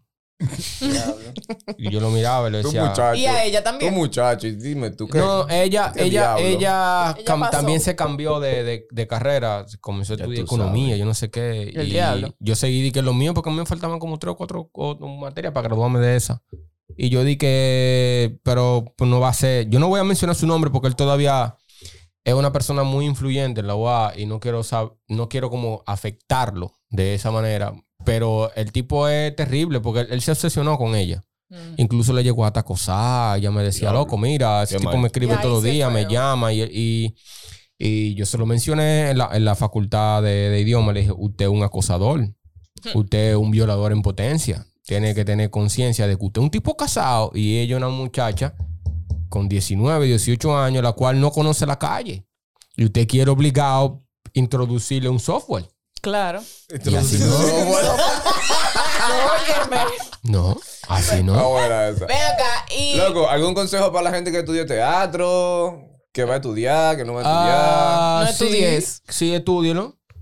Y 1.78 1.90
yo 1.90 2.00
lo 2.00 2.10
miraba 2.10 2.48
y 2.48 2.52
le 2.52 2.62
Tú 2.62 2.68
decía... 2.68 2.86
muchacho. 2.86 3.16
Y 3.20 3.26
a 3.26 3.44
ella 3.44 3.60
Tú 3.60 3.64
también. 3.64 3.94
muchacho. 3.94 4.48
Y 4.48 4.56
dime, 4.56 4.92
¿tú 4.92 5.08
qué? 5.08 5.18
No, 5.18 5.48
ella, 5.50 5.92
¿Qué 5.96 6.04
ella, 6.06 6.38
ella, 6.38 7.16
también 7.52 7.80
se 7.80 7.96
cambió 7.96 8.40
de, 8.40 8.64
de, 8.64 8.88
de 8.90 9.08
carrera, 9.08 9.66
comenzó 9.82 10.14
a 10.14 10.16
estudiar 10.18 10.46
tú 10.46 10.54
economía, 10.56 10.88
sabes. 10.90 11.00
yo 11.00 11.06
no 11.06 11.14
sé 11.14 11.30
qué. 11.32 11.62
El 11.76 11.88
y 11.88 11.92
diablo. 11.92 12.36
yo 12.40 12.56
seguí 12.56 12.82
di 12.82 12.92
que 12.92 13.02
lo 13.02 13.14
mío, 13.14 13.34
porque 13.34 13.50
a 13.50 13.54
mí 13.54 13.60
me 13.60 13.66
faltaban 13.66 14.00
como 14.00 14.18
tres 14.20 14.36
o 14.38 14.38
cuatro 14.38 14.70
materias 15.20 15.54
para 15.54 15.68
graduarme 15.68 16.00
de 16.00 16.16
esa. 16.16 16.42
Y 16.96 17.10
yo 17.10 17.24
di 17.24 17.38
que, 17.38 18.38
pero 18.44 18.94
pues, 18.98 19.10
no 19.10 19.20
va 19.20 19.30
a 19.30 19.34
ser, 19.34 19.68
yo 19.70 19.80
no 19.80 19.88
voy 19.88 20.00
a 20.00 20.04
mencionar 20.04 20.36
su 20.36 20.46
nombre 20.46 20.70
porque 20.70 20.88
él 20.88 20.96
todavía 20.96 21.58
es 22.24 22.34
una 22.36 22.52
persona 22.54 22.84
muy 22.84 23.06
influyente 23.06 23.62
en 23.62 23.68
la 23.68 23.76
UA 23.76 24.14
y 24.18 24.26
no 24.28 24.40
quiero, 24.40 24.62
sab- 24.62 24.96
no 25.08 25.28
quiero 25.28 25.50
como 25.50 25.84
afectarlo 25.86 26.72
de 26.90 27.16
esa 27.16 27.32
manera. 27.32 27.74
Pero 28.06 28.54
el 28.56 28.72
tipo 28.72 29.08
es 29.08 29.36
terrible 29.36 29.80
porque 29.80 30.02
él, 30.02 30.08
él 30.12 30.22
se 30.22 30.32
obsesionó 30.32 30.78
con 30.78 30.96
ella. 30.96 31.24
Mm. 31.50 31.74
Incluso 31.78 32.14
le 32.14 32.24
llegó 32.24 32.46
hasta 32.46 32.62
acosar. 32.62 33.38
Ella 33.38 33.52
me 33.52 33.64
decía, 33.64 33.92
loco, 33.92 34.18
mira, 34.18 34.64
ese 34.64 34.76
Qué 34.76 34.80
tipo 34.80 34.92
mal. 34.92 35.02
me 35.02 35.08
escribe 35.08 35.38
todos 35.38 35.56
los 35.56 35.64
días, 35.64 35.92
me 35.92 36.06
llama. 36.06 36.52
Y, 36.54 36.62
y, 36.64 37.16
y 37.78 38.16
yo 38.16 38.26
se 38.26 38.38
lo 38.38 38.46
mencioné 38.46 39.12
en 39.12 39.18
la, 39.18 39.30
en 39.34 39.46
la 39.46 39.56
facultad 39.56 40.24
de, 40.24 40.50
de 40.50 40.60
idioma. 40.62 40.94
Le 40.94 41.02
dije, 41.02 41.14
usted 41.16 41.46
es 41.46 41.52
un 41.52 41.64
acosador. 41.64 42.28
Usted 42.94 43.32
es 43.32 43.36
un 43.38 43.50
violador 43.50 43.94
en 43.94 44.02
potencia. 44.02 44.66
Tiene 44.86 45.16
que 45.16 45.24
tener 45.24 45.50
conciencia 45.50 46.06
de 46.06 46.18
que 46.18 46.26
usted 46.26 46.42
es 46.42 46.44
un 46.44 46.52
tipo 46.52 46.76
casado 46.76 47.32
y 47.34 47.60
ella 47.60 47.78
una 47.78 47.88
muchacha 47.88 48.56
con 49.30 49.48
19, 49.48 50.06
18 50.06 50.58
años, 50.58 50.84
la 50.84 50.92
cual 50.92 51.20
no 51.22 51.32
conoce 51.32 51.66
la 51.66 51.80
calle. 51.80 52.26
Y 52.76 52.84
usted 52.86 53.08
quiere 53.08 53.32
obligado 53.32 54.04
introducirle 54.34 55.08
un 55.08 55.20
software. 55.20 55.70
Claro. 56.04 56.42
Y 56.70 56.96
así 56.96 57.18
no. 57.18 57.34
Óyeme. 59.34 59.78
No, 60.24 60.58
así 60.90 61.24
no. 61.24 61.50
buena 61.50 61.88
esa. 61.88 62.06
Ven 62.08 62.18
acá 62.18 62.66
y... 62.78 62.98
Loco, 62.98 63.30
¿algún 63.30 63.54
consejo 63.54 63.90
para 63.94 64.10
la 64.10 64.12
gente 64.12 64.30
que 64.30 64.40
estudia 64.40 64.66
teatro? 64.66 65.82
Que 66.12 66.26
va 66.26 66.34
a 66.34 66.38
estudiar, 66.38 66.98
que 66.98 67.06
no 67.06 67.14
va 67.14 67.20
a 67.20 67.24
estudiar. 67.24 67.56
Ah, 67.56 68.22
No 68.26 68.30
estudies. 68.30 69.02
Sí, 69.08 69.30
sí. 69.30 69.32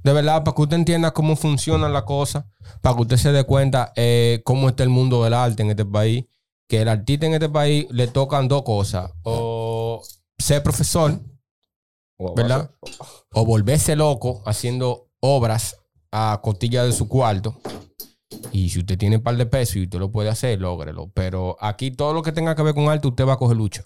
De 0.03 0.13
verdad, 0.13 0.43
para 0.43 0.55
que 0.55 0.61
usted 0.61 0.75
entienda 0.75 1.11
cómo 1.11 1.35
funcionan 1.35 1.91
las 1.93 2.03
cosas, 2.03 2.45
para 2.81 2.95
que 2.95 3.01
usted 3.01 3.17
se 3.17 3.31
dé 3.31 3.43
cuenta 3.43 3.91
eh, 3.95 4.41
cómo 4.45 4.69
está 4.69 4.83
el 4.83 4.89
mundo 4.89 5.23
del 5.23 5.33
arte 5.33 5.63
en 5.63 5.71
este 5.71 5.85
país. 5.85 6.25
Que 6.67 6.83
el 6.83 6.89
artista 6.89 7.25
en 7.25 7.33
este 7.33 7.49
país 7.49 7.87
le 7.89 8.07
tocan 8.07 8.47
dos 8.47 8.61
cosas. 8.61 9.09
O 9.23 10.03
ser 10.37 10.61
profesor, 10.61 11.19
¿verdad? 12.35 12.69
o 13.33 13.45
volverse 13.45 13.95
loco 13.95 14.43
haciendo 14.45 15.07
obras 15.21 15.77
a 16.11 16.39
costilla 16.43 16.83
de 16.83 16.91
su 16.91 17.07
cuarto. 17.07 17.55
Y 18.51 18.69
si 18.69 18.79
usted 18.79 18.97
tiene 18.97 19.17
un 19.17 19.23
par 19.23 19.37
de 19.37 19.45
pesos 19.45 19.77
y 19.77 19.83
usted 19.83 19.99
lo 19.99 20.11
puede 20.11 20.29
hacer, 20.29 20.59
lógrelo. 20.59 21.09
Pero 21.13 21.55
aquí 21.61 21.91
todo 21.91 22.13
lo 22.13 22.21
que 22.21 22.31
tenga 22.33 22.55
que 22.55 22.63
ver 22.63 22.73
con 22.73 22.89
arte, 22.89 23.07
usted 23.07 23.25
va 23.25 23.33
a 23.33 23.37
coger 23.37 23.55
lucha. 23.57 23.83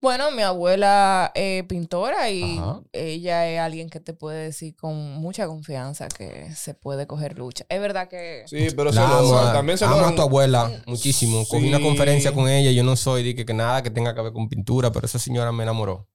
Bueno, 0.00 0.32
mi 0.32 0.42
abuela 0.42 1.30
es 1.32 1.62
pintora 1.64 2.28
y 2.28 2.58
Ajá. 2.58 2.80
ella 2.92 3.48
es 3.48 3.60
alguien 3.60 3.88
que 3.88 4.00
te 4.00 4.12
puede 4.14 4.46
decir 4.46 4.74
con 4.74 4.96
mucha 5.12 5.46
confianza 5.46 6.08
que 6.08 6.52
se 6.56 6.74
puede 6.74 7.06
coger 7.06 7.38
lucha. 7.38 7.64
Es 7.68 7.80
verdad 7.80 8.08
que... 8.08 8.42
Sí, 8.46 8.66
pero 8.76 8.90
se 8.92 8.96
La 8.98 9.18
amo, 9.18 9.30
logra. 9.32 9.52
También 9.52 9.78
se 9.78 9.84
amo 9.84 9.94
logra. 9.94 10.08
a 10.10 10.14
tu 10.16 10.22
abuela 10.22 10.82
muchísimo. 10.88 11.46
Cogí 11.46 11.68
una 11.68 11.76
Sí. 11.78 11.84
conferencia 11.84 12.32
con 12.34 12.48
ella. 12.48 12.72
Yo 12.72 12.82
no 12.82 12.96
soy 12.96 13.22
de 13.22 13.36
que, 13.36 13.46
que 13.46 13.54
nada 13.54 13.80
que 13.84 13.90
tenga 13.90 14.12
que 14.12 14.22
ver 14.22 14.32
con 14.32 14.48
pintura, 14.48 14.90
pero 14.90 15.06
esa 15.06 15.20
señora 15.20 15.52
me 15.52 15.62
enamoró. 15.62 16.08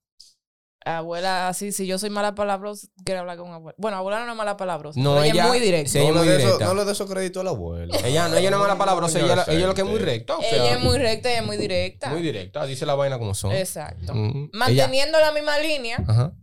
Abuela, 0.88 1.50
así, 1.50 1.72
si 1.72 1.86
yo 1.86 2.00
soy 2.00 2.10
mala 2.10 2.34
palabra, 2.36 2.72
quiero 3.04 3.22
hablar 3.22 3.38
con 3.38 3.52
abuela. 3.52 3.76
Bueno, 3.78 3.98
abuela 3.98 4.26
no 4.26 4.32
es 4.32 4.38
mala 4.38 4.56
palabra. 4.58 4.92
No, 4.96 5.22
ella, 5.24 5.32
ella- 5.34 5.44
es 5.44 5.50
muy 5.50 5.60
directa. 5.60 5.92
sí, 5.92 5.98
ella 6.00 6.08
es 6.10 6.14
no, 6.16 6.20
muy 6.22 6.30
eso- 6.30 6.38
directa. 6.38 6.66
no 6.66 6.74
le 6.76 6.86
dé 6.86 6.92
esos 6.94 7.10
créditos 7.12 7.42
a 7.42 7.44
la 7.44 7.50
abuela. 7.50 7.98
Ella, 8.04 8.28
no, 8.30 8.38
ella 8.38 8.50
no 8.52 8.58
es 8.58 8.62
mala 8.62 8.78
palabra, 8.78 9.08
ella, 9.08 9.20
ella, 9.20 9.44
es 9.48 9.66
lo 9.66 9.74
que 9.76 9.82
es 9.82 9.88
muy 9.88 10.00
recta. 10.00 10.38
o 10.38 10.42
sea, 10.42 10.52
ella 10.54 10.74
es 10.76 10.80
muy 10.84 10.98
recta 10.98 11.30
y 11.32 11.36
es 11.36 11.44
muy 11.46 11.58
directa. 11.58 12.10
muy 12.10 12.22
directa. 12.22 12.66
Dice 12.66 12.86
la 12.86 12.96
vaina 12.96 13.20
como 13.20 13.34
son. 13.36 13.52
Exacto. 13.52 14.14
Mm, 14.14 14.30
ella- 14.46 14.50
Manteniendo 14.54 15.20
la 15.20 15.32
misma 15.32 15.60
línea, 15.60 15.98
Ajá. 16.08 16.34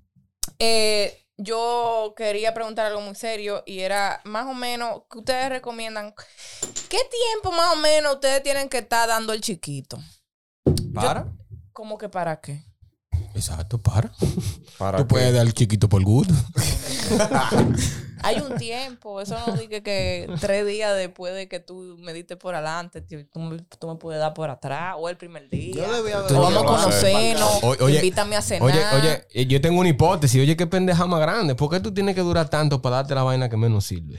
eh, 0.59 1.21
yo 1.37 2.15
quería 2.17 2.55
preguntar 2.55 2.87
algo 2.87 3.01
muy 3.01 3.15
serio 3.15 3.63
y 3.67 3.81
era 3.81 4.21
más 4.25 4.47
o 4.47 4.55
menos, 4.55 5.03
¿qué 5.11 5.19
ustedes 5.19 5.49
recomiendan? 5.49 6.15
¿Qué 6.89 6.99
tiempo 7.11 7.51
más 7.57 7.73
o 7.73 7.77
menos 7.77 8.15
ustedes 8.15 8.43
tienen 8.43 8.69
que 8.69 8.79
estar 8.79 9.09
dando 9.09 9.33
el 9.33 9.41
chiquito? 9.41 9.99
¿Para? 10.95 11.27
¿Cómo 11.73 11.99
que 11.99 12.09
para 12.09 12.41
qué? 12.41 12.63
Exacto, 13.35 13.79
para. 13.79 14.13
¿Para 14.79 14.99
Tú 14.99 15.05
qué? 15.05 15.09
puedes 15.09 15.35
dar 15.35 15.47
el 15.47 15.53
chiquito 15.55 15.89
por 15.89 16.03
gusto. 16.03 16.35
Hay 18.23 18.41
un 18.41 18.57
tiempo, 18.57 19.21
eso 19.21 19.37
no 19.47 19.53
dije 19.55 19.83
que 19.83 20.27
tres 20.41 20.67
días 20.67 20.97
después 20.97 21.35
de 21.35 21.47
que 21.47 21.61
tú 21.61 21.97
me 22.01 22.15
diste 22.15 22.37
por 22.39 22.55
adelante, 22.55 23.03
tú, 23.03 23.17
tú 23.31 23.39
me, 23.39 23.59
tú 23.79 23.87
me 23.87 23.97
puedes 23.97 24.19
dar 24.19 24.33
por 24.33 24.49
atrás, 24.49 24.95
o 24.99 25.11
el 25.11 25.19
primer 25.19 25.47
día. 25.51 25.75
Yo 25.75 25.93
debía 25.93 26.19
haber- 26.21 26.33
vamos 26.33 26.63
a 26.63 26.65
conocernos, 26.65 27.63
oye, 27.81 27.97
invítame 27.97 28.37
a 28.37 28.41
cenar. 28.41 28.63
Oye, 28.63 28.83
oye, 28.99 29.27
eh, 29.31 29.45
yo 29.47 29.61
tengo 29.61 29.79
una 29.81 29.91
hipótesis. 29.91 30.41
Oye, 30.41 30.57
qué 30.57 30.67
pendeja 30.67 31.07
más 31.07 31.21
grande. 31.21 31.55
¿Por 31.55 31.69
qué 31.69 31.81
tú 31.81 31.93
tienes 31.93 32.15
que 32.15 32.23
durar 32.23 32.49
tanto 32.49 32.81
para 32.81 32.97
darte 32.97 33.15
la 33.15 33.25
vaina 33.25 33.51
que 33.51 33.59
menos 33.59 33.85
sirve? 33.85 34.19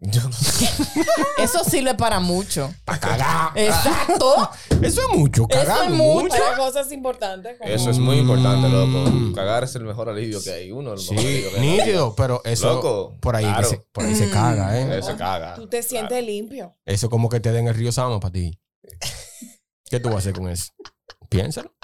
Yo 0.00 0.22
no 0.22 0.32
sé. 0.32 0.68
Eso 1.38 1.64
sirve 1.64 1.92
para 1.94 2.20
mucho. 2.20 2.72
Para 2.84 3.00
cagar. 3.00 3.50
Exacto. 3.56 4.48
Eso 4.82 5.00
es 5.02 5.08
mucho. 5.18 5.46
Eso 5.50 5.58
Cagar 5.58 5.86
es 5.86 5.90
mucho. 5.90 6.22
mucho. 6.22 6.36
Para 6.38 6.56
cosas 6.56 6.92
importantes. 6.92 7.58
como- 7.58 7.68
Eso 7.70 7.90
es 7.90 7.98
muy 7.98 8.18
importante, 8.18 8.68
loco. 8.68 9.10
Mm. 9.10 9.34
Cagar 9.34 9.64
es 9.64 9.74
el 9.74 9.82
mejor 9.84 10.08
alivio 10.08 10.40
que 10.42 10.52
hay. 10.52 10.70
Uno 10.70 10.90
de 10.90 10.96
los 10.96 11.06
Sí, 11.06 11.44
nítido, 11.58 12.14
pero 12.14 12.40
eso 12.44 12.74
Loco, 12.74 13.16
por 13.20 13.34
ahí, 13.34 13.44
claro. 13.44 13.68
se, 13.68 13.78
por 13.92 14.04
ahí 14.04 14.14
se 14.14 14.30
caga, 14.30 14.78
¿eh? 14.78 15.02
Se 15.02 15.16
caga. 15.16 15.54
Tú 15.56 15.66
te 15.68 15.82
sientes 15.82 16.24
limpio. 16.24 16.76
Eso 16.86 17.10
como 17.10 17.28
que 17.28 17.40
te 17.40 17.50
den 17.50 17.66
el 17.66 17.74
río 17.74 17.90
Sama 17.90 18.20
para 18.20 18.32
ti. 18.32 18.56
¿Qué 19.90 19.98
tú 19.98 20.10
vas 20.10 20.16
a 20.16 20.18
hacer 20.18 20.34
con 20.34 20.48
eso? 20.48 20.72
Piénsalo. 21.28 21.74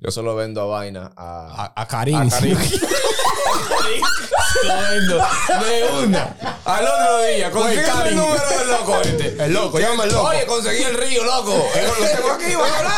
Yo 0.00 0.10
solo 0.10 0.34
vendo 0.34 0.60
a 0.60 0.64
vaina 0.64 1.12
a. 1.16 1.72
A, 1.76 1.82
a 1.82 1.86
Karim. 1.86 2.16
A 2.16 2.28
Karim. 2.28 2.58
Lo 4.64 4.80
vendo 4.90 5.16
de 5.64 5.84
una. 6.04 6.36
Al 6.64 6.86
otro 6.86 7.22
día, 7.22 7.50
conseguí 7.50 7.78
el 8.08 8.16
número 8.16 8.48
del 8.48 8.68
loco 8.68 9.00
este. 9.02 9.44
El 9.44 9.52
loco, 9.52 9.78
llama 9.78 10.02
al 10.04 10.12
loco. 10.12 10.28
Oye, 10.28 10.46
conseguí 10.46 10.82
el 10.82 10.94
río, 10.96 11.24
loco. 11.24 11.68
Eh, 11.74 11.86
Lo 12.00 12.06
tengo 12.06 12.30
aquí, 12.32 12.54
voy 12.54 12.68
a 12.70 12.78
hablar. 12.78 12.92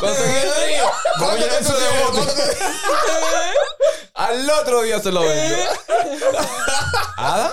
Conseguí 0.00 0.36
el 0.36 0.54
río. 0.66 0.90
¿Cuánto 1.18 1.34
Oye, 1.36 1.48
que 1.48 1.56
eso 1.58 1.72
de 1.78 1.88
bote. 2.02 2.12
¿Cuánto 2.12 2.34
que- 2.34 2.64
Al 4.14 4.50
otro 4.50 4.82
día 4.82 5.00
se 5.00 5.10
lo 5.12 5.20
vendo. 5.22 5.56
¿Ada? 7.16 7.52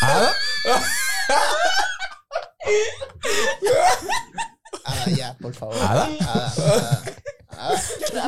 ¿Ada? 0.00 0.34
Ah, 4.84 5.04
ya, 5.08 5.36
por 5.40 5.54
favor. 5.54 5.76
¿Ada? 5.76 6.08
Ah. 6.22 6.41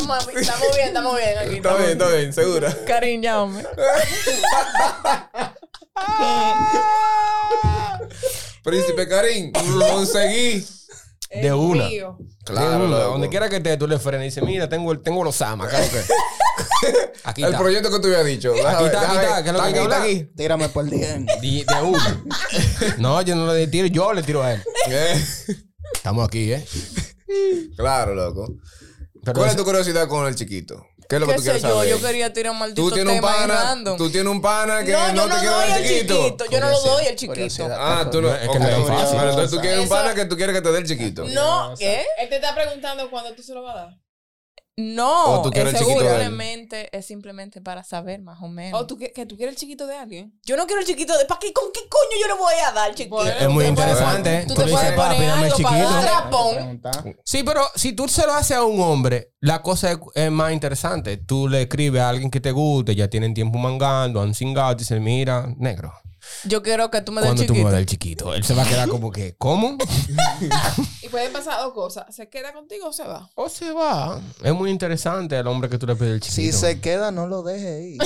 Estamos, 0.05 0.29
estamos 0.37 0.77
bien, 0.77 0.88
estamos 0.88 1.17
bien 1.17 1.38
aquí. 1.38 1.57
Está 1.57 1.77
bien, 1.77 1.90
está 1.93 2.09
bien, 2.09 2.33
segura. 2.35 2.77
Karim, 2.87 3.23
llámame. 3.23 3.64
Príncipe 8.62 9.09
Karim, 9.09 9.51
conseguí. 9.53 10.67
De 11.31 11.47
El 11.49 11.55
una. 11.55 11.88
Claro, 12.45 12.71
De 12.71 12.77
una. 12.77 12.87
loco. 12.99 13.11
Donde 13.12 13.29
quiera 13.31 13.49
que 13.49 13.57
esté, 13.57 13.77
tú 13.77 13.88
le 13.88 13.99
frenas 13.99 14.23
y 14.23 14.27
dices, 14.27 14.45
mira, 14.45 14.69
tengo, 14.69 14.93
el, 14.93 15.01
tengo 15.03 15.25
los 15.25 15.35
Sama. 15.37 15.67
claro 15.69 15.85
que- 15.90 16.03
Aquí 17.25 17.43
El 17.43 17.49
está. 17.49 17.59
proyecto 17.59 17.90
que 17.90 17.99
tú 17.99 18.07
habías 18.09 18.25
dicho. 18.27 18.53
Déjame- 18.53 18.87
está, 18.87 19.01
aquí 19.11 19.17
está, 19.17 19.43
¿qué 19.43 19.49
es 19.49 19.55
lo 19.55 19.61
que 19.61 19.67
hay 19.67 19.73
que 19.73 19.79
aquí, 19.79 19.85
está 19.85 19.97
hablar? 19.97 20.03
aquí. 20.03 20.31
Tírame 20.37 20.69
por 20.69 20.85
10. 20.85 21.27
De, 21.27 21.64
de 21.67 21.83
una. 21.83 22.25
No, 22.99 23.23
yo 23.23 23.35
no 23.35 23.53
le 23.53 23.67
tiro, 23.67 23.87
yo 23.88 24.12
le 24.12 24.23
tiro 24.23 24.43
a 24.43 24.53
él. 24.53 24.62
Eh, 24.90 25.25
Estamos 25.95 26.29
aquí, 26.29 26.53
¿eh? 26.53 26.62
Claro, 27.77 28.14
loco. 28.14 28.47
Pero 29.25 29.35
¿Cuál 29.39 29.51
es 29.51 29.57
tu 29.57 29.65
curiosidad 29.65 30.09
con 30.09 30.27
el 30.27 30.35
chiquito? 30.35 30.87
¿Qué 31.09 31.17
es 31.17 31.21
lo 31.21 31.27
que 31.27 31.33
¿Qué 31.33 31.37
tú 31.39 31.43
quieres 31.43 31.63
yo? 31.63 31.69
saber? 31.69 31.89
Yo 31.91 32.01
quería 32.01 32.33
tirar 32.33 32.53
un 32.53 32.59
maldito 32.59 32.83
Tú 32.83 32.91
tienes 32.95 33.15
un 33.15 33.21
tema 33.21 33.33
ahí 33.33 33.41
pana, 33.49 33.63
random. 33.63 33.97
tú 33.99 34.11
tienes 34.11 34.31
un 34.33 34.41
pana 34.41 34.85
que 34.85 34.93
no, 34.93 34.99
no, 35.13 35.15
yo 35.29 35.35
te 35.39 35.45
no 35.45 35.53
doy 35.53 35.71
el 35.71 35.83
chiquito. 35.89 36.25
chiquito. 36.25 36.45
Yo 36.51 36.61
no 36.61 36.71
lo 36.71 36.81
doy 36.81 37.07
el 37.07 37.17
chiquito. 37.17 37.69
Ah, 37.73 38.09
tú 38.11 38.23
no. 38.23 38.35
Es 38.35 38.41
que 38.41 38.49
ok. 38.49 38.59
no 38.59 38.69
es 38.69 38.89
fácil. 38.89 39.17
Pero 39.19 39.31
entonces 39.31 39.51
tú 39.51 39.61
quieres 39.61 39.81
un 39.81 39.89
pana 39.89 40.15
que 40.15 40.25
tú 40.25 40.37
quieres 40.37 40.55
que 40.57 40.63
te 40.63 40.73
dé 40.73 40.79
el 40.79 40.87
chiquito. 40.87 41.25
No, 41.29 41.75
¿qué? 41.79 42.07
Él 42.19 42.29
te 42.29 42.37
está 42.37 42.55
preguntando 42.55 43.11
cuándo 43.11 43.35
tú 43.35 43.42
se 43.42 43.53
lo 43.55 43.63
vas 43.63 43.77
a 43.77 43.79
dar. 43.81 43.88
No, 44.77 45.40
¿O 45.40 45.42
tú 45.42 45.50
quieres 45.50 45.75
es 45.75 45.81
el 45.81 45.87
chiquito 45.87 46.08
simplemente, 46.08 46.96
es 46.96 47.06
simplemente 47.06 47.60
para 47.60 47.85
saber 47.85 48.20
más 48.20 48.42
o 48.42 48.48
menos. 48.48 48.81
¿O 48.81 48.87
tú 48.87 48.98
que, 48.98 49.12
que 49.12 49.25
tú 49.25 49.37
quieres 49.37 49.54
el 49.54 49.58
chiquito 49.60 49.87
de 49.87 49.96
alguien? 49.96 50.37
Yo 50.44 50.56
no 50.56 50.66
quiero 50.66 50.81
el 50.81 50.87
chiquito 50.87 51.16
de. 51.16 51.27
¿Para 51.27 51.38
qué? 51.38 51.52
¿Con 51.52 51.66
qué 51.72 51.81
coño 51.88 52.20
yo 52.20 52.27
le 52.27 52.40
voy 52.40 52.54
a 52.66 52.72
dar, 52.72 52.92
chiquito? 52.92 53.14
Bueno, 53.14 53.31
Es 53.38 53.48
muy 53.48 53.64
te 53.64 53.70
interesante. 53.70 54.44
Tú 54.48 54.54
te 54.54 54.66
le 54.66 54.72
puedes 54.72 54.90
dices, 54.90 54.96
papi, 54.96 55.14
poner 55.14 55.31
dame 55.31 55.46
el 55.46 55.52
algo 55.52 55.62
para 55.62 55.77
chiquito. 55.77 56.79
dar. 56.83 57.14
Sí, 57.25 57.42
pero 57.44 57.62
si 57.77 57.92
tú 57.92 58.08
se 58.08 58.27
lo 58.27 58.33
haces 58.35 58.56
a 58.56 58.64
un 58.64 58.81
hombre, 58.81 59.33
la 59.40 59.62
cosa 59.62 59.92
es, 59.92 59.98
es 60.14 60.31
más 60.33 60.52
interesante. 60.52 61.18
Tú 61.18 61.46
le 61.48 61.62
escribes 61.62 62.02
a 62.02 62.08
alguien 62.08 62.31
que 62.31 62.40
te 62.40 62.50
guste, 62.50 62.96
ya 62.96 63.08
tienen 63.08 63.33
tiempo 63.33 63.58
mangando, 63.58 64.20
han 64.22 64.35
cingado, 64.35 64.72
y 64.72 64.77
dices, 64.77 65.00
mira, 65.00 65.54
negro, 65.56 65.92
Yo 66.44 66.62
quiero 66.62 66.90
que 66.90 67.00
tú 67.00 67.10
me 67.12 67.20
des 67.22 67.29
cuando 67.29 67.42
tú 67.42 67.48
chiquito. 67.48 67.64
me 67.66 67.70
das 67.72 67.81
el 67.81 67.87
chiquito, 67.87 68.35
él 68.35 68.44
se 68.44 68.54
va 68.54 68.62
a 68.64 68.66
quedar 68.68 68.88
como 68.88 69.10
que, 69.10 69.35
¿cómo? 69.38 69.79
Y 71.02 71.08
pueden 71.08 71.33
pasar 71.33 71.58
dos 71.60 71.72
cosas. 71.72 72.14
¿Se 72.14 72.29
queda 72.29 72.52
contigo 72.52 72.88
o 72.88 72.92
se 72.92 73.04
va? 73.04 73.31
O 73.35 73.48
se 73.48 73.70
va. 73.72 74.20
Es 74.42 74.52
muy 74.52 74.70
interesante 74.70 75.38
el 75.38 75.46
hombre 75.46 75.70
que 75.70 75.79
tú 75.79 75.87
le 75.87 75.96
pides 75.96 76.12
el 76.12 76.22
Si 76.22 76.31
chiquito. 76.42 76.58
se 76.58 76.81
queda, 76.81 77.10
no 77.10 77.27
lo 77.27 77.42
deje 77.42 77.83
ir. 77.83 78.02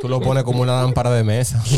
Tú 0.00 0.08
lo 0.08 0.20
pones 0.20 0.44
como 0.44 0.62
una 0.62 0.80
lámpara 0.80 1.10
de 1.10 1.24
mesa. 1.24 1.60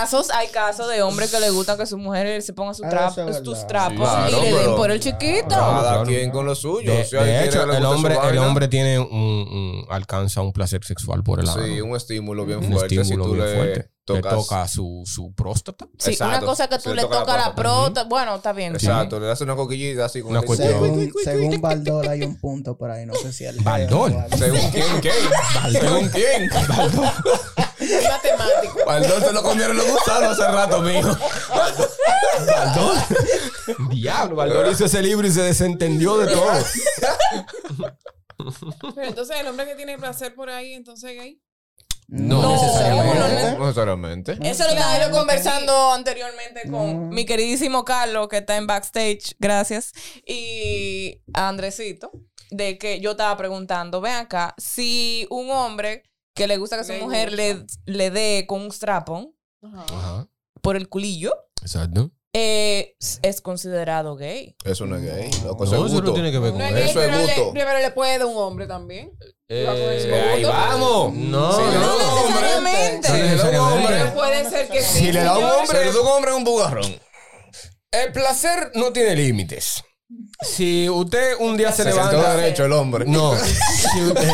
casos, 0.00 0.30
hay 0.30 0.48
casos 0.48 0.88
de 0.88 1.02
hombres 1.02 1.30
que 1.30 1.40
le 1.40 1.50
gustan 1.50 1.76
que 1.78 1.86
su 1.86 1.96
mujer 1.98 2.42
se 2.42 2.52
ponga 2.52 2.74
su 2.74 2.84
Ah, 2.84 2.88
trap- 2.90 3.12
eso 3.12 3.28
es 3.28 3.42
tus 3.42 3.66
trapos 3.66 4.08
Claro, 4.08 4.28
y 4.38 4.40
le 4.40 4.52
den 4.52 4.76
por 4.76 4.90
el 4.90 5.00
chiquito. 5.00 5.48
Cada 5.48 6.02
quien 6.04 6.30
con 6.30 6.44
lo 6.46 6.54
suyo. 6.54 6.92
De, 6.92 7.00
hecho, 7.44 7.62
el 7.72 7.84
hombre, 7.84 8.16
el 8.30 8.38
hombre 8.38 8.68
tiene 8.68 8.98
un, 8.98 9.06
un- 9.10 9.86
alcanza 9.90 10.40
un 10.42 10.52
placer 10.52 10.84
sexual 10.84 11.22
por 11.22 11.40
el 11.40 11.48
ano. 11.48 11.62
Sí, 11.64 11.80
un 11.80 11.96
estímulo 11.96 12.44
bien 12.46 12.58
un 12.58 12.72
fuerte. 12.72 13.00
estímulo 13.00 13.24
si 13.24 13.30
tú 13.30 13.34
bien 13.36 13.46
le 13.46 13.54
fuerte. 13.56 13.90
tocas. 14.04 14.22
Le 14.32 14.38
toca 14.38 14.68
su, 14.68 15.02
su 15.04 15.32
próstata. 15.34 15.86
Sí, 15.98 16.12
Exacto. 16.12 16.36
una 16.38 16.46
cosa 16.46 16.68
que 16.68 16.76
Si 16.76 16.82
tú 16.84 16.90
le 16.90 16.96
le 16.96 17.02
toca 17.02 17.14
la 17.16 17.20
tocas 17.24 17.46
la 17.48 17.54
próstata. 17.54 18.04
Bueno, 18.08 18.36
está 18.36 18.52
bien. 18.52 18.74
Exacto, 18.74 19.18
le 19.18 19.26
das 19.26 19.40
una 19.40 19.56
coquillita 19.56 20.04
así 20.04 20.20
Una. 20.20 20.42
Según, 20.42 21.12
según 21.24 21.60
Baldor 21.60 22.08
hay 22.08 22.22
un 22.22 22.38
punto 22.38 22.76
por 22.76 22.90
ahí, 22.90 23.04
no 23.06 23.14
sé 23.14 23.32
si 23.32 23.44
el 23.44 23.58
Baldor. 23.60 24.12
Según 24.36 24.60
quién, 24.70 25.00
¿qué? 25.00 25.12
Según 25.72 26.08
quién. 26.10 26.48
Es 27.90 28.08
matemático. 28.08 28.78
Baldón 28.86 29.22
se 29.22 29.32
lo 29.32 29.42
comieron 29.42 29.76
los 29.76 29.90
gusanos 29.90 30.38
hace 30.38 30.50
rato, 30.52 30.80
mijo. 30.82 31.16
Baldor. 32.46 32.96
Diablo, 33.90 34.36
Baldor 34.36 34.68
hizo 34.72 34.84
ese 34.84 35.02
libro 35.02 35.26
y 35.26 35.30
se 35.32 35.42
desentendió 35.42 36.18
de 36.18 36.32
todo. 36.32 36.52
Pero 38.94 39.08
entonces 39.08 39.36
el 39.40 39.46
hombre 39.48 39.66
que 39.66 39.74
tiene 39.74 39.98
placer 39.98 40.34
por 40.34 40.50
ahí, 40.50 40.74
entonces 40.74 41.16
gay. 41.16 41.40
No, 42.08 42.40
No, 42.40 42.52
necesariamente. 42.52 43.52
No 43.58 43.66
necesariamente. 43.66 44.38
Eso 44.42 44.62
lo 44.64 44.70
estaba 44.70 45.04
yo 45.04 45.10
conversando 45.10 45.92
anteriormente 45.92 46.62
con 46.70 46.72
No. 47.08 47.10
mi 47.10 47.24
queridísimo 47.26 47.84
Carlos, 47.84 48.28
que 48.28 48.36
está 48.38 48.56
en 48.56 48.66
backstage, 48.68 49.34
gracias, 49.40 49.92
y 50.24 51.20
a 51.34 51.48
Andresito, 51.48 52.12
de 52.50 52.78
que 52.78 53.00
yo 53.00 53.12
estaba 53.12 53.36
preguntando, 53.36 54.00
ven 54.00 54.14
acá, 54.14 54.54
si 54.56 55.26
un 55.30 55.50
hombre 55.50 56.04
que 56.36 56.46
le 56.46 56.56
gusta 56.58 56.76
que 56.78 56.84
su 56.84 56.92
Le 56.92 57.00
mujer 57.02 57.32
le, 57.32 57.64
le 57.86 58.10
dé 58.10 58.44
con 58.46 58.60
un 58.62 58.70
strapón 58.70 59.32
Ajá. 59.62 60.28
Por 60.62 60.76
el 60.76 60.88
culillo, 60.88 61.32
Exacto. 61.62 62.10
eh, 62.32 62.94
es 63.22 63.40
considerado 63.40 64.14
gay. 64.16 64.54
Eso 64.64 64.86
no 64.86 64.96
es 64.96 65.02
gay, 65.02 65.30
loco. 65.44 65.64
No, 65.64 65.70
Eso 65.72 65.76
es 65.86 65.92
eso 65.92 65.94
no 65.94 66.00
gusto. 66.02 66.12
tiene 66.14 66.30
que 66.30 66.38
ver 66.38 66.50
con 66.52 66.58
No 66.60 66.66
es 66.66 66.72
eso. 66.72 66.78
gay, 66.78 66.90
Eso 66.90 67.00
es 67.02 67.06
pero, 67.06 67.16
le, 67.18 67.34
gusto. 67.34 67.52
pero 67.54 67.78
le 67.78 67.90
puede 67.90 68.18
dar 68.18 68.26
un 68.26 68.36
hombre 68.36 68.66
también. 68.66 69.12
Eh, 69.48 69.66
Ahí 70.34 70.44
vamos. 70.44 71.14
No, 71.14 71.52
Si 71.56 71.62
le 71.62 71.70
da 71.72 71.80
no, 71.80 71.96
un 71.96 72.02
hombre, 72.02 72.42
necesariamente. 72.42 73.08
si 73.08 73.14
le 73.22 73.36
da 73.36 73.62
un 73.62 73.72
hombre, 73.72 74.04
puede 74.14 74.50
ser 74.50 74.68
que 74.68 74.82
sí. 74.82 74.98
Si 74.98 75.12
le 75.12 75.20
da 75.22 75.38
un 75.38 75.44
hombre- 75.44 75.78
si 75.78 75.84
le 75.84 75.92
da 75.92 76.00
un 76.00 76.06
hombre 76.08 76.32
un 76.34 76.44
bugarrón. 76.44 77.00
El 77.92 78.12
placer 78.12 78.72
no 78.74 78.92
tiene 78.92 79.14
límites. 79.14 79.82
Si 80.42 80.88
usted 80.88 81.34
un 81.40 81.56
día 81.56 81.72
se 81.72 81.82
Se 81.84 81.90
levanta. 81.90 82.36
derecho 82.36 82.64
el 82.64 82.72
hombre. 82.72 83.04
No. 83.06 83.34
Si 83.36 84.02
usted, 84.02 84.28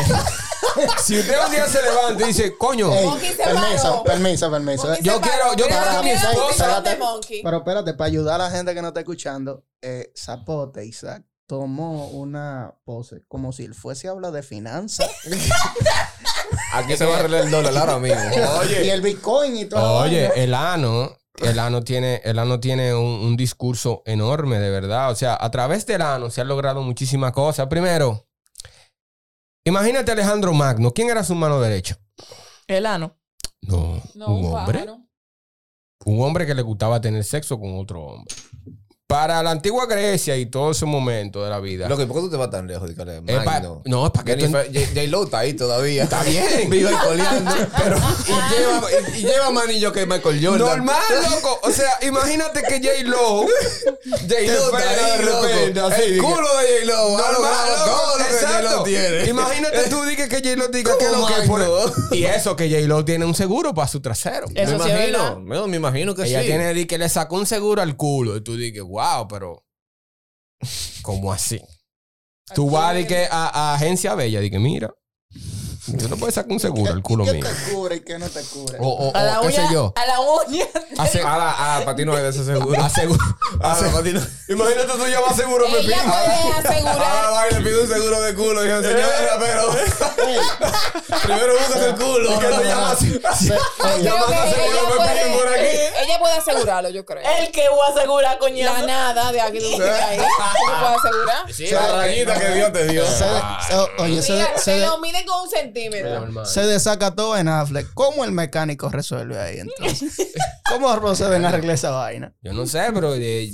si 1.03 1.19
usted 1.19 1.35
un 1.45 1.51
día 1.51 1.65
se 1.67 1.81
levanta 1.81 2.23
y 2.23 2.27
dice, 2.27 2.57
coño, 2.57 2.91
Ey, 2.93 3.05
Monkey 3.05 3.29
se 3.31 3.43
permiso, 3.43 3.83
paró. 3.91 4.03
permiso, 4.03 4.51
permiso. 4.51 4.87
Monkey 4.87 5.03
Yo 5.03 5.21
quiero- 5.21 5.53
yo 5.55 5.65
quiero 5.65 5.81
que 5.97 6.03
mi 6.03 6.09
esposa- 6.11 6.83
Monkey. 6.99 7.41
Pero 7.43 7.57
espérate, 7.57 7.93
para 7.93 8.07
ayudar 8.07 8.41
a 8.41 8.45
la 8.45 8.51
gente 8.51 8.73
que 8.73 8.81
no 8.81 8.89
está 8.89 8.99
escuchando, 9.01 9.63
eh, 9.81 10.11
Zapote, 10.17 10.85
Isaac, 10.85 11.23
tomó 11.47 12.07
una 12.07 12.73
pose 12.85 13.23
como 13.27 13.51
si 13.51 13.65
él 13.65 13.73
fuese 13.75 14.07
a 14.07 14.11
hablar 14.11 14.31
de 14.31 14.43
finanzas. 14.43 15.09
Aquí 16.73 16.97
se 16.97 17.05
va 17.05 17.15
a 17.15 17.19
arreglar 17.19 17.43
el 17.43 17.51
dólar 17.51 17.77
ahora 17.77 17.99
mismo. 17.99 18.19
y 18.83 18.89
el 18.89 19.01
Bitcoin 19.01 19.55
y 19.57 19.65
todo. 19.65 19.99
Oye, 20.01 20.31
el 20.43 20.53
ano, 20.53 21.15
el 21.41 21.59
ano 21.59 21.83
tiene, 21.83 22.21
el 22.23 22.39
ano 22.39 22.59
tiene 22.59 22.93
un, 22.95 23.03
un 23.05 23.37
discurso 23.37 24.01
enorme, 24.05 24.59
de 24.59 24.69
verdad. 24.69 25.11
O 25.11 25.15
sea, 25.15 25.37
a 25.39 25.51
través 25.51 25.85
del 25.85 26.01
ano 26.01 26.29
se 26.29 26.41
han 26.41 26.47
logrado 26.47 26.81
muchísimas 26.81 27.31
cosas. 27.31 27.67
Primero, 27.67 28.25
imagínate 29.63 30.11
a 30.11 30.13
Alejandro 30.13 30.53
Magno. 30.53 30.91
¿Quién 30.91 31.09
era 31.09 31.23
su 31.23 31.35
mano 31.35 31.59
derecha? 31.59 31.99
El 32.67 32.85
ano. 32.85 33.17
No, 33.61 34.01
No, 34.15 34.27
un 34.27 34.45
un 34.45 34.53
hombre. 34.53 34.85
Un 36.05 36.21
hombre 36.21 36.45
que 36.45 36.53
le 36.53 36.61
gustaba 36.61 36.99
tener 36.99 37.23
sexo 37.23 37.59
con 37.59 37.77
otro 37.79 38.01
hombre. 38.01 38.35
Para 39.13 39.43
la 39.43 39.51
antigua 39.51 39.85
Grecia 39.85 40.35
y 40.37 40.47
todo 40.47 40.71
ese 40.71 40.87
momento 40.87 41.43
de 41.43 41.49
la 41.51 41.59
vida. 41.59 41.87
Loco, 41.87 42.01
¿y 42.01 42.05
por 42.07 42.15
qué 42.15 42.21
tú 42.23 42.29
te 42.31 42.37
vas 42.37 42.49
tan 42.49 42.65
lejos? 42.65 42.89
Pa- 42.95 43.43
Magno. 43.45 43.83
no, 43.85 44.07
es 44.07 44.11
para 44.11 44.23
que 44.35 44.47
J-Lo 44.47 45.25
está 45.25 45.37
ahí 45.37 45.53
todavía. 45.53 46.05
Está 46.05 46.23
bien. 46.23 46.47
Viva 46.71 46.91
y 46.91 46.95
coleando. 46.95 47.51
Pero, 47.77 47.97
y, 48.27 48.31
lleva, 48.31 48.81
y, 49.15 49.19
y 49.19 49.21
lleva 49.23 49.51
más 49.51 49.65
anillo 49.65 49.93
que 49.93 50.07
Michael 50.07 50.43
Jordan. 50.43 50.67
Normal, 50.67 50.95
loco. 51.29 51.59
O 51.61 51.69
sea, 51.69 51.91
imagínate 52.01 52.63
que 52.63 52.79
J-Lo. 52.81 53.41
J-Lo 53.43 54.77
está 54.77 54.89
ahí, 54.89 55.17
de 55.19 55.25
repente, 55.25 55.79
loco. 55.79 55.93
así, 55.93 56.01
El 56.01 56.15
de 56.15 56.17
culo 56.21 56.35
de 56.57 56.85
J-Lo. 56.87 57.09
Normal, 57.09 57.33
logrado 57.33 57.77
loco, 57.85 57.91
todo 58.01 58.17
lo 58.17 58.25
que 58.25 58.33
exacto. 58.33 58.67
J-Lo 58.69 58.83
tiene. 58.83 59.29
Imagínate 59.29 59.89
tú 59.91 60.03
digas 60.05 60.27
que 60.27 60.35
J-Lo 60.37 60.67
diga 60.69 60.97
que 60.97 61.05
¿Cómo 61.05 61.29
lo 61.29 61.35
que 61.35 61.47
por-? 61.47 61.93
Y 62.11 62.23
eso, 62.25 62.55
que 62.55 62.67
J-Lo 62.67 63.05
tiene 63.05 63.25
un 63.25 63.35
seguro 63.35 63.75
para 63.75 63.87
su 63.87 64.01
trasero. 64.01 64.47
Eso 64.55 64.77
me 64.79 64.83
sí 64.85 64.89
imagino. 64.89 65.39
Me, 65.39 65.67
me 65.67 65.77
imagino 65.77 66.15
que 66.15 66.23
Ella 66.23 66.41
sí. 66.41 66.47
tiene 66.47 66.73
di 66.73 66.85
que 66.87 66.97
le 66.97 67.09
sacó 67.09 67.35
un 67.35 67.45
seguro 67.45 67.81
al 67.83 67.95
culo. 67.95 68.35
Y 68.37 68.41
tú 68.41 68.57
dices, 68.57 68.81
wow, 68.81 69.02
pero. 69.29 69.65
¿Cómo 71.01 71.31
así? 71.31 71.61
Tú 72.55 72.69
vas 72.69 73.05
que 73.05 73.27
a, 73.29 73.47
a 73.47 73.75
Agencia 73.75 74.15
Bella, 74.15 74.39
di 74.39 74.49
que 74.49 74.59
mira. 74.59 74.93
Tú 75.85 76.07
no 76.07 76.15
puedes 76.15 76.35
sacar 76.35 76.51
un 76.51 76.59
seguro 76.61 76.91
al 76.93 77.01
culo 77.01 77.25
¿Qué 77.25 77.33
mío. 77.33 77.45
te 77.45 77.71
cubre 77.73 77.95
y 77.97 77.99
qué 78.01 78.17
no 78.17 78.29
te 78.29 78.41
cubre? 78.43 78.77
O, 78.79 78.87
o, 78.87 79.15
A 79.17 79.21
la 79.23 79.41
qué 79.41 79.51
sé 79.51 79.61
uña. 79.61 79.71
yo. 79.73 79.93
A 79.97 80.05
la 80.05 80.19
uña. 80.19 80.65
Ah, 80.97 81.09
la- 81.37 81.55
ah, 81.57 81.81
para 81.83 81.95
ti 81.97 82.05
no 82.05 82.15
es 82.15 82.21
de 82.23 82.29
ese 82.29 82.45
seguro. 82.45 82.81
aseguro. 82.83 83.19
Ah, 83.61 83.75
para 83.91 84.03
ti 84.03 84.13
no. 84.13 84.21
Imagínate 84.47 84.87
tú 84.93 85.05
llamas 85.07 85.35
seguro 85.35 85.65
Ella 85.65 85.75
Pepín. 85.77 85.91
puede 85.91 86.13
Ahora 86.13 86.57
asegurar. 86.69 87.33
va 87.33 87.49
y 87.49 87.53
le 87.55 87.59
pide 87.61 87.81
un 87.81 87.87
seguro 87.87 88.21
de 88.21 88.33
culo. 88.35 88.61
Dijo, 88.61 88.81
señora, 88.81 89.37
pero. 89.39 89.73
Primero 91.23 91.53
buscas 91.57 91.81
el 91.83 91.95
culo. 91.95 92.33
¿Y 92.35 92.39
qué 92.39 92.47
tú 92.47 92.61
llamas? 92.63 92.97
Creo 92.99 93.97
Llamando 93.99 94.35
a 94.35 94.49
seguro 94.51 95.03
ella 95.03 95.13
Pepín 95.13 95.33
por 95.33 95.47
aquí. 95.47 95.57
puede, 95.63 96.03
ella 96.03 96.19
puede 96.19 96.33
asegurarlo, 96.35 96.89
yo 96.89 97.05
creo. 97.05 97.23
El 97.39 97.51
que 97.51 97.69
voy 97.69 97.79
a 97.89 97.91
asegurar, 97.97 98.37
coño. 98.39 98.65
La 98.65 98.81
nada 98.85 99.31
de 99.31 99.41
aquí 99.41 99.77
de 99.77 99.89
ahí. 99.91 100.17
¿Tú 100.17 100.23
lo 100.71 100.79
puedes 100.79 100.97
asegurar? 101.05 101.53
Sí, 101.53 101.65
Esa 101.65 101.95
rayita 101.97 102.39
que 102.39 102.49
Dios 102.49 102.71
te 102.73 102.87
dio. 102.87 103.05
se- 103.05 103.17
se- 103.17 104.01
oye, 104.01 104.21
se, 104.21 104.33
Mira, 104.33 104.57
se- 104.57 104.71
te 104.79 104.85
lo 104.85 104.97
miden 104.99 105.25
con 105.25 105.41
un 105.41 105.49
centímetro. 105.83 106.19
Normal. 106.19 106.45
se 106.45 106.61
desacató 106.65 107.37
en 107.37 107.47
Affleck. 107.47 107.93
¿Cómo 107.93 108.23
el 108.25 108.31
mecánico 108.31 108.89
resuelve 108.89 109.39
ahí 109.39 109.59
entonces? 109.59 110.13
¿Cómo 110.69 110.93
proceden 110.99 111.45
a 111.45 111.49
arreglar 111.49 111.75
esa 111.75 111.91
vaina? 111.91 112.33
Yo 112.41 112.53
no 112.53 112.65
sé, 112.65 112.81
pero 112.93 113.13
eh, 113.15 113.51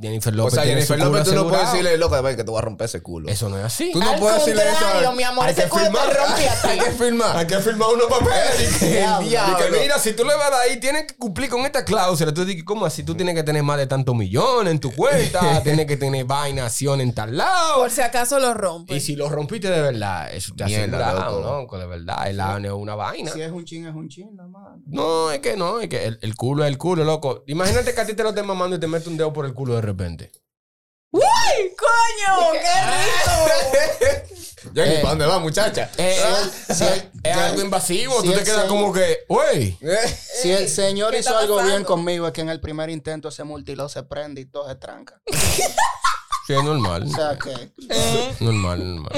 Jennifer 0.00 0.32
O 0.34 0.36
López. 0.36 0.54
sea, 0.54 0.62
tiene 0.62 0.82
Jennifer 0.82 0.98
López, 1.00 1.24
tú 1.24 1.34
no 1.34 1.48
puedes 1.48 1.70
decirle, 1.72 1.96
loco, 1.96 2.22
ven 2.22 2.36
que 2.36 2.44
te 2.44 2.50
voy 2.50 2.58
a 2.58 2.62
romper 2.62 2.84
ese 2.84 3.00
culo. 3.02 3.28
Eso 3.28 3.48
no 3.48 3.58
es 3.58 3.64
así. 3.64 3.90
Tú 3.92 3.98
no 4.00 4.10
Al 4.10 4.18
puedes 4.20 4.38
decirle 4.38 4.62
eso. 4.68 5.08
a- 5.08 5.12
mi 5.12 5.22
amor, 5.24 5.44
Hay 5.46 5.52
ese 5.52 5.62
que 5.64 5.68
culo 5.68 5.84
te 5.84 5.90
rompí 5.90 6.42
a 6.44 6.62
Hay 6.70 6.78
ti. 6.78 6.84
que 6.84 6.90
firmar. 6.92 7.36
Hay 7.36 7.46
que 7.46 7.58
firmar 7.58 7.88
unos 7.94 8.06
papeles. 8.06 8.82
El 8.82 8.88
Y 8.88 8.92
que 8.92 9.28
diablo. 9.28 9.66
mira, 9.80 9.98
si 9.98 10.12
tú 10.12 10.24
le 10.24 10.34
vas 10.34 10.46
a 10.46 10.50
dar 10.50 10.60
ahí, 10.62 10.78
tienes 10.78 11.06
que 11.06 11.16
cumplir 11.16 11.48
con 11.50 11.60
esta 11.66 11.84
cláusula. 11.84 12.32
Tú 12.32 12.44
dices, 12.44 12.62
¿cómo 12.64 12.86
así? 12.86 13.02
Tú 13.02 13.14
tienes 13.14 13.34
que 13.34 13.42
tener 13.42 13.62
más 13.62 13.78
de 13.78 13.86
tantos 13.86 14.14
millones 14.14 14.70
en 14.72 14.78
tu 14.80 14.92
cuenta. 14.94 15.62
tienes 15.62 15.86
que 15.86 15.96
tener 15.96 16.24
vaina, 16.24 16.66
acción 16.66 17.00
en 17.00 17.12
tal 17.12 17.36
lado. 17.36 17.76
Por 17.80 17.90
si 17.90 18.00
acaso 18.02 18.38
lo 18.38 18.54
rompe. 18.54 18.94
Y 18.94 19.00
si 19.00 19.16
lo 19.16 19.28
rompiste 19.28 19.68
de 19.70 19.80
verdad, 19.80 20.32
eso 20.32 20.54
te 20.56 20.64
Mierda, 20.64 21.08
asegurado, 21.08 21.40
loco. 21.40 21.50
¿no? 21.51 21.51
Que 21.70 21.76
de 21.76 21.86
verdad, 21.86 22.28
el 22.28 22.40
ano 22.40 22.66
es 22.68 22.72
una 22.74 22.94
vaina. 22.94 23.30
Si 23.30 23.40
es 23.42 23.50
un 23.52 23.64
chin, 23.64 23.86
es 23.86 23.94
un 23.94 24.08
chin, 24.08 24.36
hermano. 24.38 24.82
No, 24.86 25.30
es 25.30 25.40
que 25.40 25.56
no, 25.56 25.80
es 25.80 25.88
que 25.88 26.04
el, 26.06 26.18
el 26.22 26.34
culo 26.34 26.64
es 26.64 26.70
el 26.70 26.78
culo, 26.78 27.04
loco. 27.04 27.44
Imagínate 27.46 27.94
que 27.94 28.00
a 28.00 28.06
ti 28.06 28.14
te 28.14 28.22
lo 28.22 28.30
estés 28.30 28.44
mamando 28.44 28.76
y 28.76 28.80
te 28.80 28.86
mete 28.86 29.08
un 29.08 29.16
dedo 29.16 29.32
por 29.32 29.44
el 29.46 29.54
culo 29.54 29.74
de 29.76 29.82
repente. 29.82 30.32
¡Ay, 31.14 31.70
coño! 31.76 32.52
¡Qué 32.52 32.58
rico! 32.86 34.32
Eh. 34.76 35.00
¿para 35.02 35.10
dónde 35.10 35.26
va, 35.26 35.38
muchacha? 35.40 35.90
Eh, 35.98 36.16
Si 36.72 36.84
el- 36.84 37.10
es 37.24 37.36
algo 37.36 37.60
invasivo. 37.62 38.22
si 38.22 38.28
tú 38.28 38.32
te 38.32 38.44
quedas 38.44 38.60
señor- 38.62 38.68
como 38.68 38.92
que, 38.92 39.18
uy. 39.28 39.76
Eh, 39.80 40.16
Si 40.40 40.52
el 40.52 40.68
señor 40.68 41.10
¿Qué 41.12 41.18
hizo 41.18 41.36
algo 41.36 41.60
bien 41.64 41.82
conmigo, 41.84 42.28
es 42.28 42.32
que 42.32 42.42
en 42.42 42.48
el 42.48 42.60
primer 42.60 42.88
intento 42.88 43.30
se 43.32 43.42
mutiló, 43.42 43.88
se 43.88 44.04
prende 44.04 44.40
y 44.40 44.44
todo 44.46 44.68
se 44.68 44.76
tranca. 44.76 45.20
Sí, 46.52 46.58
es 46.58 46.64
normal. 46.64 47.04
O 47.04 47.08
sea 47.14 47.38
que. 47.38 47.72
Normal, 48.44 48.94
normal. 48.96 49.12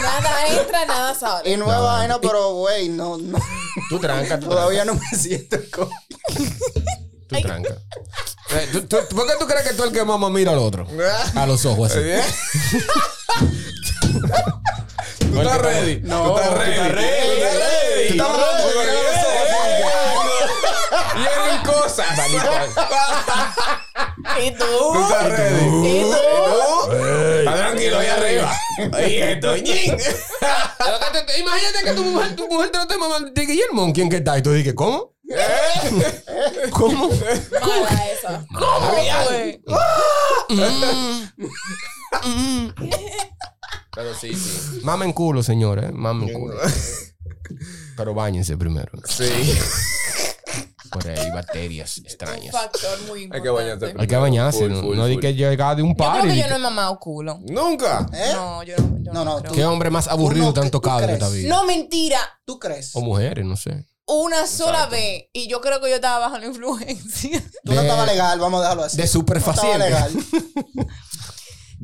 Nada 0.00 0.46
entra, 0.48 0.86
nada 0.86 1.14
sale. 1.14 1.50
Y 1.50 1.56
es 1.72 1.78
vaina, 1.80 2.20
pero 2.20 2.52
güey, 2.54 2.88
no, 2.88 3.18
no. 3.18 3.38
Tú 3.88 3.98
tranca, 3.98 4.38
tú 4.38 4.48
Todavía 4.48 4.84
no 4.84 4.94
me 4.94 5.18
siento 5.18 5.56
con. 5.74 5.88
Tú 7.28 7.40
tranca. 7.42 7.74
Eh, 8.50 8.68
¿tú- 8.72 8.82
tú- 8.86 8.96
¿Por 9.14 9.26
qué 9.26 9.32
tú 9.38 9.46
crees 9.46 9.62
que 9.68 9.74
tú 9.74 9.84
el 9.84 9.92
que 9.92 10.02
más 10.04 10.30
mira 10.30 10.52
al 10.52 10.58
otro? 10.58 10.86
A 11.34 11.46
los 11.46 11.64
ojos 11.66 11.90
así. 11.90 12.00
¿Bien? 12.02 12.22
¿Tú 15.18 15.40
estás 15.40 15.58
ready? 15.58 16.00
No, 16.02 16.22
¿Tú 16.32 16.38
estás 16.38 16.54
ready? 16.54 16.74
tú 16.76 16.82
estás 16.82 16.92
ready. 16.94 17.26
¿Tú 17.28 17.32
estás 17.34 17.54
ready? 17.54 18.08
Tú 18.08 18.12
estás 18.14 18.28
hablando 18.28 18.66
de 18.68 18.74
Porque 18.74 18.88
que 18.88 18.92
los 18.92 19.02
ojos 19.26 19.48
Vienen 21.18 21.62
cosas. 21.66 22.06
¿Y 24.44 24.50
tú? 24.52 24.64
¿Tú 24.92 25.02
estás 25.02 25.28
ready? 25.30 25.88
¿Y 25.88 26.02
tú? 26.02 26.92
Está 27.38 27.54
tranquilo 27.54 27.98
ahí 27.98 28.06
arriba. 28.06 28.52
Ahí 28.92 29.16
esto, 29.16 29.56
Imagínate 31.38 31.84
que 31.84 31.92
tu 31.92 32.04
mujer, 32.04 32.36
tu 32.36 32.48
mujer 32.48 32.70
te 32.70 32.78
lo 32.78 32.82
esté 32.82 32.96
mamando. 32.98 33.32
Te 33.32 33.40
dice, 33.42 33.54
¿y 33.54 33.60
el 33.60 33.72
mon 33.72 33.92
quién 33.92 34.08
que 34.08 34.16
está? 34.16 34.38
Y 34.38 34.42
tú 34.42 34.52
dices, 34.52 34.74
¿cómo? 34.74 35.14
¿Cómo? 36.72 37.08
Mala 37.08 38.12
esa. 38.12 38.46
¿Cómo 38.58 38.92
fue? 39.26 39.60
Pero 43.94 44.14
sí, 44.14 44.34
sí. 44.34 44.80
Mamen 44.84 45.12
culo, 45.12 45.42
señores. 45.42 45.92
Mamen 45.92 46.32
culo. 46.32 46.56
Pero 47.96 48.14
bañense 48.14 48.56
primero. 48.56 48.92
Sí. 49.06 49.58
Por 50.90 51.08
ahí 51.08 51.18
hay 51.18 51.30
bacterias 51.30 51.98
Un 51.98 52.06
extrañas. 52.06 52.52
factor 52.52 52.98
muy 53.08 53.22
importante. 53.24 53.36
Hay 53.36 53.42
que 53.42 53.50
bañarte. 53.50 53.94
Hay 54.00 54.06
que 54.06 54.16
bañarse. 54.16 54.58
Full, 54.60 54.70
no 54.72 54.80
full, 54.82 54.96
no 54.96 55.06
di 55.06 55.18
que 55.18 55.34
llegar 55.34 55.76
de 55.76 55.82
un 55.82 55.90
Yo 55.90 55.94
creo 55.96 56.10
par. 56.10 56.22
que 56.28 56.36
yo 56.36 56.48
no 56.48 56.56
he 56.56 56.58
mamado 56.58 56.98
culo. 56.98 57.38
Nunca. 57.42 58.06
¿Eh? 58.12 58.32
No, 58.34 58.62
yo 58.62 58.76
no. 58.78 58.98
yo 59.02 59.12
No, 59.12 59.24
no, 59.24 59.42
¿Qué 59.42 59.64
hombre 59.64 59.90
más 59.90 60.08
aburrido 60.08 60.44
Uno 60.46 60.54
te 60.54 60.60
han 60.60 60.70
tocado 60.70 61.00
en 61.00 61.04
crees. 61.06 61.18
esta 61.22 61.28
vida? 61.34 61.48
No, 61.48 61.64
mentira. 61.64 62.20
¿Tú 62.44 62.58
crees? 62.58 62.90
O 62.94 63.00
mujeres, 63.00 63.44
no 63.44 63.56
sé. 63.56 63.86
Una 64.06 64.46
sola 64.46 64.86
vez. 64.86 65.24
Y 65.34 65.48
yo 65.48 65.60
creo 65.60 65.80
que 65.80 65.90
yo 65.90 65.96
estaba 65.96 66.18
bajo 66.28 66.38
la 66.38 66.46
influencia. 66.46 67.42
Tú 67.64 67.72
no 67.74 67.80
estabas 67.82 68.06
legal, 68.06 68.38
vamos 68.40 68.60
a 68.60 68.62
dejarlo 68.62 68.84
así. 68.84 68.96
de 68.96 69.02
No 69.02 69.04
estaba 69.04 69.20
superfaciente. 69.22 69.78
legal. 69.84 70.12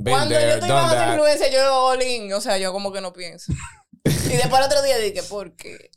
Cuando 0.02 0.34
there, 0.34 0.48
yo 0.48 0.54
estoy 0.54 0.70
bajo 0.70 0.94
la 0.94 1.08
influencia, 1.10 1.52
yo 1.52 1.86
all 1.86 2.02
in. 2.02 2.32
O 2.32 2.40
sea, 2.40 2.58
yo 2.58 2.72
como 2.72 2.92
que 2.92 3.00
no 3.00 3.12
pienso. 3.12 3.52
Y 4.24 4.36
después 4.36 4.60
el 4.60 4.66
otro 4.66 4.82
día 4.82 4.98
dije, 4.98 5.22
¿por 5.22 5.54
qué? 5.56 5.90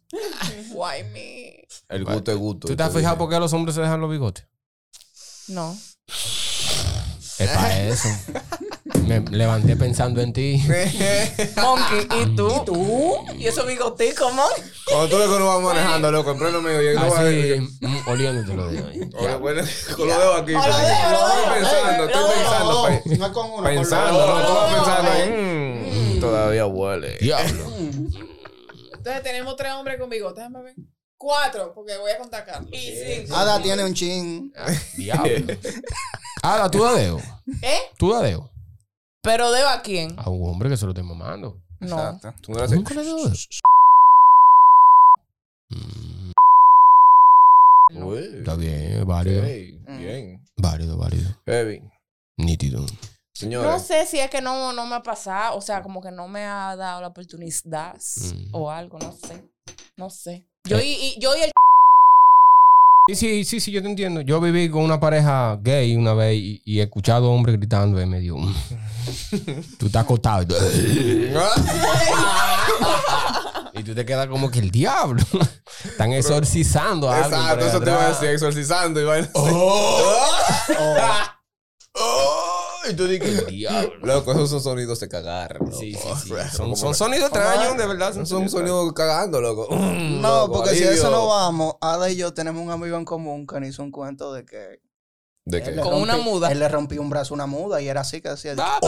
Why 0.71 1.03
me? 1.11 1.67
El 1.89 2.05
gusto 2.05 2.31
es 2.31 2.37
gusto. 2.37 2.67
¿Tú 2.67 2.75
te 2.75 2.83
has 2.83 2.93
fijado 2.93 3.17
por 3.17 3.29
qué 3.29 3.39
los 3.39 3.51
hombres 3.53 3.75
se 3.75 3.81
dejan 3.81 3.99
los 3.99 4.09
bigotes? 4.09 4.45
No. 5.49 5.77
Es 6.07 7.49
para 7.49 7.83
eso. 7.83 8.09
Me 9.05 9.19
levanté 9.31 9.75
pensando 9.75 10.21
en 10.21 10.33
ti. 10.33 10.61
Monkey, 11.57 12.07
¿y 12.21 12.35
tú? 12.35 12.47
¿Y 12.49 12.65
tú? 12.65 13.15
¿Y 13.37 13.47
esos 13.47 13.65
bigoticos, 13.65 14.33
man? 14.33 14.47
Cuando 14.85 15.09
tú 15.09 15.17
ves 15.17 15.27
que 15.29 15.35
uno 15.35 15.45
va 15.45 15.59
manejando, 15.59 16.11
loco, 16.11 16.31
en 16.31 16.37
pleno 16.37 16.61
medio, 16.61 16.91
y 16.91 16.95
no 16.95 17.09
va 17.09 17.19
a 17.19 17.21
Así, 17.21 17.77
mm, 17.81 18.07
oliéndote 18.09 18.53
lo 18.53 18.67
de 18.71 18.79
Oye, 19.17 19.35
bueno, 19.35 19.63
con 19.95 20.07
los 20.07 20.17
dedos 20.17 20.41
aquí. 20.41 20.53
Con 20.53 20.63
los 20.63 20.75
pensando, 21.53 22.05
estoy 22.05 22.31
pensando. 22.35 22.89
No, 23.17 23.25
es 23.25 23.31
con 23.31 23.51
uno. 23.51 23.63
Pensando, 23.63 24.27
no, 24.27 24.33
vas 24.33 24.71
no, 24.71 24.75
pensando. 24.75 25.11
no. 25.11 26.15
mm, 26.15 26.19
Todavía 26.19 26.65
huele. 26.65 27.17
Diablo. 27.19 27.65
Entonces 28.93 29.23
tenemos 29.23 29.55
tres 29.55 29.71
hombres 29.73 29.99
con 29.99 30.09
bigote. 30.09 30.41
Déjame 30.41 30.61
ver. 30.63 30.75
Cuatro, 31.17 31.73
porque 31.73 31.97
voy 31.97 32.11
a 32.11 32.17
contar 32.17 32.45
Carlos. 32.45 32.69
Y. 32.71 33.31
Ada 33.33 33.61
tiene 33.61 33.83
un 33.83 33.93
chin. 33.93 34.53
Diablo. 34.95 35.55
Ada, 36.43 36.69
tú 36.69 36.83
da 36.83 36.93
dedo. 36.93 37.19
¿Eh? 37.61 37.79
Tú 37.97 38.11
da 38.13 38.21
dedo. 38.21 38.51
¿Pero 39.23 39.51
debo 39.51 39.69
a 39.69 39.81
quién? 39.81 40.15
A 40.17 40.29
un 40.29 40.49
hombre 40.49 40.69
que 40.69 40.77
se 40.77 40.85
lo 40.85 40.91
esté 40.91 41.03
mamando. 41.03 41.61
No. 41.79 41.87
Exacto. 42.11 42.33
Tú 42.41 42.51
no. 42.53 42.65
Nunca 42.67 42.93
le 42.93 43.03
dedo. 43.03 43.29
Mm, 45.69 46.31
Uy, 48.03 48.17
Está 48.39 48.55
bien, 48.55 49.05
válido. 49.05 49.41
Bien. 49.97 50.41
Válido, 50.57 50.97
válido. 50.97 51.29
Heavy. 51.45 51.81
Nítido. 52.37 52.81
No 52.81 52.87
Señores. 53.33 53.83
sé 53.83 54.05
si 54.07 54.19
es 54.19 54.29
que 54.29 54.41
no, 54.41 54.73
no 54.73 54.85
me 54.87 54.95
ha 54.95 55.03
pasado, 55.03 55.57
o 55.57 55.61
sea, 55.61 55.81
como 55.83 56.01
que 56.01 56.11
no 56.11 56.27
me 56.27 56.43
ha 56.45 56.75
dado 56.75 57.01
la 57.01 57.07
oportunidad 57.07 57.95
Mm. 57.95 58.49
o 58.55 58.71
algo, 58.71 58.97
no 58.99 59.11
sé. 59.11 59.43
No 59.95 60.09
sé. 60.09 60.43
Yo 60.65 60.79
y, 60.79 60.91
y- 60.93 61.19
yo 61.19 61.35
y 61.35 61.41
el 61.41 61.51
Sí, 63.07 63.15
sí, 63.15 63.45
sí, 63.45 63.59
sí, 63.61 63.71
yo 63.71 63.81
te 63.81 63.87
entiendo. 63.87 64.19
Yo 64.21 64.41
viví 64.41 64.69
con 64.69 64.83
una 64.83 64.99
pareja 64.99 65.57
gay 65.61 65.95
una 65.95 66.13
vez 66.13 66.35
y, 66.35 66.61
y 66.65 66.79
he 66.79 66.83
escuchado 66.83 67.31
hombres 67.31 67.55
gritando 67.57 68.01
y 68.01 68.05
me 68.05 68.19
dio. 68.19 68.35
Tú 69.77 69.85
estás 69.85 70.03
acostado. 70.03 70.43
y 73.73 73.83
tú 73.83 73.95
te 73.95 74.05
quedas 74.05 74.27
como 74.27 74.51
que 74.51 74.59
el 74.59 74.71
diablo. 74.71 75.23
Están 75.85 76.11
exorcizando 76.11 77.09
a 77.09 77.23
alguien. 77.23 77.39
Exacto, 77.39 77.65
eso 77.65 77.79
te 77.79 77.89
iba 77.89 78.05
a 78.05 78.09
decir, 78.09 78.27
exorcizando 78.29 78.99
y 78.99 79.05
vaina. 79.05 79.29
Oh, 79.33 80.13
y 82.89 82.93
tú 82.95 83.07
dices, 83.07 83.45
diablo. 83.47 83.91
Loco, 84.03 84.31
esos 84.31 84.49
son 84.49 84.61
sonidos 84.61 84.99
de 84.99 85.07
cagar. 85.09 85.57
loco. 85.59 85.71
Sí, 85.77 85.93
sí, 85.93 85.99
sí. 86.23 86.29
Como 86.57 86.75
Son, 86.75 86.77
son 86.77 86.95
sonidos 86.95 87.29
extraños, 87.29 87.77
de 87.77 87.85
verdad. 87.87 88.13
Son 88.25 88.49
sonidos 88.49 88.93
cagando, 88.93 89.41
loco. 89.41 89.67
No, 89.75 90.21
Loco, 90.47 90.53
porque 90.53 90.75
si 90.75 90.83
eso 90.83 91.09
no 91.09 91.27
vamos, 91.27 91.75
Ada 91.81 92.09
y 92.09 92.15
yo 92.17 92.33
tenemos 92.33 92.63
un 92.63 92.71
amigo 92.71 92.97
en 92.97 93.05
común 93.05 93.45
que 93.47 93.59
nos 93.59 93.69
hizo 93.69 93.83
un 93.83 93.91
cuento 93.91 94.33
de 94.33 94.45
que. 94.45 94.79
¿De 95.45 95.59
él 95.59 95.63
qué? 95.63 95.71
le 95.71 95.81
Con 95.81 95.93
una 96.01 96.17
muda. 96.17 96.51
Él 96.51 96.59
le 96.59 96.67
rompió 96.67 97.01
un 97.01 97.09
brazo 97.09 97.33
a 97.33 97.35
una 97.35 97.45
muda 97.45 97.79
y 97.81 97.87
era 97.87 98.01
así 98.01 98.19
que 98.21 98.29
decía. 98.29 98.53
Ah, 98.59 98.79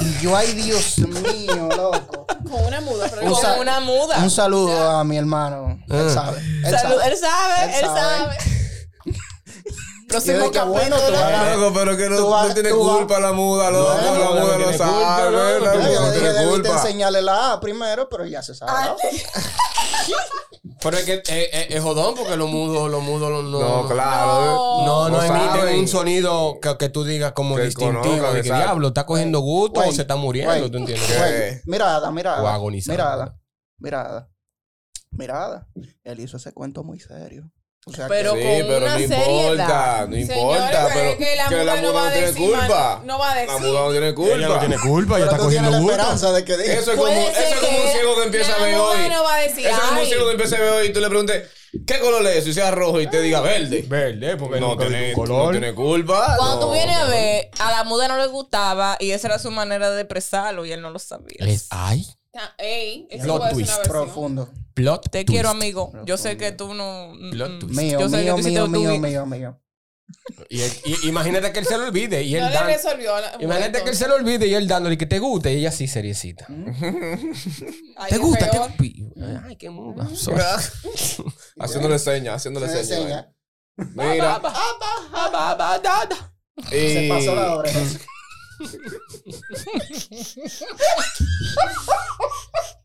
Y 0.00 0.22
yo, 0.22 0.34
ay, 0.36 0.52
Dios 0.54 0.98
mío, 0.98 1.68
loco. 1.76 2.26
Con 2.50 2.64
una 2.66 2.80
muda. 2.80 3.06
Pero 3.10 3.26
Un 3.26 3.32
con 3.40 3.58
una 3.60 3.80
muda. 3.80 4.18
Un 4.22 4.30
saludo 4.30 4.90
a 4.90 5.04
mi 5.04 5.16
hermano. 5.18 5.78
Él 5.88 6.06
Ah. 6.08 6.10
sabe. 6.10 6.38
Él 6.64 6.78
Salud, 6.78 6.96
sabe. 6.98 7.10
él 7.12 7.16
sabe, 7.18 7.64
Él 7.64 7.70
él 7.74 7.86
sabe. 7.86 8.36
Próximo 10.12 10.68
bueno, 10.70 10.96
capítulo. 10.96 11.56
Loco, 11.56 11.74
pero 11.78 11.96
que 11.96 12.08
no, 12.08 12.16
Tú 12.16 12.30
vas- 12.30 12.48
no 12.48 12.54
tiene 12.54 12.70
culpa 12.70 13.18
la 13.20 13.32
muda, 13.32 13.70
loco. 13.70 13.92
Bueno, 13.92 14.02
la 14.02 14.30
muda 14.30 14.34
no 14.34 14.40
no 14.40 14.46
tiene 14.56 14.64
culpa, 14.64 14.78
sabe. 14.78 15.30
no, 15.30 15.40
La 15.58 15.74
no, 15.74 15.80
muda 15.80 15.92
Yo 15.92 16.00
no 16.00 16.06
le 16.10 16.18
dije, 16.20 16.32
tiene 16.32 16.50
culpa. 16.50 16.68
enseñarle 16.70 17.22
la 17.22 17.52
A 17.52 17.60
primero, 17.60 18.08
pero 18.08 18.24
ya 18.26 18.42
se 18.42 18.54
sabe. 18.54 18.72
¿no? 18.90 18.96
Pero 20.80 20.96
es 20.96 21.04
que 21.04 21.14
es, 21.14 21.28
es- 21.28 21.76
es 21.76 21.82
jodón 21.82 22.14
porque 22.16 22.36
los 22.36 22.48
mudos, 22.48 22.90
los 22.90 23.02
mudos 23.02 23.30
los- 23.30 23.44
no. 23.44 23.82
No, 23.82 23.88
claro. 23.88 24.84
No, 24.84 25.08
no, 25.08 25.10
No 25.10 25.22
emiten 25.22 25.78
un 25.78 25.88
sonido 25.88 26.58
que, 26.60 26.76
que 26.76 26.88
tú 26.88 27.04
digas 27.04 27.32
como 27.32 27.56
Que 27.56 27.62
distintivo. 27.64 28.02
de 28.02 28.32
que 28.32 28.38
exacto. 28.40 28.64
diablo, 28.64 28.88
está 28.88 29.06
cogiendo 29.06 29.40
gusto 29.40 29.80
o 29.80 29.92
se 29.92 30.02
está 30.02 30.16
muriendo, 30.16 30.70
¿tú 30.70 30.78
entiendes? 30.78 31.62
Mirada, 31.66 32.10
mirada. 32.10 32.42
O 32.42 32.48
agonizando. 32.48 32.94
Mirada, 33.02 33.36
mirada. 33.78 34.28
Mirada. 35.10 35.66
Él 36.04 36.20
hizo 36.20 36.36
ese 36.36 36.52
cuento 36.52 36.82
muy 36.82 36.98
serio. 36.98 37.50
O 37.84 37.92
sea, 37.92 38.06
Pero 38.06 38.34
Sí, 38.36 38.42
con 38.42 38.48
pero 38.68 38.76
una 38.78 38.86
no 38.94 38.98
seriedad. 38.98 39.26
importa, 39.26 40.06
no 40.08 40.16
importa. 40.16 40.88
Pero 40.94 41.08
es 41.10 41.16
que 41.16 41.36
la 41.36 41.48
que 41.48 41.54
muda 41.56 41.64
la 41.74 41.80
no 41.82 41.92
va 41.94 42.12
tiene 42.12 42.32
culpa. 42.32 43.02
no 43.04 43.18
va 43.18 43.30
a 43.32 43.34
La 43.34 43.40
decir. 43.40 43.60
muda 43.60 43.80
no 43.80 43.90
tiene 43.90 44.06
Ella 44.08 44.14
no 44.14 44.14
culpa. 44.14 44.60
tiene 44.60 44.78
culpa, 44.78 45.16
ella 45.16 45.24
está 45.26 45.38
cogiendo 45.38 45.70
la 45.70 45.78
esperanza 45.80 46.32
de 46.32 46.44
que 46.44 46.56
diga. 46.58 46.74
Eso 46.74 46.92
es 46.92 46.96
como, 46.98 47.10
eso 47.10 47.30
es 47.40 47.54
como 47.60 47.76
un 47.78 47.82
que 47.84 47.92
ciego 47.92 48.14
que 48.16 48.22
empieza 48.22 48.54
a 48.54 48.58
la 48.60 48.64
ver 48.66 48.74
hoy. 48.76 49.08
no 49.08 49.24
va 49.24 49.34
a 49.34 49.38
decir, 49.40 49.66
Eso 49.66 49.76
es 49.76 49.82
como 49.82 50.00
un 50.00 50.06
ciego 50.06 50.24
que 50.26 50.30
empieza 50.30 50.56
a 50.56 50.60
ver 50.60 50.68
hoy 50.74 50.86
y 50.86 50.92
tú 50.92 51.00
le 51.00 51.08
preguntes, 51.08 51.48
¿qué 51.84 51.98
color 51.98 52.24
es 52.28 52.36
eso? 52.36 52.50
Y 52.50 52.52
sea 52.54 52.70
rojo 52.70 53.00
y 53.00 53.08
te 53.08 53.20
diga 53.20 53.40
verde. 53.40 53.84
Verde, 53.88 54.36
porque 54.36 54.60
No 54.60 54.76
tiene, 54.76 55.14
un 55.16 55.28
no 55.28 55.50
tiene 55.50 55.74
culpa. 55.74 56.36
Cuando 56.38 56.54
no. 56.60 56.66
tú 56.66 56.72
vienes 56.72 56.96
a 56.96 57.06
ver, 57.06 57.50
a 57.58 57.72
la 57.72 57.82
muda 57.82 58.06
no 58.06 58.16
le 58.16 58.26
gustaba 58.28 58.96
y 59.00 59.10
esa 59.10 59.26
era 59.26 59.38
su 59.40 59.50
manera 59.50 59.90
de 59.90 60.02
expresarlo 60.02 60.64
y 60.64 60.70
él 60.70 60.80
no 60.82 60.90
lo 60.90 61.00
sabía. 61.00 61.38
Es, 61.40 61.66
ay, 61.70 62.06
Ey, 62.58 63.08
eso 63.10 63.26
puede 63.38 63.50
ser 63.50 63.54
twist. 63.54 63.68
una 63.68 63.76
versión. 63.78 64.04
Profundo. 64.04 64.48
Plot 64.74 65.02
Te 65.10 65.24
twist. 65.24 65.28
quiero, 65.30 65.50
amigo. 65.50 65.92
Yo 66.04 66.16
sé 66.16 66.36
que 66.36 66.52
tú 66.52 66.74
no. 66.74 67.12
Plot 67.30 67.50
mm, 67.50 67.58
twist. 67.60 67.74
Mío, 67.80 68.00
Yo 68.00 68.08
sé 68.08 68.24
que 68.24 68.30
tú 68.30 68.38
mío, 68.38 68.68
mío, 68.68 68.98
mío, 68.98 69.26
mío. 69.26 69.58
Y, 70.50 70.60
él- 70.60 70.72
y- 70.84 71.08
imagínate 71.08 71.52
que 71.52 71.60
él 71.60 71.66
se 71.66 71.78
lo 71.78 71.84
olvide 71.84 72.22
y 72.22 72.34
él 72.36 72.42
No 72.42 72.50
le 72.50 72.60
resolvió. 72.64 73.18
la- 73.18 73.32
Imagínate 73.40 73.70
bueno, 73.70 73.84
que 73.84 73.90
él 73.90 73.96
se 73.96 74.08
lo 74.08 74.14
olvide 74.16 74.46
y 74.46 74.54
él 74.54 74.68
dándole 74.68 74.98
que 74.98 75.06
te 75.06 75.18
guste 75.18 75.52
y 75.52 75.56
ella 75.58 75.72
sí 75.72 75.88
seriecita. 75.88 76.46
ay, 77.96 78.10
¿Te 78.10 78.18
gusta? 78.18 78.50
peor. 78.50 78.70
¿Te 78.76 78.92
gusta? 79.00 79.44
Ay, 79.46 79.56
qué 79.56 79.70
muda. 79.70 80.08
Sorry. 80.14 80.40
Haciéndole 81.58 81.98
señas, 81.98 82.36
haciéndole 82.36 82.68
Se 82.68 82.84
señas. 82.84 83.00
enseña. 83.00 83.32
Mira. 83.94 84.40
Se 86.68 87.04
Y 87.06 87.08
pasó 87.08 87.34
la 87.34 87.56
hora. 87.56 87.70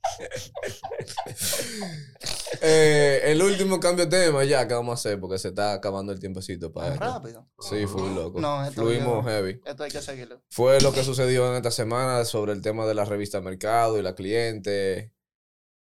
eh, 2.62 3.22
el 3.26 3.42
último 3.42 3.80
cambio 3.80 4.06
de 4.06 4.26
tema 4.26 4.44
ya 4.44 4.68
que 4.68 4.74
vamos 4.74 4.92
a 4.92 4.96
hacer 4.96 5.20
porque 5.20 5.38
se 5.38 5.50
está 5.50 5.74
acabando 5.74 6.12
el 6.12 6.20
tiempecito 6.20 6.72
para 6.72 6.94
esto. 6.94 7.00
Rápido. 7.06 7.48
Sí, 7.60 7.86
fue 7.86 8.10
loco. 8.14 8.40
No, 8.40 8.64
esto 8.66 8.82
Fluimos 8.82 9.24
yo- 9.24 9.30
heavy. 9.30 9.62
Esto 9.66 9.84
hay 9.84 9.92
que 9.92 10.02
seguirlo. 10.02 10.42
Fue 10.50 10.80
lo 10.82 10.94
que 10.94 11.04
sucedió 11.04 11.50
en 11.50 11.56
esta 11.58 11.72
semana 11.72 12.26
sobre 12.26 12.54
el 12.54 12.62
tema 12.62 12.86
de 12.86 12.94
la 12.94 13.06
revista 13.06 13.42
Mercado 13.42 13.98
y 13.98 14.02
la 14.02 14.16
cliente. 14.16 15.14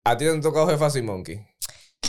¿A 0.05 0.17
ti 0.17 0.25
te 0.25 0.31
han 0.31 0.41
tocado 0.41 0.67
jefa 0.67 0.87
así, 0.87 1.01
Monkey? 1.01 1.45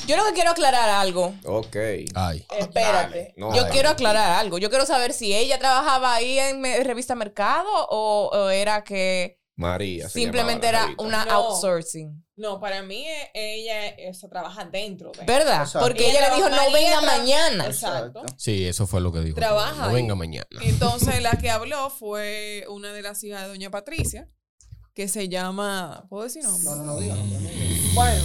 Yo 0.06 0.16
lo 0.16 0.24
que 0.26 0.34
quiero 0.34 0.50
aclarar 0.50 0.88
algo. 0.90 1.34
Ok. 1.44 1.76
Ay. 2.14 2.46
Espérate. 2.58 3.32
No, 3.36 3.54
Yo 3.56 3.66
quiero 3.70 3.88
aclarar 3.88 4.32
algo. 4.38 4.58
Yo 4.58 4.68
quiero 4.68 4.84
saber 4.86 5.12
si 5.12 5.34
ella 5.34 5.58
trabajaba 5.58 6.14
ahí 6.14 6.38
en 6.38 6.62
revista 6.84 7.14
Mercado 7.14 7.68
o, 7.88 8.28
o 8.32 8.50
era 8.50 8.84
que 8.84 9.40
María. 9.56 10.08
se 10.08 10.20
Simplemente 10.20 10.66
era 10.68 10.88
una 10.98 11.24
No. 11.24 11.32
outsourcing. 11.32 12.22
No, 12.36 12.60
para 12.60 12.82
mí 12.82 13.06
eh, 13.06 13.30
ella 13.32 13.86
eso, 13.88 14.28
trabaja 14.28 14.66
dentro 14.66 15.10
de. 15.12 15.24
¿Verdad? 15.24 15.62
Exacto. 15.62 15.86
Porque 15.88 16.10
ella, 16.10 16.28
le 16.28 16.36
dijo, 16.36 16.50
no 16.50 16.70
venga 16.70 17.00
mañana. 17.00 17.66
Exacto. 17.66 18.22
Sí, 18.36 18.66
eso 18.66 18.86
fue 18.86 19.00
lo 19.00 19.10
que 19.10 19.20
dijo. 19.20 19.36
Trabaja 19.36 19.86
No 19.86 19.92
venga 19.94 20.14
mañana. 20.14 20.46
Entonces 20.60 21.22
la 21.22 21.30
que 21.40 21.50
habló 21.50 21.88
fue 21.88 22.64
una 22.68 22.92
de 22.92 23.00
las 23.02 23.24
hijas 23.24 23.42
de 23.42 23.48
doña 23.48 23.70
Patricia, 23.70 24.28
que 24.94 25.08
se 25.08 25.28
llama, 25.30 26.04
¿puedo 26.10 26.24
decir 26.24 26.44
nombre? 26.44 26.64
No, 26.70 26.76
no, 26.76 26.84
no, 26.84 27.00
dígalo. 27.00 27.22
Bueno, 27.94 28.22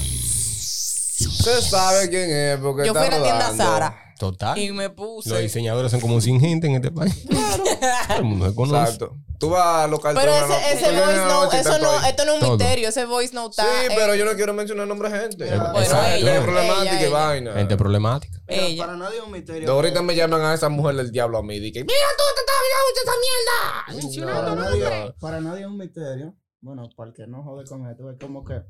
Usted 1.27 1.61
sabe 1.61 2.09
quién 2.09 2.29
es 2.32 2.57
porque 2.57 2.86
Yo 2.86 2.93
está 2.93 3.05
fui 3.05 3.15
a 3.15 3.19
la 3.19 3.23
tienda. 3.23 3.55
Sara 3.55 4.11
Total. 4.22 4.55
y 4.57 4.72
me 4.72 4.84
Los 4.86 4.93
puse. 4.93 5.41
diseñadores 5.41 5.89
son 5.91 5.99
como 5.99 6.22
sin 6.22 6.39
gente 6.39 6.67
en 6.67 6.76
este 6.76 6.91
país. 6.91 7.26
Claro. 7.32 7.63
Todo 8.07 8.17
el 8.17 8.24
mundo 8.24 8.47
se 8.49 8.55
conoce. 8.55 8.80
Exacto. 8.84 9.17
Tú 9.39 9.49
vas 9.49 9.86
a 9.86 9.88
local. 9.88 10.15
Pero 10.15 10.32
no- 10.32 10.55
ese, 10.55 10.91
voice 10.91 11.57
y 11.57 11.59
eso 11.59 11.80
no, 11.80 12.05
esto 12.05 12.26
no 12.26 12.32
es 12.34 12.36
un 12.36 12.39
Todo. 12.47 12.57
misterio, 12.57 12.89
ese 12.89 13.05
voice 13.05 13.34
note 13.34 13.55
Sí, 13.59 13.67
está. 13.84 13.95
pero 13.95 14.13
eh, 14.13 14.17
yo 14.19 14.26
no 14.26 14.34
quiero 14.36 14.53
mencionar 14.53 14.88
nombres 14.88 15.11
de 15.11 15.19
gente. 15.19 15.45
Bueno, 15.57 15.80
Esa 15.80 16.03
gente 16.03 16.19
ella, 16.22 16.36
es 16.38 16.43
problemática 16.43 16.99
ella, 16.99 17.07
y 17.07 17.11
vaina. 17.11 17.53
Gente 17.53 17.78
problemática. 17.78 18.39
Pero 18.45 18.61
Ella. 18.61 18.86
para 18.86 18.97
nadie 18.97 19.17
es 19.17 19.24
un 19.24 19.32
misterio. 19.32 19.67
De 19.67 19.74
ahorita 19.74 20.01
me 20.03 20.15
llaman 20.15 20.41
a 20.41 20.53
esa 20.53 20.69
mujer 20.69 20.95
del 20.95 21.11
diablo 21.11 21.39
a 21.39 21.43
mí. 21.43 21.55
Y 21.55 21.72
que, 21.72 21.80
mira 21.84 21.95
tú, 22.17 22.24
te 22.36 22.41
estás 22.41 22.55
viendo 22.69 24.22
esa 24.22 24.26
mierda. 24.28 24.41
para, 24.41 24.55
nadie, 24.55 25.13
para 25.19 25.41
nadie 25.41 25.61
es 25.61 25.67
un 25.67 25.78
misterio. 25.78 26.36
Bueno, 26.61 26.88
para 26.95 27.09
el 27.09 27.15
que 27.15 27.26
no 27.26 27.41
jode 27.43 27.65
con 27.65 27.88
esto, 27.89 28.11
es 28.11 28.17
como 28.19 28.43
que 28.43 28.61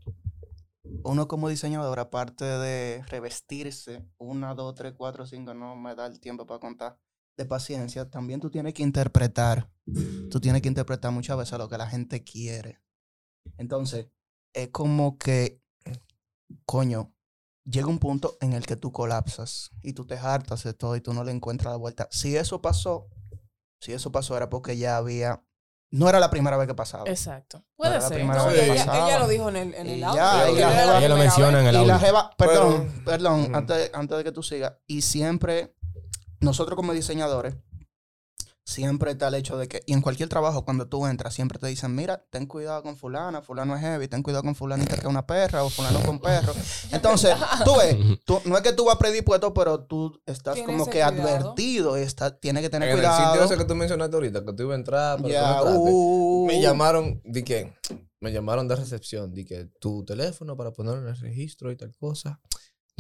uno 1.04 1.28
como 1.28 1.50
diseñador, 1.50 2.00
aparte 2.00 2.46
de 2.46 3.04
revestirse, 3.08 4.06
una, 4.18 4.54
dos, 4.56 4.76
tres, 4.76 4.94
cuatro, 4.98 5.26
cinco, 5.26 5.54
no 5.54 5.76
me 5.76 5.96
da 5.96 6.08
el 6.08 6.20
tiempo 6.20 6.46
para 6.46 6.60
contar, 6.60 7.00
de 7.38 7.46
paciencia, 7.46 8.10
también 8.10 8.40
tú 8.40 8.50
tienes 8.50 8.74
que 8.74 8.84
interpretar. 8.84 9.70
Tú 10.30 10.40
tienes 10.40 10.62
que 10.62 10.68
interpretar 10.68 11.12
muchas 11.12 11.38
veces 11.38 11.58
lo 11.58 11.68
que 11.68 11.78
la 11.78 11.88
gente 11.88 12.24
quiere. 12.24 12.82
Entonces, 13.58 14.08
es 14.54 14.70
como 14.70 15.18
que, 15.18 15.62
coño, 16.66 17.14
llega 17.66 17.88
un 17.88 18.00
punto 18.00 18.38
en 18.42 18.54
el 18.54 18.66
que 18.66 18.76
tú 18.76 18.92
colapsas 18.92 19.72
y 19.82 19.94
tú 19.94 20.06
te 20.06 20.18
hartas 20.18 20.64
de 20.64 20.74
todo 20.74 20.96
y 20.96 21.02
tú 21.02 21.14
no 21.14 21.24
le 21.24 21.32
encuentras 21.32 21.74
la 21.74 21.78
vuelta. 21.78 22.08
Si 22.12 22.36
eso 22.36 22.62
pasó, 22.62 23.10
si 23.80 23.94
eso 23.94 24.12
pasó 24.12 24.38
era 24.38 24.50
porque 24.50 24.78
ya 24.78 24.98
había, 24.98 25.44
no 25.92 26.08
era 26.10 26.20
la 26.20 26.30
primera 26.30 26.58
vez 26.58 26.68
que 26.68 26.74
pasaba. 26.74 27.04
Exacto. 27.08 27.64
puede 27.76 28.00
ser. 28.02 28.26
No, 28.26 28.52
y 28.54 28.60
ella, 28.60 28.84
ella 28.84 29.20
lo 29.20 29.28
dijo 29.28 29.50
en 29.50 29.56
el, 29.58 29.74
en 29.76 29.88
Y 29.88 29.92
el 29.94 30.00
ya, 30.00 30.42
audio. 30.44 30.54
y 30.58 30.60
la 30.62 30.68
que 30.68 30.74
era 30.74 30.82
jeva- 30.84 30.86
la 30.94 30.98
Ella 31.00 31.10
lo 31.10 31.18
menciona 31.18 31.60
en 31.60 31.68
el 31.68 31.74
Y 31.74 31.78
audio. 31.78 31.88
la 31.94 32.00
jeva, 32.00 32.32
perdón, 32.38 32.92
Pero- 32.94 33.06
perdón, 33.06 33.56
antes, 33.56 33.92
antes 33.94 34.18
de 34.18 34.24
que 34.24 34.32
tú 34.32 34.42
sigas, 34.44 34.74
y 34.88 35.02
siempre, 35.02 35.76
nosotros 36.40 36.76
como 36.76 36.94
diseñadores, 36.94 37.56
siempre 38.72 39.12
está 39.12 39.28
el 39.28 39.36
hecho 39.36 39.58
de 39.58 39.68
que, 39.68 39.84
y 39.86 39.94
en 39.94 40.02
cualquier 40.02 40.30
trabajo, 40.30 40.66
cuando 40.66 40.88
tú 40.88 41.06
entras, 41.06 41.34
siempre 41.34 41.60
te 41.60 41.68
dicen, 41.68 41.94
mira, 41.94 42.24
ten 42.30 42.46
cuidado 42.48 42.82
con 42.82 42.96
fulana, 42.98 43.42
fulano 43.42 43.76
es 43.76 43.82
heavy, 43.82 44.08
ten 44.08 44.24
cuidado 44.24 44.44
con 44.44 44.56
fulanita 44.56 44.96
que 44.96 45.02
es 45.02 45.08
una 45.08 45.28
perra, 45.28 45.64
o 45.64 45.70
fulano 45.70 46.02
con 46.02 46.20
perro. 46.20 46.54
Entonces, 46.92 47.36
tú 47.64 47.76
ves, 47.78 47.96
tú- 48.26 48.42
no 48.46 48.56
es 48.58 48.64
que 48.64 48.74
tú 48.74 48.86
vas 48.86 48.96
predispuesto, 48.98 49.54
pero 49.54 49.82
tú 49.82 50.20
estás 50.26 50.58
como 50.62 50.86
que 50.86 50.92
cuidado. 51.04 51.22
advertido, 51.22 51.98
y 52.00 52.02
está, 52.02 52.40
tienes 52.40 52.64
que 52.64 52.70
tener 52.70 52.90
En 52.90 52.96
el 52.96 53.02
cuidado. 53.02 53.26
sitio 53.32 53.44
ese 53.44 53.58
que 53.58 53.66
tú 53.66 53.76
mencionaste 53.76 54.16
ahorita, 54.16 54.46
que 54.46 54.54
tú 54.54 54.64
ibas 54.64 54.74
a 54.74 54.80
entrar, 54.80 55.16
pero 55.18 55.28
tú 55.28 55.34
Ya, 55.34 55.42
no 55.48 55.54
entraste, 55.60 55.90
uh, 55.94 56.46
me 56.48 56.62
llamaron, 56.62 57.22
di 57.26 57.44
que, 57.44 57.74
me 58.20 58.32
llamaron 58.32 58.68
de 58.68 58.76
recepción, 58.76 59.34
di 59.34 59.46
que 59.46 59.66
tu 59.80 60.06
teléfono 60.06 60.56
para 60.56 60.72
ponerlo 60.72 61.02
en 61.02 61.08
el 61.08 61.18
registro 61.20 61.72
y 61.72 61.76
tal 61.76 61.94
cosa. 61.96 62.40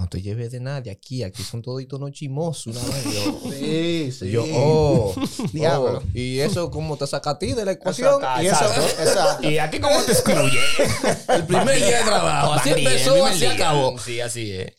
No 0.02 0.10
te 0.10 0.20
lleves 0.20 0.52
de 0.52 0.60
nadie 0.60 0.92
aquí, 0.92 1.22
aquí 1.22 1.44
son 1.44 1.62
toditos 1.62 2.00
no 2.00 2.10
chimosos 2.10 2.76
una 2.76 2.82
vez. 2.96 3.04
Yo, 3.14 3.40
Sí, 3.52 4.12
sí. 4.12 4.32
yo, 4.32 4.44
oh, 4.52 5.14
Diablo. 5.54 6.00
oh, 6.04 6.10
y 6.18 6.40
eso 6.40 6.72
como 6.72 6.98
te 6.98 7.06
saca 7.06 7.30
a 7.30 7.38
ti 7.38 7.54
de 7.54 7.64
la 7.66 7.74
ecuación. 7.74 8.16
Exacto, 8.16 8.42
y 8.42 8.48
eso- 8.48 9.00
exacto. 9.04 9.50
¿Y 9.52 9.58
a 9.60 9.70
ti 9.70 9.80
cómo 9.80 10.02
te 10.02 10.12
excluye? 10.14 10.60
El 11.30 11.46
primer 11.46 11.78
día 11.78 12.00
de 12.00 12.04
trabajo, 12.04 12.54
así 12.54 12.70
empezó, 12.72 13.24
así 13.28 13.46
acabó. 13.46 14.00
Sí, 14.00 14.20
así 14.20 14.52
es. 14.52 14.74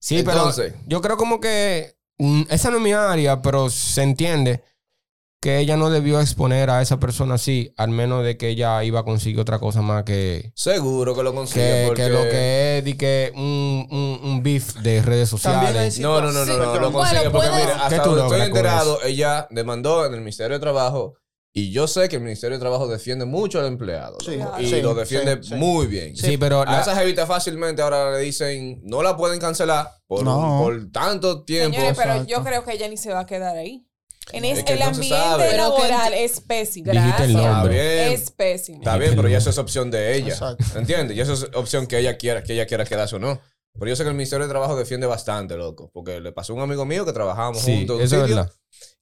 Sí, 0.00 0.24
pero 0.24 0.50
yo 0.88 1.00
creo 1.00 1.16
como 1.16 1.38
que 1.40 1.94
mm, 2.18 2.42
esa 2.50 2.70
no 2.72 2.78
es 2.78 2.82
mi 2.82 2.92
área, 2.92 3.40
pero 3.40 3.70
se 3.70 4.02
entiende 4.02 4.64
que 5.42 5.58
ella 5.58 5.76
no 5.76 5.90
debió 5.90 6.20
exponer 6.20 6.70
a 6.70 6.80
esa 6.82 7.00
persona 7.00 7.34
así, 7.34 7.74
al 7.76 7.90
menos 7.90 8.22
de 8.24 8.36
que 8.36 8.48
ella 8.48 8.84
iba 8.84 9.00
a 9.00 9.02
conseguir 9.02 9.40
otra 9.40 9.58
cosa 9.58 9.82
más 9.82 10.04
que, 10.04 10.52
Seguro 10.54 11.16
que 11.16 11.24
lo 11.24 11.34
consigue 11.34 11.64
que, 11.80 11.84
porque... 11.88 12.02
que 12.04 12.08
lo 12.10 12.22
que 12.22 12.78
es 12.86 12.94
que 12.94 13.32
un, 13.34 13.88
un, 13.90 14.20
un 14.22 14.42
beef 14.44 14.76
de 14.76 15.02
redes 15.02 15.28
sociales. 15.28 15.98
No, 15.98 16.20
no, 16.20 16.30
no, 16.30 16.44
no, 16.44 16.52
Sí, 16.52 16.52
no, 16.56 16.78
lo 16.78 16.92
consigue 16.92 17.28
Bueno, 17.28 17.32
porque 17.32 17.48
mira, 17.50 17.74
¿Qué 17.88 17.96
hasta 17.96 18.04
donde 18.04 18.22
estoy 18.22 18.40
enterado, 18.42 18.98
ella 19.02 19.48
demandó 19.50 20.06
en 20.06 20.14
el 20.14 20.20
Ministerio 20.20 20.54
de 20.56 20.60
Trabajo 20.60 21.14
y 21.52 21.72
yo 21.72 21.88
sé 21.88 22.08
que 22.08 22.16
el 22.16 22.22
Ministerio 22.22 22.56
de 22.56 22.60
Trabajo 22.60 22.86
defiende 22.86 23.24
mucho 23.24 23.58
al 23.58 23.66
empleado 23.66 24.18
Sí, 24.24 24.38
y 24.60 24.80
lo 24.80 24.94
defiende 24.94 25.42
sí, 25.42 25.54
muy 25.56 25.88
bien. 25.88 26.16
Sí, 26.16 26.38
pero 26.38 26.62
A 26.62 26.66
la- 26.66 26.80
esa 26.82 26.94
jevita 26.94 27.26
fácilmente 27.26 27.82
ahora 27.82 28.12
le 28.12 28.20
dicen 28.20 28.80
no 28.84 29.02
la 29.02 29.16
pueden 29.16 29.40
cancelar 29.40 29.90
por, 30.06 30.22
No. 30.22 30.60
por 30.62 30.88
tanto 30.92 31.42
tiempo. 31.44 31.74
Señores, 31.74 31.98
pero 31.98 32.12
Exacto. 32.12 32.30
yo 32.30 32.44
creo 32.44 32.64
que 32.64 32.72
ella 32.74 32.86
ni 32.86 32.96
se 32.96 33.12
va 33.12 33.20
a 33.20 33.26
quedar 33.26 33.56
ahí. 33.56 33.84
En 34.32 34.44
Es 34.44 34.58
es- 34.58 34.64
que 34.64 34.72
el 34.74 34.78
no 34.80 34.86
ambiente 34.86 35.56
laboral 35.56 36.14
es 36.14 36.40
pésimo. 36.40 36.90
Dijiste 36.92 37.24
el 37.24 37.30
Está 37.36 37.52
nombre. 37.52 37.74
bien, 37.74 38.12
Es 38.12 38.30
pésimo. 38.30 38.78
está 38.78 38.96
bien, 38.98 39.14
pero 39.16 39.28
ya 39.28 39.38
eso 39.38 39.50
es 39.50 39.58
opción 39.58 39.90
de 39.90 40.14
ella. 40.16 40.28
Exacto. 40.32 40.64
¿Entiendes? 40.78 41.16
Y 41.16 41.20
eso 41.20 41.32
es 41.34 41.48
opción 41.54 41.86
que 41.86 41.98
ella 41.98 42.16
quiera, 42.16 42.42
que 42.42 42.54
ella 42.54 42.66
quiera 42.66 42.84
quedarse 42.84 43.16
o 43.16 43.18
no. 43.18 43.40
Pero 43.74 43.88
yo 43.88 43.96
sé 43.96 44.02
que 44.02 44.10
el 44.10 44.14
Ministerio 44.14 44.46
de 44.46 44.50
Trabajo 44.50 44.76
defiende 44.76 45.06
bastante, 45.06 45.56
loco. 45.56 45.90
Porque 45.94 46.20
le 46.20 46.32
pasó 46.32 46.52
a 46.52 46.56
un 46.56 46.62
amigo 46.62 46.84
mío 46.84 47.04
que 47.06 47.12
trabajábamos 47.12 47.62
Sí, 47.62 47.74
juntos. 47.78 48.02
eso 48.02 48.22
es 48.22 48.28
verdad. 48.28 48.50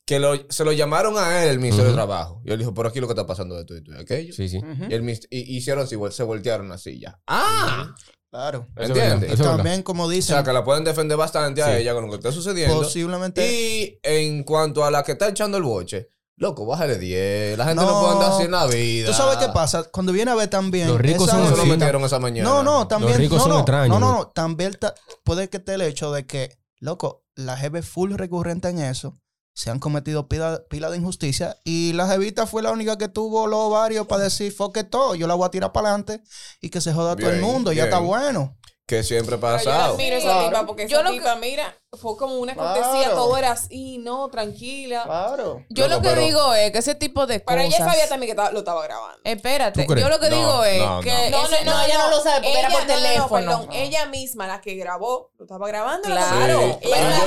Que 0.06 0.18
lo- 0.18 0.50
se 0.50 0.64
lo 0.64 0.72
llamaron 0.72 1.16
a 1.18 1.42
él 1.44 1.50
el 1.50 1.58
Ministerio 1.58 1.90
Ujú. 1.90 1.92
de 1.92 1.96
Trabajo. 1.96 2.42
Y 2.44 2.52
él 2.52 2.58
dijo, 2.58 2.72
por 2.74 2.86
aquí 2.86 3.00
lo 3.00 3.06
que 3.06 3.12
está 3.12 3.26
pasando 3.26 3.54
de 3.56 3.60
esto 3.62 3.74
y 3.76 3.82
y 3.96 4.00
aquello. 4.00 4.32
Sí, 4.32 4.48
sí. 4.48 4.58
Ujú, 4.58 4.84
Y, 4.88 4.94
el 4.94 5.08
y 5.30 5.56
hicieron 5.56 5.84
así, 5.84 5.96
se 6.10 6.22
voltearon 6.22 6.70
así 6.72 6.98
ya. 7.00 7.18
¡Ah! 7.26 7.64
Claro. 7.66 7.94
Eso 7.94 8.19
es 8.32 8.88
¿Entiendes? 8.88 9.38
Y 9.38 9.42
también, 9.42 9.82
como 9.82 10.04
O 10.04 10.08
dicen, 10.08 10.36
sea, 10.36 10.44
que 10.44 10.52
la 10.52 10.64
pueden 10.64 10.84
defender 10.84 11.16
bastante 11.16 11.62
a 11.62 11.66
Sí. 11.74 11.82
ella 11.82 11.94
con 11.94 12.04
lo 12.04 12.10
que 12.10 12.16
está 12.16 12.30
sucediendo. 12.32 12.76
posiblemente... 12.80 13.44
Y 13.52 13.98
en 14.02 14.44
cuanto 14.44 14.84
a 14.84 14.90
la 14.90 15.02
que 15.02 15.12
está 15.12 15.28
echando 15.28 15.56
el 15.58 15.64
boche, 15.64 16.08
loco, 16.36 16.64
bájale 16.64 16.96
10. 16.98 17.58
La 17.58 17.64
gente 17.66 17.82
no, 17.84 17.90
No. 17.90 18.00
puede 18.00 18.12
andar 18.14 18.30
así 18.32 18.42
en 18.44 18.50
la 18.52 18.66
vida. 18.66 19.06
¿Tú 19.08 19.14
sabes 19.14 19.36
qué 19.38 19.48
pasa? 19.52 19.84
Cuando 19.90 20.12
viene 20.12 20.30
a 20.30 20.34
ver 20.36 20.48
también... 20.48 20.88
Los 20.88 21.00
ricos 21.00 21.26
esa 21.28 21.32
son 21.36 21.40
Eso 21.46 21.50
lo 21.50 21.56
así. 21.62 21.66
jevita- 21.70 21.78
metieron 21.78 22.04
esa 22.04 22.18
mañana. 22.20 22.48
No, 22.48 22.62
no, 22.62 22.86
también... 22.86 23.18
ricos 23.18 23.38
no, 23.38 23.42
son 23.44 23.52
no, 23.52 23.58
extraños, 23.58 24.00
No, 24.00 24.12
no. 24.14 24.26
También 24.28 24.74
ta- 24.80 24.94
puede 25.24 25.48
que 25.50 25.56
esté 25.56 25.74
el 25.74 25.82
hecho 25.82 26.12
de 26.12 26.26
que, 26.26 26.56
loco, 26.78 27.24
la 27.34 27.56
jeve 27.56 27.80
es 27.80 27.86
full 27.88 28.14
recurrente 28.14 28.68
en 28.68 28.78
eso. 28.78 29.18
Se 29.54 29.68
han 29.70 29.78
cometido 29.78 30.28
pila, 30.28 30.62
pila 30.70 30.90
de 30.90 30.96
injusticia. 30.98 31.56
Y 31.64 31.92
la 31.92 32.06
jevita 32.08 32.46
fue 32.46 32.62
la 32.62 32.70
única 32.70 32.96
que 32.96 33.08
tuvo 33.08 33.46
los 33.46 33.58
ovarios 33.60 34.06
para 34.06 34.24
decir, 34.24 34.52
foque 34.52 34.84
todo, 34.84 35.14
yo 35.14 35.26
la 35.26 35.34
voy 35.34 35.46
a 35.46 35.50
tirar 35.50 35.72
para 35.72 35.88
adelante 35.88 36.22
y 36.60 36.70
que 36.70 36.80
se 36.80 36.92
joda 36.92 37.16
todo 37.16 37.28
el 37.30 37.38
Bien, 37.40 37.50
mundo. 37.50 37.72
Ya 37.72 37.84
bien. 37.84 37.86
está 37.94 37.98
bueno. 37.98 38.56
Que 38.86 39.02
siempre 39.04 39.36
ha 39.36 39.40
Pero 39.40 39.52
yo 39.58 39.64
la 39.64 39.64
pasado. 39.64 39.94
admiro 39.94 40.16
a 40.16 40.18
esa 40.18 40.28
Claro. 40.28 40.48
tipa 40.48 40.66
porque 40.66 40.88
Yo 40.88 40.96
esa 40.98 41.02
lo 41.04 41.10
que- 41.12 41.18
tipa, 41.18 41.36
mira, 41.36 41.74
fue 41.98 42.16
como 42.16 42.36
una 42.36 42.54
cortesía, 42.54 42.90
Claro. 43.08 43.14
todo 43.16 43.36
era 43.36 43.50
así, 43.50 43.98
no, 43.98 44.28
tranquila. 44.28 45.02
Claro. 45.04 45.64
Yo 45.70 45.88
Loco, 45.88 45.96
lo 45.96 46.02
que 46.02 46.08
pero- 46.10 46.20
digo 46.20 46.54
es 46.54 46.70
que 46.70 46.78
ese 46.78 46.94
tipo 46.94 47.26
de 47.26 47.40
Pero 47.40 47.62
cosas. 47.64 47.74
ella 47.80 47.84
sabía 47.90 48.08
también 48.08 48.28
que 48.28 48.30
estaba- 48.32 48.52
lo 48.52 48.60
estaba 48.60 48.84
grabando. 48.84 49.18
Espérate, 49.24 49.86
yo 49.88 50.08
lo 50.08 50.20
que 50.20 50.30
No, 50.30 50.36
digo 50.36 50.64
es 50.64 50.78
no, 50.80 51.00
que. 51.00 51.30
no. 51.30 51.44
ese- 51.44 51.64
no, 51.64 51.82
ella 51.82 51.98
no 51.98 52.10
lo 52.10 52.20
sabe 52.22 52.42
porque 52.42 52.58
era 52.60 52.68
por 52.70 52.80
no, 52.82 52.86
no, 52.86 52.94
no, 52.94 53.02
teléfono. 53.02 53.58
perdón, 53.60 53.68
ella 53.72 54.06
misma, 54.06 54.46
la 54.46 54.60
que 54.60 54.76
grabó, 54.76 55.32
lo 55.36 55.44
estaba 55.44 55.66
grabando. 55.66 56.06
Claro, 56.08 56.78
pero 56.80 56.90
la, 56.90 57.24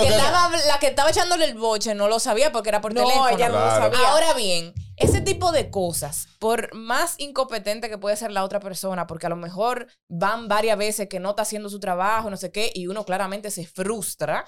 que- 0.00 0.08
estaba, 0.08 0.50
la 0.66 0.78
que 0.78 0.86
estaba 0.86 1.10
echándole 1.10 1.44
el 1.44 1.54
boche 1.58 1.94
no 1.94 2.08
lo 2.08 2.18
sabía 2.20 2.52
porque 2.52 2.70
era 2.70 2.80
por 2.80 2.94
No, 2.94 3.02
teléfono. 3.02 3.28
ella 3.28 3.48
no 3.50 3.58
lo 3.60 3.70
sabía. 3.70 4.08
Ahora 4.10 4.32
bien, 4.32 4.72
ese 4.96 5.20
tipo 5.20 5.50
de 5.52 5.70
cosas, 5.70 6.28
por 6.38 6.72
más 6.74 7.16
incompetente 7.18 7.90
que 7.90 7.98
puede 7.98 8.16
ser 8.16 8.30
la 8.30 8.44
otra 8.44 8.60
persona, 8.60 9.06
porque 9.06 9.26
a 9.26 9.28
lo 9.28 9.36
mejor 9.36 9.88
van 10.08 10.46
varias 10.48 10.78
veces 10.78 11.08
que 11.08 11.18
no 11.20 11.30
está 11.30 11.42
haciendo 11.42 11.68
su 11.68 11.80
trabajo, 11.80 12.30
no 12.30 12.36
sé 12.36 12.52
qué, 12.52 12.70
y 12.74 12.86
uno 12.86 13.04
claramente 13.04 13.50
se 13.50 13.66
frustra. 13.74 14.46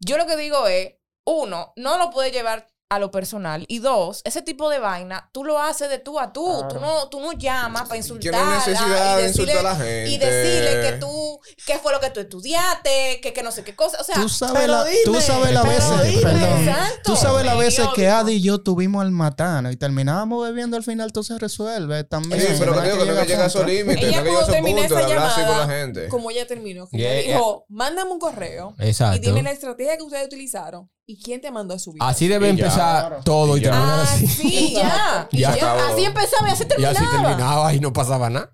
Yo 0.00 0.16
lo 0.16 0.26
que 0.26 0.36
digo 0.36 0.66
es, 0.66 0.94
uno, 1.24 1.72
no 1.76 1.98
lo 1.98 2.10
puede 2.10 2.30
llevar 2.30 2.66
a 2.90 2.98
lo 2.98 3.10
personal. 3.10 3.64
Y 3.68 3.80
dos, 3.80 4.22
ese 4.24 4.40
tipo 4.42 4.70
de 4.70 4.78
vaina, 4.78 5.28
tú 5.32 5.44
lo 5.44 5.60
haces 5.60 5.90
de 5.90 5.98
tú 5.98 6.18
a 6.18 6.32
tú. 6.32 6.44
Claro. 6.44 6.68
Tú, 6.68 6.80
no, 6.80 7.08
tú 7.08 7.20
no 7.20 7.32
llamas 7.32 7.82
para 7.82 7.92
Que 7.92 7.96
insultar. 7.98 8.32
no 8.32 8.54
necesidad 8.54 9.18
de 9.18 9.28
insultar 9.28 9.58
a 9.58 9.62
la 9.62 9.76
gente. 9.76 10.08
Y 10.10 10.18
decirle 10.18 10.80
que 10.82 10.92
tú, 10.98 11.40
qué 11.66 11.78
fue 11.78 11.92
lo 11.92 12.00
que 12.00 12.10
tú 12.10 12.20
estudiaste, 12.20 13.20
que, 13.22 13.32
que 13.32 13.42
no 13.42 13.52
sé 13.52 13.62
qué 13.64 13.74
cosa. 13.76 13.98
O 14.00 14.04
sea, 14.04 14.14
Tú 14.14 14.28
sabes 14.28 14.62
pero 14.62 14.72
la, 14.72 14.86
tú 15.04 15.20
sabes 15.20 15.52
la 15.52 15.62
pero 15.62 15.74
veces, 15.74 16.02
dime, 16.08 16.22
perdón, 16.22 16.68
exacto. 16.68 17.00
tú 17.12 17.16
sabes 17.16 17.44
las 17.44 17.58
veces 17.58 17.86
que. 17.94 18.08
Adi 18.08 18.32
y 18.34 18.40
yo 18.42 18.60
tuvimos 18.62 19.02
al 19.02 19.10
matano 19.10 19.70
y 19.70 19.76
terminábamos 19.76 20.46
bebiendo 20.46 20.76
al 20.76 20.82
final 20.82 21.12
todo 21.12 21.24
se 21.24 21.38
resuelve 21.38 22.04
también. 22.04 22.40
Sí, 22.40 22.46
pero 22.58 22.74
No 22.74 22.82
que 22.82 22.88
que 22.90 22.98
que 22.98 23.26
llegar 23.26 23.50
a 23.54 23.66
límites, 23.66 24.02
no 24.02 24.08
Ella 24.08 24.22
cuando 24.24 24.46
terminé 24.46 24.84
esa 24.84 24.98
hablar 24.98 25.18
así 25.18 25.34
con 25.40 25.44
la 25.44 25.48
llamada, 25.58 25.66
gente. 25.78 26.08
como 26.08 26.30
ella 26.30 26.46
terminó, 26.46 26.88
que 26.88 26.96
Yeah, 26.98 27.12
dijo, 27.34 27.64
mándame 27.68 28.10
un 28.10 28.18
correo 28.18 28.74
Exacto. 28.78 29.16
y 29.16 29.20
dime 29.20 29.42
la 29.42 29.50
estrategia 29.50 29.96
que 29.96 30.02
ustedes 30.02 30.26
utilizaron 30.26 30.90
y 31.10 31.16
quién 31.22 31.40
te 31.40 31.50
mandó 31.50 31.74
a 31.74 31.78
subir. 31.78 32.02
Así 32.02 32.28
debe 32.28 32.50
Y 32.50 32.56
ya. 32.56 32.64
empezar 32.66 33.06
Claro. 33.08 33.22
todo 33.24 33.56
y, 33.56 33.60
Y 33.60 33.62
ya. 33.64 33.70
terminar 33.70 33.98
Ah, 33.98 34.02
así. 34.02 34.26
sí, 34.26 34.72
ya. 34.76 35.28
Ya 35.32 35.56
ya. 35.56 35.64
acabó. 35.72 35.80
Así 35.94 36.04
empezaba 36.04 36.48
y 36.48 36.52
así 36.52 36.62
Y 36.64 36.66
terminaba. 36.66 36.98
así 37.00 37.04
terminaba 37.10 37.74
y 37.74 37.80
no 37.80 37.92
pasaba 37.94 38.28
nada. 38.30 38.50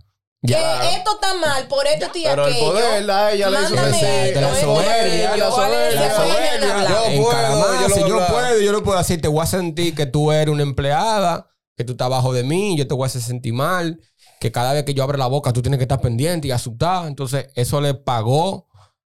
Que 0.47 0.53
Ya. 0.53 0.91
esto 0.97 1.15
está 1.15 1.35
mal 1.35 1.67
por 1.69 1.85
esto 1.87 2.07
y 2.15 2.23
Pero 2.23 2.47
el 2.47 2.53
aquello. 2.53 2.71
poder 2.73 3.11
a 3.11 3.33
ella 3.33 3.51
le 3.51 3.59
hizo 3.63 3.75
esto, 3.75 4.41
la 4.41 4.55
soberbia, 4.55 5.37
la 5.37 5.51
soberbia, 5.51 6.01
La 6.01 6.07
la 6.07 6.15
soberbia. 6.15 7.17
Yo 7.17 7.23
puedo, 7.25 7.89
yo 7.89 8.09
yo 8.09 8.27
puedo, 8.29 8.61
yo 8.61 8.73
lo 8.73 8.83
puedo 8.85 8.99
hacer. 8.99 9.21
Te 9.21 9.29
voy 9.29 9.43
a 9.43 9.47
sentir 9.47 9.95
que 9.95 10.07
tú 10.07 10.31
eres 10.33 10.53
una 10.53 10.63
empleada 10.63 11.49
que 11.77 11.83
tú 11.83 11.93
estás 11.93 12.07
abajo 12.07 12.33
de 12.33 12.45
mí, 12.45 12.77
yo 12.79 12.87
te 12.87 12.95
voy 12.95 13.03
a 13.03 13.07
hacer 13.07 13.21
sentir 13.21 13.53
mal, 13.53 13.99
que 14.39 14.53
cada 14.53 14.73
vez 14.75 14.85
que 14.85 14.95
yo 14.95 15.03
abro 15.03 15.19
la 15.19 15.27
boca 15.27 15.53
tú 15.53 15.61
tienes 15.61 15.79
que 15.79 15.85
estar 15.85 16.01
pendiente 16.01 16.47
y 16.47 16.51
asustada. 16.53 17.09
Entonces, 17.09 17.49
eso 17.57 17.81
le 17.81 17.95
pagó 17.95 18.69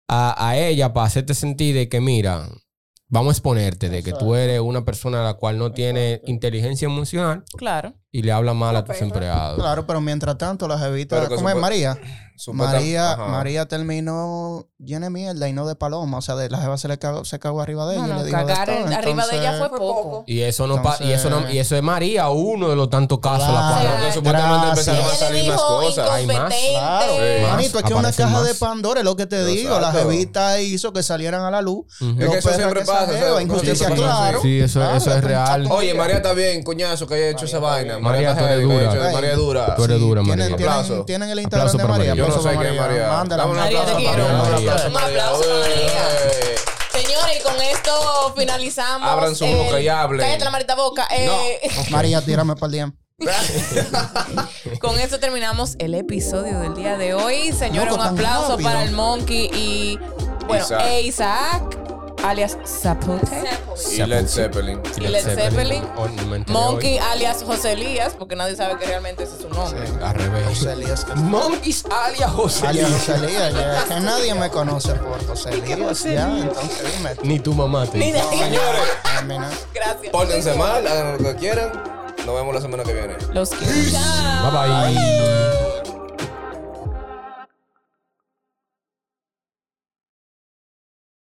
a, 0.08 0.48
a 0.48 0.56
ella 0.56 0.94
para 0.94 1.06
hacerte 1.08 1.34
sentir 1.34 1.74
de 1.74 1.90
que, 1.90 2.00
mira, 2.00 2.48
vamos 3.08 3.30
a 3.30 3.32
exponerte 3.32 3.88
de 3.88 4.02
que 4.02 4.12
tú 4.12 4.34
eres 4.34 4.60
una 4.60 4.84
persona 4.84 5.20
a 5.20 5.24
la 5.24 5.34
cual 5.34 5.58
no 5.58 5.72
tiene 5.72 6.20
inteligencia 6.26 6.86
emocional 6.86 7.44
Claro. 7.56 7.94
Y 8.14 8.22
le 8.22 8.30
habla 8.30 8.54
mal 8.54 8.76
a 8.76 8.84
tus 8.84 9.00
empleados. 9.02 9.58
Claro, 9.58 9.86
pero 9.88 10.00
mientras 10.00 10.38
tanto, 10.38 10.68
la 10.68 10.78
jevita, 10.78 11.28
¿cómo 11.28 11.48
es 11.50 11.56
María? 11.56 11.98
María, 12.52 13.12
Ajá. 13.12 13.26
María 13.28 13.66
terminó 13.66 14.66
llena 14.78 15.06
de 15.06 15.10
mierda 15.10 15.48
y 15.48 15.52
no 15.52 15.66
de 15.68 15.76
paloma. 15.76 16.18
O 16.18 16.20
sea, 16.20 16.34
de 16.34 16.50
la 16.50 16.58
jeva 16.58 16.76
se 16.76 16.88
le 16.88 16.98
cagó, 16.98 17.24
se 17.24 17.38
cagó 17.38 17.60
arriba 17.60 17.86
de 17.86 17.94
ella. 17.94 18.06
No, 18.06 18.08
y 18.08 18.10
no, 18.10 18.18
le 18.18 18.24
dijo 18.26 18.38
de 18.38 18.44
cagar 18.54 18.70
arriba 18.70 19.26
de 19.26 19.38
ella 19.38 19.58
fue 19.58 19.70
poco. 19.78 20.24
Y 20.26 20.40
eso 20.40 20.66
no 20.66 20.82
pa- 20.82 20.96
y 21.00 21.12
eso 21.12 21.30
no, 21.30 21.48
y 21.48 21.58
eso 21.58 21.76
es 21.76 21.82
María, 21.82 22.28
uno 22.30 22.68
de 22.70 22.76
los 22.76 22.90
tantos 22.90 23.20
casos. 23.20 23.48
la 23.48 23.54
Claro. 23.54 23.74
cual- 23.82 23.94
Porque 23.94 24.12
supuestamente 24.12 24.68
empezaron 24.68 25.04
a 25.04 25.08
le 25.08 25.14
salir 25.16 25.44
más 25.48 25.56
dijo 25.56 25.66
cosas. 25.80 26.10
Hay 26.10 26.26
más. 26.26 26.34
incompetente. 26.36 26.70
Claro, 26.72 27.12
Sí. 27.14 27.42
manito, 27.50 27.78
es 27.78 27.84
que 27.84 27.94
una 27.94 28.12
caja 28.12 28.30
más. 28.30 28.44
de 28.46 28.54
Pandora 28.54 29.00
es 29.00 29.04
lo 29.04 29.16
que 29.16 29.26
te 29.26 29.44
digo. 29.44 29.78
La 29.80 29.92
jevita 29.92 30.60
hizo 30.60 30.92
que 30.92 31.02
salieran 31.04 31.42
a 31.42 31.50
la 31.52 31.62
luz. 31.62 31.86
Es 32.18 32.28
que 32.30 32.38
eso 32.38 32.50
siempre 32.52 32.84
pasa, 32.84 33.42
Injusticia, 33.42 33.90
claro. 33.90 34.40
Sí, 34.42 34.58
eso- 34.60 34.82
es 34.94 35.06
le 35.06 35.20
real. 35.20 35.66
Oye. 35.70 35.94
María 35.94 36.16
está 36.16 36.32
bien, 36.32 36.62
coñazo, 36.64 37.06
que 37.06 37.14
haya 37.14 37.28
hecho 37.30 37.44
esa 37.44 37.58
vaina. 37.60 37.98
María, 38.04 38.36
tú 38.36 38.44
eres 38.44 38.62
dura. 38.62 39.10
María 39.12 39.30
es 39.30 39.36
dura. 39.36 39.74
Tú 39.76 39.84
eres 39.84 40.00
dura, 40.00 40.22
¿Tienen, 40.22 40.38
María. 40.40 40.56
tienen- 40.56 40.72
Aplauso. 40.78 41.04
tienen 41.04 41.30
el 41.30 41.38
Instagram 41.40 41.68
Aplauso 41.68 41.86
de 41.86 41.92
María. 41.92 42.14
Yo 42.14 42.16
no 42.16 42.34
Aplauso 42.34 42.42
sé 42.48 42.54
para 42.54 42.60
quién 42.70 42.74
es 42.74 42.80
María. 42.80 43.08
Mándala. 43.08 43.46
María, 43.46 43.84
te 43.84 43.94
quiero. 43.94 44.26
Un 44.26 44.32
aplauso, 44.32 44.90
María. 44.90 46.08
Señores, 46.92 47.36
y 47.40 47.42
con 47.42 47.60
esto 47.60 48.34
finalizamos. 48.36 49.08
Abran 49.08 49.34
su 49.34 49.46
boca 49.46 49.80
y 49.80 49.88
hablen. 49.88 50.20
Cállate 50.20 50.44
la 50.44 50.50
marita 50.50 50.74
boca. 50.76 51.08
Eh, 51.10 51.60
María, 51.90 52.20
tírame 52.22 52.54
para 52.54 52.66
el 52.66 52.72
día. 52.72 52.92
Con 54.80 54.98
esto 54.98 55.20
terminamos 55.20 55.76
el 55.78 55.94
episodio 55.94 56.58
del 56.60 56.74
día 56.74 56.96
de 56.98 57.14
hoy. 57.14 57.52
Señores, 57.52 57.94
un 57.94 58.00
aplauso 58.00 58.58
para 58.58 58.82
el 58.82 58.90
Monkey 58.92 59.50
y 59.54 59.98
bueno, 60.46 60.64
Isaac. 60.64 60.82
e 60.86 61.02
Isaac, 61.02 61.62
alias 62.28 62.56
Zapote. 62.66 63.44
Y 63.92 64.02
Led 64.04 64.26
Zeppelin. 64.28 64.80
Y 64.96 65.00
Led 65.00 65.22
Zeppelin. 65.22 65.82
No 66.46 66.52
Monkey 66.52 66.98
alias 66.98 67.42
José 67.44 67.72
Elías, 67.72 68.14
porque 68.18 68.36
nadie 68.36 68.56
sabe 68.56 68.78
que 68.78 68.86
realmente 68.86 69.24
ese 69.24 69.36
es 69.36 69.42
su 69.42 69.48
nombre. 69.48 69.80
Al 70.02 70.14
revés. 70.14 70.46
José 70.48 70.72
Elías. 70.72 71.06
Monkeys 71.16 71.84
alias 71.90 72.30
José. 72.32 72.66
Alias 72.66 72.90
José 72.90 73.14
Elías. 73.14 73.52
ya, 73.54 73.84
Que 73.94 74.00
nadie 74.00 74.34
me 74.34 74.50
conoce 74.50 74.94
por 74.94 75.26
José 75.26 75.50
Elías. 75.50 76.04
Ya, 76.04 76.28
entonces 76.38 76.96
dime. 76.96 77.10
Ni 77.22 77.38
tu 77.40 77.52
mamá 77.54 77.86
te 77.86 77.98
Ni 77.98 78.12
de- 78.12 78.20
Señores. 78.22 78.82
Gracias. 79.74 80.12
pórtense 80.12 80.54
mal, 80.54 80.86
hagan 80.86 81.12
lo 81.12 81.18
que 81.30 81.36
quieran. 81.36 81.72
Nos 82.24 82.34
vemos 82.34 82.54
la 82.54 82.60
semana 82.60 82.82
que 82.84 82.92
viene. 82.94 83.14
Los 83.32 83.50
quiero. 83.50 83.90
Chao. 83.92 84.50
Bye 84.50 84.94
bye. 84.94 85.63